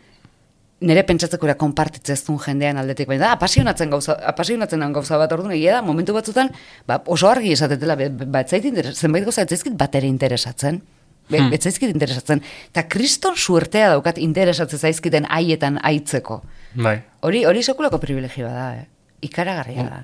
nire 0.84 1.04
pentsatzekura 1.08 1.56
konpartitzen 1.60 2.16
ez 2.18 2.24
duen 2.26 2.40
jendean 2.44 2.80
aldetik, 2.80 3.08
baina 3.08 3.28
da, 3.28 3.32
apasionatzen 3.38 3.92
gauza, 3.92 4.18
apasionatzen 4.34 4.84
gauza 4.96 5.20
bat 5.20 5.32
orduan, 5.36 5.54
egia 5.56 5.78
da, 5.78 5.86
momentu 5.86 6.16
batzutan, 6.16 6.52
ba, 6.88 7.02
oso 7.08 7.30
argi 7.30 7.54
esatetela, 7.56 7.96
ba, 7.96 8.44
zenbait 8.48 9.24
gauza, 9.24 9.44
ez 9.46 9.50
zaizkit 9.56 9.78
bat 9.80 9.96
ere 9.96 10.08
interesatzen, 10.12 10.82
Be, 11.30 11.40
Hmm. 11.40 11.54
ez 11.56 11.62
zaizkit 11.64 11.88
interesatzen, 11.94 12.42
eta 12.68 12.82
kriston 12.92 13.38
suertea 13.40 13.94
daukat 13.94 14.18
interesatzen 14.20 14.80
zaizkiten 14.80 15.24
haietan 15.32 15.80
aitzeko. 15.82 16.42
bai. 16.76 16.98
Hori, 17.22 17.46
hori 17.46 17.64
sekulako 17.64 17.98
privilegioa 17.98 18.52
da, 18.52 18.66
eh? 18.76 18.88
ikaragarria 19.22 19.84
da. 19.88 20.02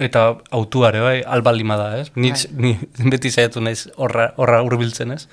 Eta 0.00 0.22
autuare, 0.56 1.00
bai, 1.04 1.16
albalima 1.26 1.76
da, 1.76 1.88
ez? 2.00 2.08
Ni, 2.16 2.30
Bai. 2.32 2.46
ni 2.56 3.10
beti 3.12 3.30
zaitu 3.30 3.60
naiz 3.60 3.84
horra, 4.00 4.30
horra 4.40 4.62
hurbiltzen, 4.64 5.12
ez? 5.12 5.26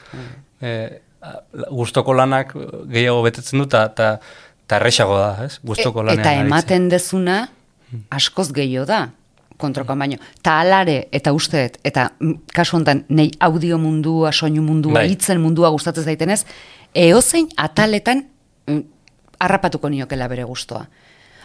Eh, 0.62 1.00
gustoko 1.72 2.14
lanak 2.18 2.52
gehiago 2.92 3.22
betetzen 3.26 3.60
du, 3.64 3.68
eta 3.70 3.86
eta- 3.88 4.76
erresago 4.76 5.16
da, 5.18 5.46
ez? 5.46 5.60
Gustoko 5.64 6.04
E- 6.04 6.10
lanean 6.10 6.26
eta 6.26 6.34
ematen 6.44 6.90
dezuna 6.92 7.38
askoz 8.12 8.50
gehiago 8.54 8.86
da 8.90 9.06
kontrokoan 9.58 10.00
baino. 10.04 10.18
Ta 10.44 10.60
alare 10.62 11.08
eta 11.12 11.32
usteet, 11.34 11.80
eta 11.88 12.10
mm, 12.20 12.34
kasu 12.54 12.76
honetan 12.78 13.06
nei 13.10 13.32
audio 13.40 13.80
mundua, 13.82 14.32
soinu 14.32 14.62
mundua, 14.62 15.00
Bai. 15.00 15.08
hitzen 15.14 15.40
mundua 15.42 15.72
gustatzen 15.74 16.04
zaitenez, 16.06 16.44
eozein 16.94 17.48
ataletan 17.58 18.26
mm, 18.68 18.82
harrapatuko 19.40 19.90
niokela 19.90 20.28
bere 20.30 20.44
gustoa. 20.44 20.86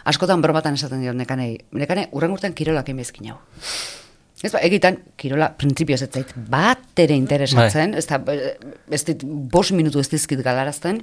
Askotan 0.05 0.41
bromatan 0.43 0.73
esaten 0.75 1.01
diot 1.01 1.15
nekanei, 1.15 1.57
nekane 1.71 2.07
urren 2.11 2.31
urtean 2.35 2.53
kirolak 2.53 2.89
inbezkin 2.91 3.29
hau. 3.31 3.37
Ez 4.43 4.51
ba, 4.51 4.59
egitan, 4.59 4.97
kirola, 5.15 5.53
printzipioz 5.55 6.01
ez 6.03 6.09
zait, 6.11 6.33
bat 6.35 6.99
ere 6.99 7.15
interesatzen, 7.15 7.93
Bai. 7.95 7.99
ez, 8.01 8.07
da, 8.09 8.17
ez 8.91 9.03
dit, 9.07 9.21
bos 9.23 9.69
minutu 9.71 10.01
ez 10.03 10.09
dizkit 10.11 10.41
galarazten, 10.43 10.99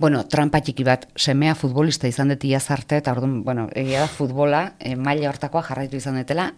bueno, 0.00 0.22
trampa 0.30 0.62
txiki 0.64 0.86
bat, 0.86 1.04
semea 1.18 1.52
futbolista 1.58 2.08
izan 2.08 2.32
dut 2.32 2.44
iaz 2.48 2.70
arte, 2.72 3.02
eta 3.02 3.12
orduan, 3.12 3.42
bueno, 3.44 3.66
egia 3.76 4.06
da 4.06 4.08
futbola, 4.08 4.62
e, 4.80 4.94
maila 4.96 5.28
hortakoa 5.28 5.60
jarraitu 5.66 5.98
izan 6.00 6.16
dutela, 6.22 6.54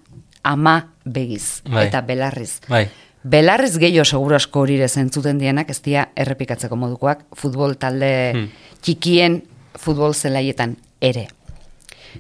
ama 0.47 0.77
begiz, 1.05 1.63
Bai. 1.67 1.89
eta 1.89 2.05
belarriz. 2.07 2.61
Bai. 2.69 2.85
Belarriz 3.25 3.75
gehiago 3.77 4.05
seguru 4.07 4.37
asko 4.39 4.63
horire 4.63 4.87
zentzuten 4.89 5.43
dienak, 5.43 5.69
ez 5.75 5.81
dira 5.83 6.07
errepikatzeko 6.15 6.77
modukoak, 6.77 7.27
futbol 7.37 7.75
talde 7.77 8.33
Hmm. 8.37 8.47
txikien 8.81 9.43
futbol 9.77 10.15
zelaietan 10.15 10.77
ere. 11.01 11.27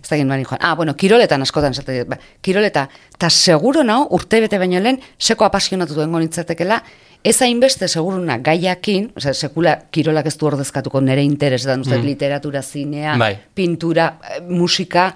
Ez 0.02 0.08
da 0.08 0.16
ginoan 0.16 0.44
joan. 0.44 0.60
Ah, 0.62 0.74
bueno, 0.76 0.94
kiroletan 0.94 1.42
askotan 1.42 1.72
dut. 1.72 2.08
Ba, 2.08 2.18
kiroleta, 2.42 2.88
eta 3.14 3.30
seguro 3.30 3.82
nao, 3.84 4.06
urte 4.10 4.40
bete 4.40 4.58
baino 4.58 4.80
lehen, 4.80 5.00
seko 5.18 5.44
apasionatu 5.44 5.94
duen 5.94 6.10
nintzatekela, 6.10 6.82
ez 7.24 7.42
hainbeste 7.42 7.88
seguruna 7.88 8.38
gaiakin, 8.38 9.12
osea, 9.16 9.34
sekula 9.34 9.76
kirolak 9.90 10.26
ez 10.26 10.36
du 10.38 10.46
ordezkatuko 10.46 11.00
nere 11.00 11.22
interesetan, 11.22 11.80
uste, 11.80 11.98
Mm. 11.98 12.04
literatura, 12.04 12.62
zinea, 12.62 13.16
Bai. 13.16 13.38
pintura, 13.54 14.18
eh, 14.30 14.40
musika, 14.40 15.14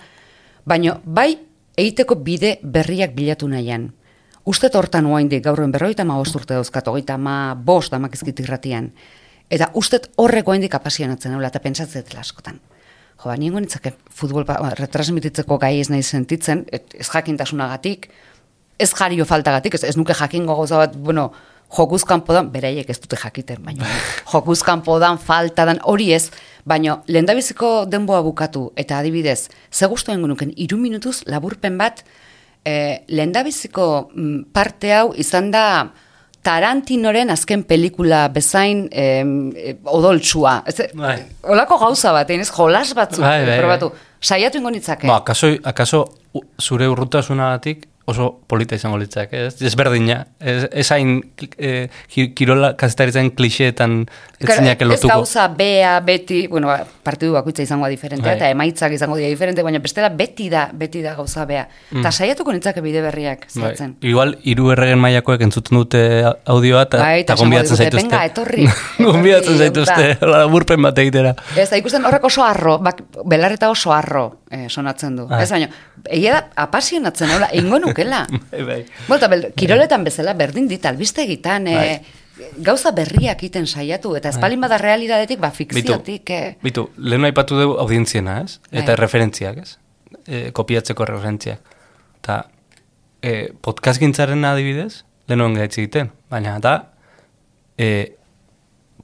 baino, 0.65 1.01
bai, 1.05 1.39
egiteko 1.77 2.17
bide 2.17 2.59
berriak 2.63 3.15
bilatu 3.15 3.49
nahian. 3.49 3.93
Uste 4.45 4.69
hortan 4.75 5.07
oaindik 5.07 5.43
gaurren 5.43 5.73
berroita 5.73 6.05
ma 6.05 6.21
urte 6.21 6.53
dauzkat, 6.55 6.87
hogeita 6.87 7.17
ma 7.17 7.55
bost 7.55 7.93
irratian. 8.39 8.93
Eta 9.49 9.71
ustet 9.75 10.11
horreko 10.17 10.51
oaindik 10.51 10.75
apasionatzen 10.75 11.43
eta 11.43 11.59
pentsatzen 11.61 12.05
askotan. 12.19 12.61
Jo, 13.23 13.31
ba, 13.31 13.37
nien 13.39 13.69
futbol 14.11 14.45
ba, 14.45 14.59
retransmititzeko 14.79 15.59
gai 15.59 15.79
ez 15.81 15.91
nahi 15.91 16.03
sentitzen, 16.03 16.65
et, 16.73 16.95
ez 16.95 17.09
jakintasunagatik, 17.09 18.09
ez 18.79 18.91
jario 18.93 19.25
faltagatik, 19.25 19.75
ez, 19.75 19.85
ez 19.85 19.97
nuke 19.97 20.15
jakingo 20.15 20.57
gauza 20.59 20.79
bat, 20.83 20.97
bueno, 20.97 21.31
jokuzkan 21.75 22.23
podan, 22.27 22.51
beraiek 22.53 22.91
ez 22.91 22.99
dute 23.03 23.19
jakiten, 23.19 23.63
baina 23.65 23.89
jokuzkan 24.33 24.83
podan, 24.87 25.19
faltadan, 25.19 25.81
hori 25.85 26.13
ez, 26.15 26.29
baina 26.67 27.01
lehendabiziko 27.07 27.85
denboa 27.91 28.23
bukatu, 28.27 28.69
eta 28.77 28.99
adibidez, 28.99 29.49
ze 29.71 29.89
gustu 29.91 30.13
egingo 30.13 30.31
nuken, 30.35 30.53
iru 30.57 30.79
minutuz 30.79 31.23
laburpen 31.31 31.79
bat, 31.79 32.05
eh, 32.65 33.05
lehendabiziko 33.09 34.11
mm, 34.15 34.41
parte 34.53 34.93
hau 34.95 35.13
izan 35.17 35.51
da 35.55 35.67
Tarantinoren 36.45 37.33
azken 37.33 37.63
pelikula 37.65 38.27
bezain 38.33 38.85
eh, 38.93 39.25
odoltsua. 39.85 40.59
Ez, 40.69 40.91
Bai. 40.99 41.17
Olako 41.55 41.79
gauza 41.81 42.13
bat, 42.13 42.31
ez 42.31 42.51
jolas 42.51 42.91
batzuk 42.97 43.25
Bai, 43.25 43.41
bai, 43.47 43.59
probatu. 43.63 43.91
Saiatu 44.25 44.61
ingo 44.61 44.73
nitzake. 44.73 45.09
Ba, 45.09 45.21
akaso, 45.23 45.51
akaso 45.65 46.05
zure 46.61 46.89
urrutasunagatik 46.89 47.87
oso 48.07 48.41
polita 48.47 48.75
izango 48.77 48.99
litzak, 49.01 49.33
ez? 49.33 49.55
Ezberdina. 49.65 50.27
Ez, 50.41 50.67
ez 50.73 50.91
hain 50.93 51.23
ki- 51.37 52.29
kirola 52.37 52.75
kazetaritzen 52.77 53.31
kliseetan 53.33 54.03
ez 54.39 54.47
Claro, 54.47 54.61
zinak 54.61 54.83
ez 54.83 55.01
gauza 55.09 55.47
bea, 55.49 56.01
beti, 56.05 56.47
bueno, 56.49 56.67
ba, 56.69 56.85
partidu 57.03 57.33
bakoitza 57.33 57.63
izango 57.65 57.89
diferentea, 57.89 58.33
Bai. 58.33 58.37
eta 58.37 58.51
emaitzak 58.53 58.93
izango 58.93 59.17
dira 59.17 59.29
diferente, 59.33 59.63
baina 59.65 59.79
bestela 59.81 60.11
beti 60.11 60.51
da, 60.53 60.67
beti 60.73 61.01
da 61.03 61.15
gauza 61.15 61.47
bea. 61.49 61.67
Eta 61.95 62.13
saiatuko 62.13 62.53
nintzake 62.53 62.81
bide 62.85 63.01
berriak 63.03 63.47
Mm. 63.55 63.61
Bai. 63.63 63.89
Igual, 64.11 64.37
hiru 64.45 64.71
erregen 64.73 64.99
mailakoek 64.99 65.41
entzuten 65.41 65.79
dute 65.79 66.01
audioa 66.47 66.83
eta, 66.83 66.99
Bai, 66.99 67.21
eta 67.21 67.35
digute, 67.35 67.77
zaituzte. 67.77 67.97
"Venga, 68.03 68.25
etorri." 68.27 68.67
gonbidatzen 68.99 69.55
Etorri, 69.55 69.59
zaituzte, 69.59 70.19
hola, 70.21 70.45
burpen 70.47 70.83
bat 70.83 70.99
egitera. 70.99 71.35
Ez 71.57 71.71
da, 71.71 71.77
ikusten 71.81 72.05
horrek 72.05 72.25
oso 72.25 72.45
arro, 72.45 72.79
bak, 72.79 73.03
belarreta 73.25 73.71
oso 73.71 73.93
arro 73.93 74.41
eh, 74.51 74.67
sonatzen 74.69 75.17
du. 75.17 75.27
Bai. 75.29 75.43
Ez 75.43 75.51
baina, 75.51 75.69
egia 76.11 76.33
da, 76.33 76.43
apasionatzen, 76.67 77.31
hola, 77.37 77.49
ingo 77.53 77.79
nukela. 77.95 78.27
Bai, 78.51 78.63
bai. 78.67 78.83
Bolta, 79.09 79.31
bel, 79.33 79.49
kiroletan 79.57 80.05
bezala 80.05 80.35
berdin 80.35 80.69
dit, 80.69 80.85
albistegitan, 80.87 81.67
eh, 81.71 82.03
gauza 82.67 82.93
berriak 82.93 83.43
iten 83.47 83.67
saiatu, 83.67 84.15
eta 84.19 84.33
espalin 84.35 84.61
bada 84.61 84.79
realidadetik, 84.79 85.41
ba, 85.41 85.51
fikziotik, 85.55 86.31
eh. 86.31 86.57
bitu, 86.63 86.89
lehen 86.99 87.25
aipatu 87.29 87.59
dugu 87.61 87.79
audientziena, 87.83 88.41
ez? 88.43 88.59
Eta 88.73 88.93
Bai. 88.93 88.99
referentziak, 89.01 89.63
ez? 89.63 89.77
E, 90.27 90.51
kopiatzeko 90.57 91.07
referentziak. 91.07 91.77
Eta 92.23 92.41
e, 93.23 93.53
podcast 93.63 94.03
gintzaren 94.03 94.45
adibidez, 94.49 95.05
lehen 95.31 95.45
hoen 95.45 95.57
gaitz 95.59 95.77
egiten. 95.79 96.11
Baina, 96.33 96.59
da, 96.63 96.75
e, 97.79 97.91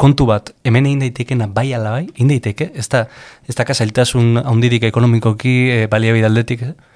kontu 0.01 0.27
bat, 0.27 0.55
hemen 0.65 0.89
egin 0.89 1.05
daitekena 1.05 1.47
bai 1.55 1.69
ala 1.77 1.95
bai, 1.99 2.07
egin 2.15 2.31
daiteke, 2.33 2.71
ez 2.75 2.89
da, 2.91 3.05
ez 3.47 3.55
da 3.55 3.67
kasailtasun 3.69 4.41
handirik 4.43 4.87
ekonomikoki, 4.89 5.57
e, 5.75 5.85
baliabide 5.93 6.31
aldetik, 6.31 6.65
eh? 6.67 6.90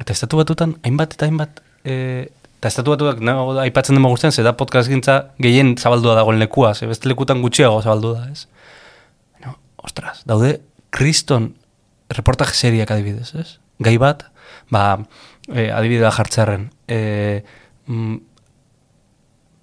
Eta 0.00 0.12
estatu 0.12 0.36
batutan, 0.40 0.76
hainbat 0.84 1.16
eta 1.16 1.26
hainbat, 1.26 1.62
e, 1.84 2.28
eta 2.58 2.68
estatu 2.68 2.92
batuak 2.92 3.20
nago, 3.24 3.54
aipatzen 3.62 3.96
demo 3.96 4.10
guztien, 4.12 4.32
ze 4.32 4.44
da 4.44 4.52
podcast 4.56 4.90
gintza 4.92 5.16
gehien 5.40 5.76
zabaldua 5.78 6.16
dagoen 6.18 6.38
lekua, 6.40 6.74
ze 6.74 6.88
beste 6.88 7.08
lekutan 7.08 7.40
gutxiago 7.44 7.80
zabaldu 7.82 8.12
da, 8.16 8.26
ez? 8.32 8.46
Baina, 9.36 9.56
ostras, 9.76 10.20
daude 10.28 10.58
kriston 10.90 11.54
reportaje 12.12 12.54
seriak 12.54 12.92
adibidez, 12.92 13.32
ez? 13.40 13.58
Gai 13.80 13.96
bat, 14.00 14.26
ba, 14.72 14.98
e, 15.48 15.70
adibidea 15.72 16.12
jartzearen, 16.18 16.68
e, 16.88 17.00
mm, 17.86 18.20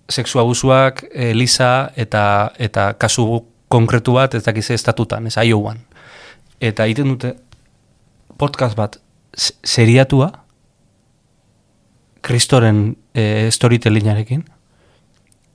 sexu 0.09 0.41
abusuak, 0.41 1.05
e, 1.11 1.31
lisa, 1.37 1.91
eta, 1.95 2.25
eta 2.57 2.93
kasu 2.97 3.43
konkretu 3.73 4.17
bat, 4.17 4.33
ez 4.33 4.43
dakize 4.45 4.73
estatutan, 4.73 5.29
ez 5.29 5.37
Iowan. 5.37 5.79
Eta 6.61 6.85
egiten 6.89 7.13
dute 7.13 7.35
podcast 8.37 8.77
bat 8.77 9.02
seriatua, 9.33 10.31
kristoren 12.23 12.95
e, 13.13 13.49
storytellingarekin, 13.51 14.45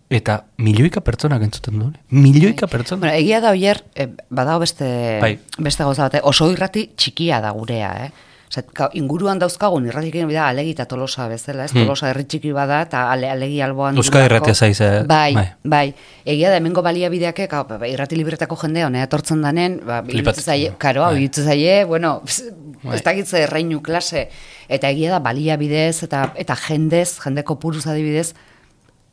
eta 0.08 0.42
milioika 0.64 1.02
pertsonak 1.04 1.42
entzuten 1.44 1.78
du. 1.80 1.90
Milioika 2.10 2.68
pertsona. 2.70 3.00
Bueno, 3.04 3.14
egia 3.16 3.40
da 3.44 3.52
oier, 3.52 3.82
eh, 3.94 4.08
badago 4.30 4.64
beste, 4.64 5.18
Bai. 5.20 5.38
beste 5.58 5.84
gauza 5.84 6.06
bat, 6.08 6.14
eh, 6.14 6.24
oso 6.24 6.50
irrati 6.50 6.90
txikia 6.96 7.40
da 7.44 7.52
gurea, 7.52 7.92
eh? 8.06 8.10
Osea, 8.58 8.72
ka- 8.74 8.90
inguruan 8.98 9.38
dauzkagun 9.38 9.86
irratik 9.86 10.14
egin 10.18 10.28
da 10.32 10.48
alegi 10.48 10.70
eta 10.74 10.84
tolosa 10.90 11.28
bezala, 11.28 11.64
ez? 11.64 11.72
Hmm. 11.72 11.84
Tolosa 11.86 12.10
herri 12.10 12.24
txiki 12.24 12.52
bada 12.52 12.82
eta 12.82 13.10
ale, 13.12 13.30
alegi 13.30 13.60
alboan 13.62 13.94
dugulako. 13.94 14.24
irratia 14.26 14.54
zaiz, 14.54 14.80
eh? 14.80 15.02
Bai, 15.06 15.34
Bai. 15.34 15.46
bai, 15.64 15.94
Egia 16.24 16.50
da 16.50 16.56
hemengo 16.56 16.82
baliabideak, 16.82 17.38
eh, 17.40 17.48
ka, 17.48 17.62
ba, 17.64 17.86
irrati 17.88 18.16
libretako 18.16 18.56
jendea 18.56 18.86
honea 18.86 19.04
etortzen 19.08 19.40
danen, 19.42 19.80
ba, 19.86 20.02
zaie, 20.34 20.72
karo, 20.78 21.02
Bai. 21.02 21.28
zaie, 21.32 21.84
bueno, 21.84 22.20
pss, 22.24 22.42
Bai. 22.82 22.96
ez 22.96 23.02
dakitze 23.02 23.42
erreinu 23.42 23.80
klase, 23.82 24.28
eta 24.68 24.88
egia 24.90 25.10
da 25.10 25.18
baliabidez 25.20 26.02
eta 26.02 26.32
eta 26.36 26.54
jendez, 26.56 27.18
jendeko 27.24 27.58
puruz 27.58 27.86
adibidez, 27.86 28.34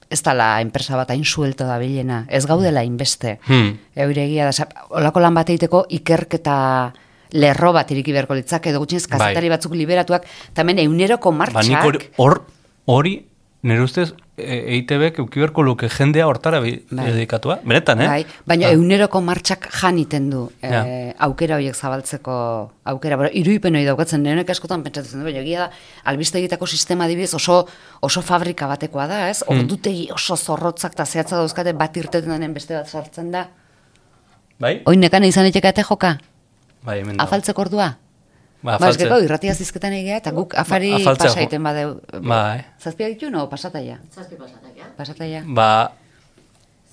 ez 0.10 0.22
dala 0.22 0.62
enpresa 0.62 0.96
bat 0.96 1.10
hain 1.10 1.24
suelto 1.26 1.66
da 1.66 1.80
bilena, 1.80 2.26
ez 2.30 2.46
gaudela 2.46 2.84
inbeste. 2.84 3.40
Hmm. 3.48 3.78
Eure 3.96 4.26
egia 4.28 4.46
da, 4.52 4.68
olako 4.90 5.20
lan 5.20 5.34
bat 5.34 5.50
egiteko 5.50 5.86
ikerketa 5.90 6.94
lerro 7.36 7.72
bat 7.76 7.92
iriki 7.92 8.16
beharko 8.16 8.38
litzake, 8.40 8.72
edo 8.74 8.80
gutxienez 8.84 9.08
kazetari 9.12 9.50
batzuk 9.52 9.76
liberatuak, 9.78 10.26
tamen 10.58 10.80
euneroko 10.88 11.32
Bai. 11.32 11.38
Ba, 11.52 11.54
martxak, 11.62 11.84
hori- 11.90 12.10
hor, 12.18 12.42
hori, 12.86 13.16
nire 13.66 13.82
ustez, 13.82 14.12
e, 14.38 14.58
EITB-ek 14.76 15.18
euki 15.24 15.40
beharko 15.42 15.64
luke 15.66 15.88
jendea 15.90 16.28
hortara 16.28 16.60
Bai. 16.62 16.74
dedikatua. 16.92 17.56
Benetan, 17.66 18.02
eh? 18.04 18.08
Bai, 18.08 18.26
baina 18.46 18.68
Ah. 18.68 18.74
euneroko 18.78 19.22
martxak 19.26 19.70
janiten 19.82 20.30
du 20.30 20.52
Ja. 20.62 20.84
eh, 20.86 21.16
aukera 21.18 21.56
horiek 21.56 21.74
zabaltzeko 21.76 22.72
aukera. 22.86 23.16
Bueno, 23.18 23.32
iruipen 23.34 23.74
hori 23.76 23.86
daukatzen, 23.86 24.22
nenek 24.22 24.50
askotan 24.50 24.84
pentsatzen 24.84 25.20
du, 25.20 25.26
baina 25.26 25.40
egia 25.40 25.60
da, 25.66 25.72
albistegitako 26.04 26.68
sistema 26.68 27.06
adibidez 27.06 27.34
oso, 27.34 27.66
oso 28.02 28.22
fabrika 28.22 28.68
batekoa 28.68 29.08
da, 29.08 29.30
ez? 29.30 29.42
Hmm. 29.48 29.58
Ordutegi 29.64 30.10
oso 30.14 30.36
zorrotzak 30.38 30.94
eta 30.94 31.06
zehatza 31.06 31.38
dauzkate 31.38 31.74
bat 31.74 31.98
irteten 31.98 32.30
denen 32.30 32.54
beste 32.54 32.76
bat 32.76 32.88
sartzen 32.88 33.32
da. 33.32 33.48
Bai? 34.60 34.82
Oin 34.86 35.00
nekan 35.00 35.24
izan 35.24 35.46
iteka 35.48 35.70
ete 35.70 35.84
joka? 35.84 36.18
Bai, 36.86 37.00
hemen 37.02 37.18
dago. 37.18 37.28
Afaltzeko 37.28 37.62
ordua? 37.62 37.88
Ba, 38.62 38.72
Ba, 38.72 38.76
afaltze. 38.80 39.04
gero, 39.04 39.20
irratia 39.22 39.54
zizketan 39.54 39.94
egia, 39.94 40.18
eta 40.18 40.32
guk 40.32 40.56
afari 40.58 40.90
Ba, 40.92 40.98
afaltzea 40.98 41.28
jo- 41.30 41.34
pasaiten 41.36 41.64
badeu. 41.64 41.90
Bai. 42.22 42.66
Zazpia 42.82 43.08
ditu, 43.12 43.30
no? 43.30 43.48
Pasataia. 43.50 44.00
Zazpi 44.14 44.36
pasatak, 44.36 44.74
ja? 44.78 44.86
Pasataia. 44.98 45.44
Ba, 45.46 45.92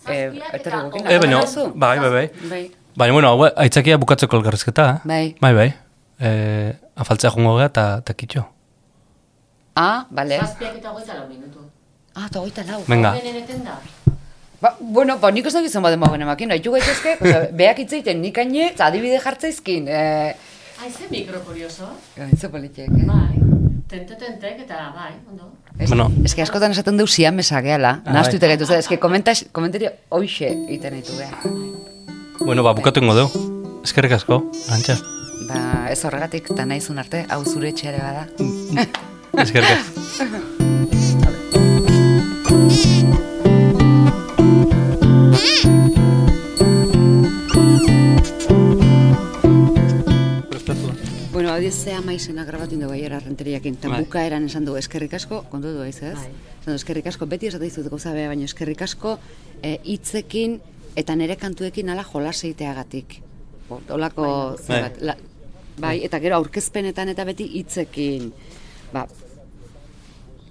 Eh, 0.09 0.33
eta 0.53 0.81
gukin. 0.83 1.07
e, 1.07 1.19
baina, 1.19 1.41
Duzu? 1.41 1.73
bai, 1.77 1.99
bai, 1.99 2.11
bai. 2.11 2.31
Bai. 2.51 2.63
Baina, 2.97 3.13
bueno, 3.13 3.31
aitzakia 3.57 3.97
bukatzeko 3.97 4.37
elgarrizketa. 4.37 4.91
eh? 4.91 5.01
Bai. 5.05 5.37
Bai, 5.41 5.55
bai. 5.55 5.75
E, 6.21 6.77
afaltzea 6.97 7.31
jungo 7.31 7.57
gea 7.59 7.67
eta 7.67 7.85
eta 8.03 8.15
kitxo. 8.15 8.45
Ah, 9.77 10.07
bale. 10.11 10.39
Zazpiak 10.39 10.77
eta 10.77 10.91
hogeita 10.93 11.15
lau 11.15 11.29
minutu. 11.29 11.61
Ah, 12.15 12.27
eta 12.27 12.41
hogeita 12.41 12.65
lau. 12.69 12.83
Venga. 12.89 13.15
Da. 13.65 13.79
Ba, 14.63 14.77
bueno, 14.79 15.19
ba, 15.19 15.31
nik 15.35 15.47
ez 15.51 15.55
dakitzen 15.57 15.83
baden 15.83 15.99
bagen 16.01 16.23
emakin, 16.23 16.53
haitu 16.55 16.71
gaitezke, 16.71 17.17
oza, 17.21 17.39
beak 17.59 17.81
itzeiten 17.83 18.21
nik 18.23 18.37
aine, 18.39 18.69
eta 18.71 18.87
adibide 18.93 19.19
jartzaizkin. 19.25 19.89
Eh, 19.91 20.37
Aize 20.83 21.07
mikro 21.11 21.41
kurioso. 21.47 21.89
Gaitze 22.17 22.49
politiek, 22.51 22.89
eh? 22.91 23.07
Bai. 23.07 23.39
Tente-tentek 23.91 24.63
eta 24.65 24.79
bai, 24.95 25.13
ondo. 25.31 25.51
Ez, 25.79 25.89
Bueno. 25.91 26.07
ez 26.25 26.35
que 26.35 26.43
askotan 26.43 26.71
esaten 26.73 26.97
deu 26.97 27.07
siamesa 27.11 27.61
gehala, 27.61 27.97
Ah, 28.05 28.13
nahaztu 28.15 28.39
bai. 28.39 28.55
gaitu, 28.55 28.71
ez 28.75 28.87
que 28.89 28.99
komentas, 29.03 29.45
komentario 29.53 29.91
hoxe 30.11 30.49
egiten 30.53 30.95
ditu 31.01 31.13
beha. 31.19 31.39
Bueno, 32.41 32.63
ba, 32.63 32.73
bukatu 32.75 33.01
ingo 33.03 33.15
dugu. 33.19 33.81
Eskerrik 33.85 34.13
asko, 34.15 34.45
antxa. 34.71 34.97
Ba, 35.49 35.89
ez 35.91 36.05
horregatik, 36.05 36.51
eta 36.55 36.65
naizun 36.67 36.99
arte, 37.03 37.27
hau 37.29 37.43
zure 37.45 37.69
etxeare 37.75 37.99
bada. 37.99 38.27
Eskerrik 39.43 39.71
asko. 39.75 39.91
maizena 52.05 52.45
grabatu 52.45 52.75
ingo 52.75 52.89
baiera 52.89 53.21
renteriakin, 53.21 53.75
eta 53.79 53.89
Bai. 53.89 54.03
bukaeran 54.03 54.45
esan 54.47 54.65
du 54.65 54.77
eskerrik 54.77 55.15
asko, 55.15 55.45
kontu 55.51 55.69
du 55.73 55.83
ez, 55.83 56.03
ez? 56.03 56.15
Bai. 56.15 56.31
Esan 56.61 56.73
du, 56.73 56.75
eskerrik 56.75 57.07
asko, 57.07 57.27
beti 57.27 57.47
esate 57.47 57.65
dizut 57.65 57.89
gauza 57.89 58.13
bea, 58.13 58.29
baina 58.29 58.45
eskerrik 58.45 58.83
asko 58.83 59.19
eh, 59.63 59.79
hitzekin 59.85 60.61
eta 60.97 61.15
nere 61.17 61.37
kantuekin 61.37 61.89
ala 61.89 62.03
jolas 62.03 62.43
egiteagatik. 62.45 63.21
Bo, 63.69 63.81
Olako, 63.91 64.57
Bai. 64.69 64.91
la, 65.01 65.17
bai, 65.79 66.05
eta 66.05 66.19
gero 66.21 66.37
aurkezpenetan 66.37 67.09
eta 67.09 67.25
beti 67.25 67.47
hitzekin. 67.61 68.33
Ba, 68.93 69.07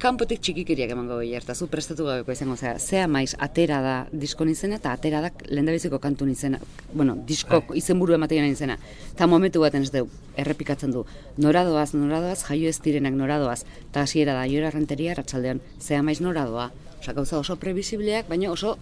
kanpotik 0.01 0.41
txikikeriak 0.41 0.91
emango 0.95 1.19
gehi, 1.19 1.35
eta 1.37 1.53
zu 1.53 1.67
prestatu 1.69 2.07
gabeko 2.07 2.33
izango, 2.33 2.55
zera, 2.57 2.79
zea 2.81 3.05
maiz, 3.11 3.35
atera 3.45 3.79
da 3.85 3.95
diskon 4.11 4.49
izena, 4.49 4.79
eta 4.81 4.93
atera 4.97 5.19
da 5.21 5.29
lehendabiziko 5.45 5.99
kantun 6.01 6.31
izena, 6.33 6.57
bueno, 6.93 7.15
disko 7.27 7.61
izenburu 7.77 8.15
ematean 8.17 8.49
izena. 8.49 8.79
Eta 9.11 9.27
momentu 9.29 9.61
baten 9.61 9.85
ez 9.85 9.91
du, 9.93 10.07
errepikatzen 10.41 10.95
du, 10.95 11.03
noradoaz, 11.45 11.91
noradoaz, 11.93 12.39
jaio 12.47 12.71
ez 12.71 12.79
direnak 12.81 13.13
noradoaz, 13.17 13.59
eta 13.83 14.05
hasiera 14.07 14.33
da, 14.39 14.47
joera 14.49 14.71
renteria, 14.73 15.13
ratxaldean, 15.19 15.61
zea 15.79 16.01
maiz 16.01 16.17
noradoa. 16.25 16.71
Osa, 16.97 17.13
gauza 17.17 17.37
oso 17.37 17.59
previsibleak, 17.61 18.27
baina 18.29 18.49
oso, 18.51 18.75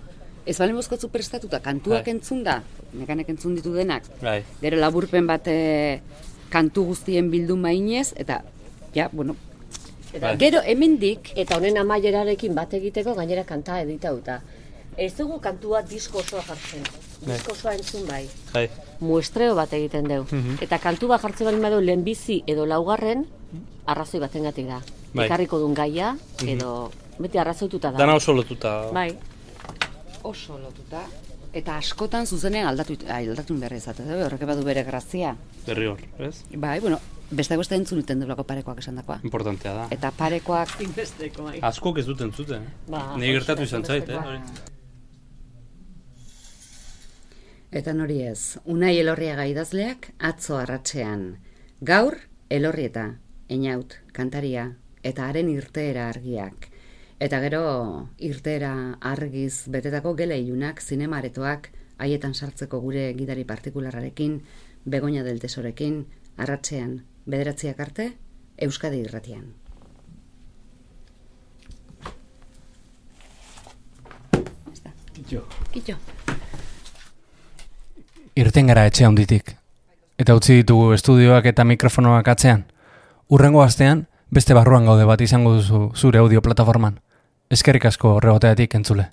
ez 0.48 0.56
balen 0.58 0.80
bozkotzu 0.80 1.12
prestatuta, 1.12 1.60
kantuak 1.64 2.08
Bai. 2.08 2.16
entzun 2.16 2.46
da, 2.48 2.62
nekanek 2.96 3.36
entzun 3.36 3.60
ditu 3.60 3.76
denak, 3.76 4.08
Bai. 4.24 4.40
gero 4.64 4.80
laburpen 4.80 5.28
bat 5.28 5.52
eh, 5.52 6.00
kantu 6.50 6.88
guztien 6.94 7.28
bildu 7.32 7.60
mainez, 7.60 8.14
eta, 8.16 8.42
ja, 8.96 9.12
bueno, 9.12 9.36
Bai. 10.18 10.38
gero 10.38 10.62
hemendik, 10.66 11.32
Eta 11.36 11.58
honen 11.58 11.78
amaierarekin 11.78 12.56
bat 12.56 12.74
egiteko 12.74 13.14
gainera 13.16 13.44
kanta 13.46 13.80
editauta. 13.82 14.42
Ez 14.98 15.14
dugu 15.16 15.40
kantua 15.40 15.82
disko 15.82 16.20
osoa 16.20 16.42
jartzen. 16.44 16.84
Disko 17.26 17.54
osoa 17.54 17.74
entzun 17.78 18.08
bai. 18.08 18.26
Bai. 18.54 18.68
Muestreo 19.00 19.56
bat 19.56 19.74
egiten 19.74 20.10
dugu. 20.10 20.42
Eta 20.62 20.80
kantu 20.80 21.08
bat 21.08 21.22
jartzen 21.22 21.48
bali 21.48 21.62
badu 21.62 21.80
lehenbizi 21.82 22.42
edo 22.48 22.66
laugarren, 22.66 23.26
arrazoi 23.86 24.20
batengatik 24.20 24.68
da. 24.68 24.82
Bai. 25.14 25.26
Ekarriko 25.26 25.60
duen 25.60 25.74
gaia, 25.78 26.16
edo 26.46 26.92
beti 27.20 27.40
arrazoituta 27.40 27.92
da. 27.92 27.98
Dana 27.98 28.16
oso 28.16 28.34
lotuta. 28.34 28.92
Bai. 28.94 29.12
oso 30.24 30.58
lotuta, 30.60 31.06
eta 31.56 31.78
askotan 31.80 32.28
zuzenean 32.28 32.68
aldatu, 32.68 32.98
aldatu 33.08 33.56
behar 33.58 33.74
izate, 33.78 34.04
eh? 34.04 34.18
horrek 34.26 34.44
badu 34.46 34.66
bere 34.68 34.84
grazia. 34.84 35.36
Berri 35.66 35.88
hor, 35.88 36.02
ez? 36.20 36.44
Bai, 36.56 36.80
bueno, 36.84 37.00
beste 37.32 37.58
beste 37.58 37.76
entzun 37.76 38.00
iten 38.02 38.20
dulako 38.24 38.44
parekoak 38.44 38.80
esan 38.80 38.96
dakoa. 39.00 39.20
Importantea 39.24 39.74
da. 39.74 39.88
Eta 39.92 40.12
parekoak, 40.18 40.76
Inbesteko 40.82 41.44
bai. 41.50 41.60
Askok 41.62 42.00
ez 42.02 42.06
duten 42.08 42.32
zuten. 42.34 42.66
Ba, 42.90 43.16
Ni 43.18 43.32
gertatu 43.32 43.64
izan 43.64 43.86
zait, 43.86 44.10
eh? 44.10 44.18
Hori. 44.18 44.40
eta 47.72 47.94
nori 47.94 48.22
ez, 48.26 48.58
unai 48.66 48.96
elorriaga 48.98 49.46
idazleak 49.46 50.08
atzo 50.18 50.58
arratsean. 50.58 51.38
Gaur, 51.86 52.16
elorrieta, 52.50 53.20
einaut, 53.50 53.94
kantaria, 54.12 54.72
eta 55.04 55.28
haren 55.30 55.50
irteera 55.54 56.08
argiak. 56.10 56.66
Eta 57.20 57.40
gero, 57.44 57.62
irteera 58.18 58.98
argiz 59.02 59.68
betetako 59.68 60.16
gela 60.16 60.36
ilunak, 60.40 60.82
zinemaretoak, 60.82 61.70
haietan 62.00 62.34
sartzeko 62.34 62.80
gure 62.82 63.14
gidari 63.14 63.44
partikularrarekin, 63.46 64.42
begoña 64.86 65.24
del 65.24 65.40
tesorekin, 65.40 66.06
arratsean, 66.38 67.04
bederatziak 67.30 67.80
arte, 67.80 68.12
Euskadi 68.60 69.04
irratian. 69.06 69.46
Jo. 75.30 75.44
Kitxo. 75.70 75.96
Irten 78.40 78.72
gara 78.72 78.86
etxe 78.90 79.06
handitik. 79.06 79.54
Eta 80.20 80.36
utzi 80.36 80.62
ditugu 80.62 80.94
estudioak 80.96 81.46
eta 81.52 81.66
mikrofonoak 81.68 82.28
atzean. 82.34 82.66
Urrengo 83.30 83.62
astean, 83.62 84.08
beste 84.34 84.58
barruan 84.58 84.90
gaude 84.90 85.06
bat 85.06 85.22
izango 85.22 85.54
duzu 85.60 85.92
zure 85.96 86.20
audio 86.20 86.42
plataforman. 86.42 87.00
Eskerrik 87.54 87.86
asko 87.92 88.16
horregoteatik 88.18 88.76
entzule. 88.80 89.10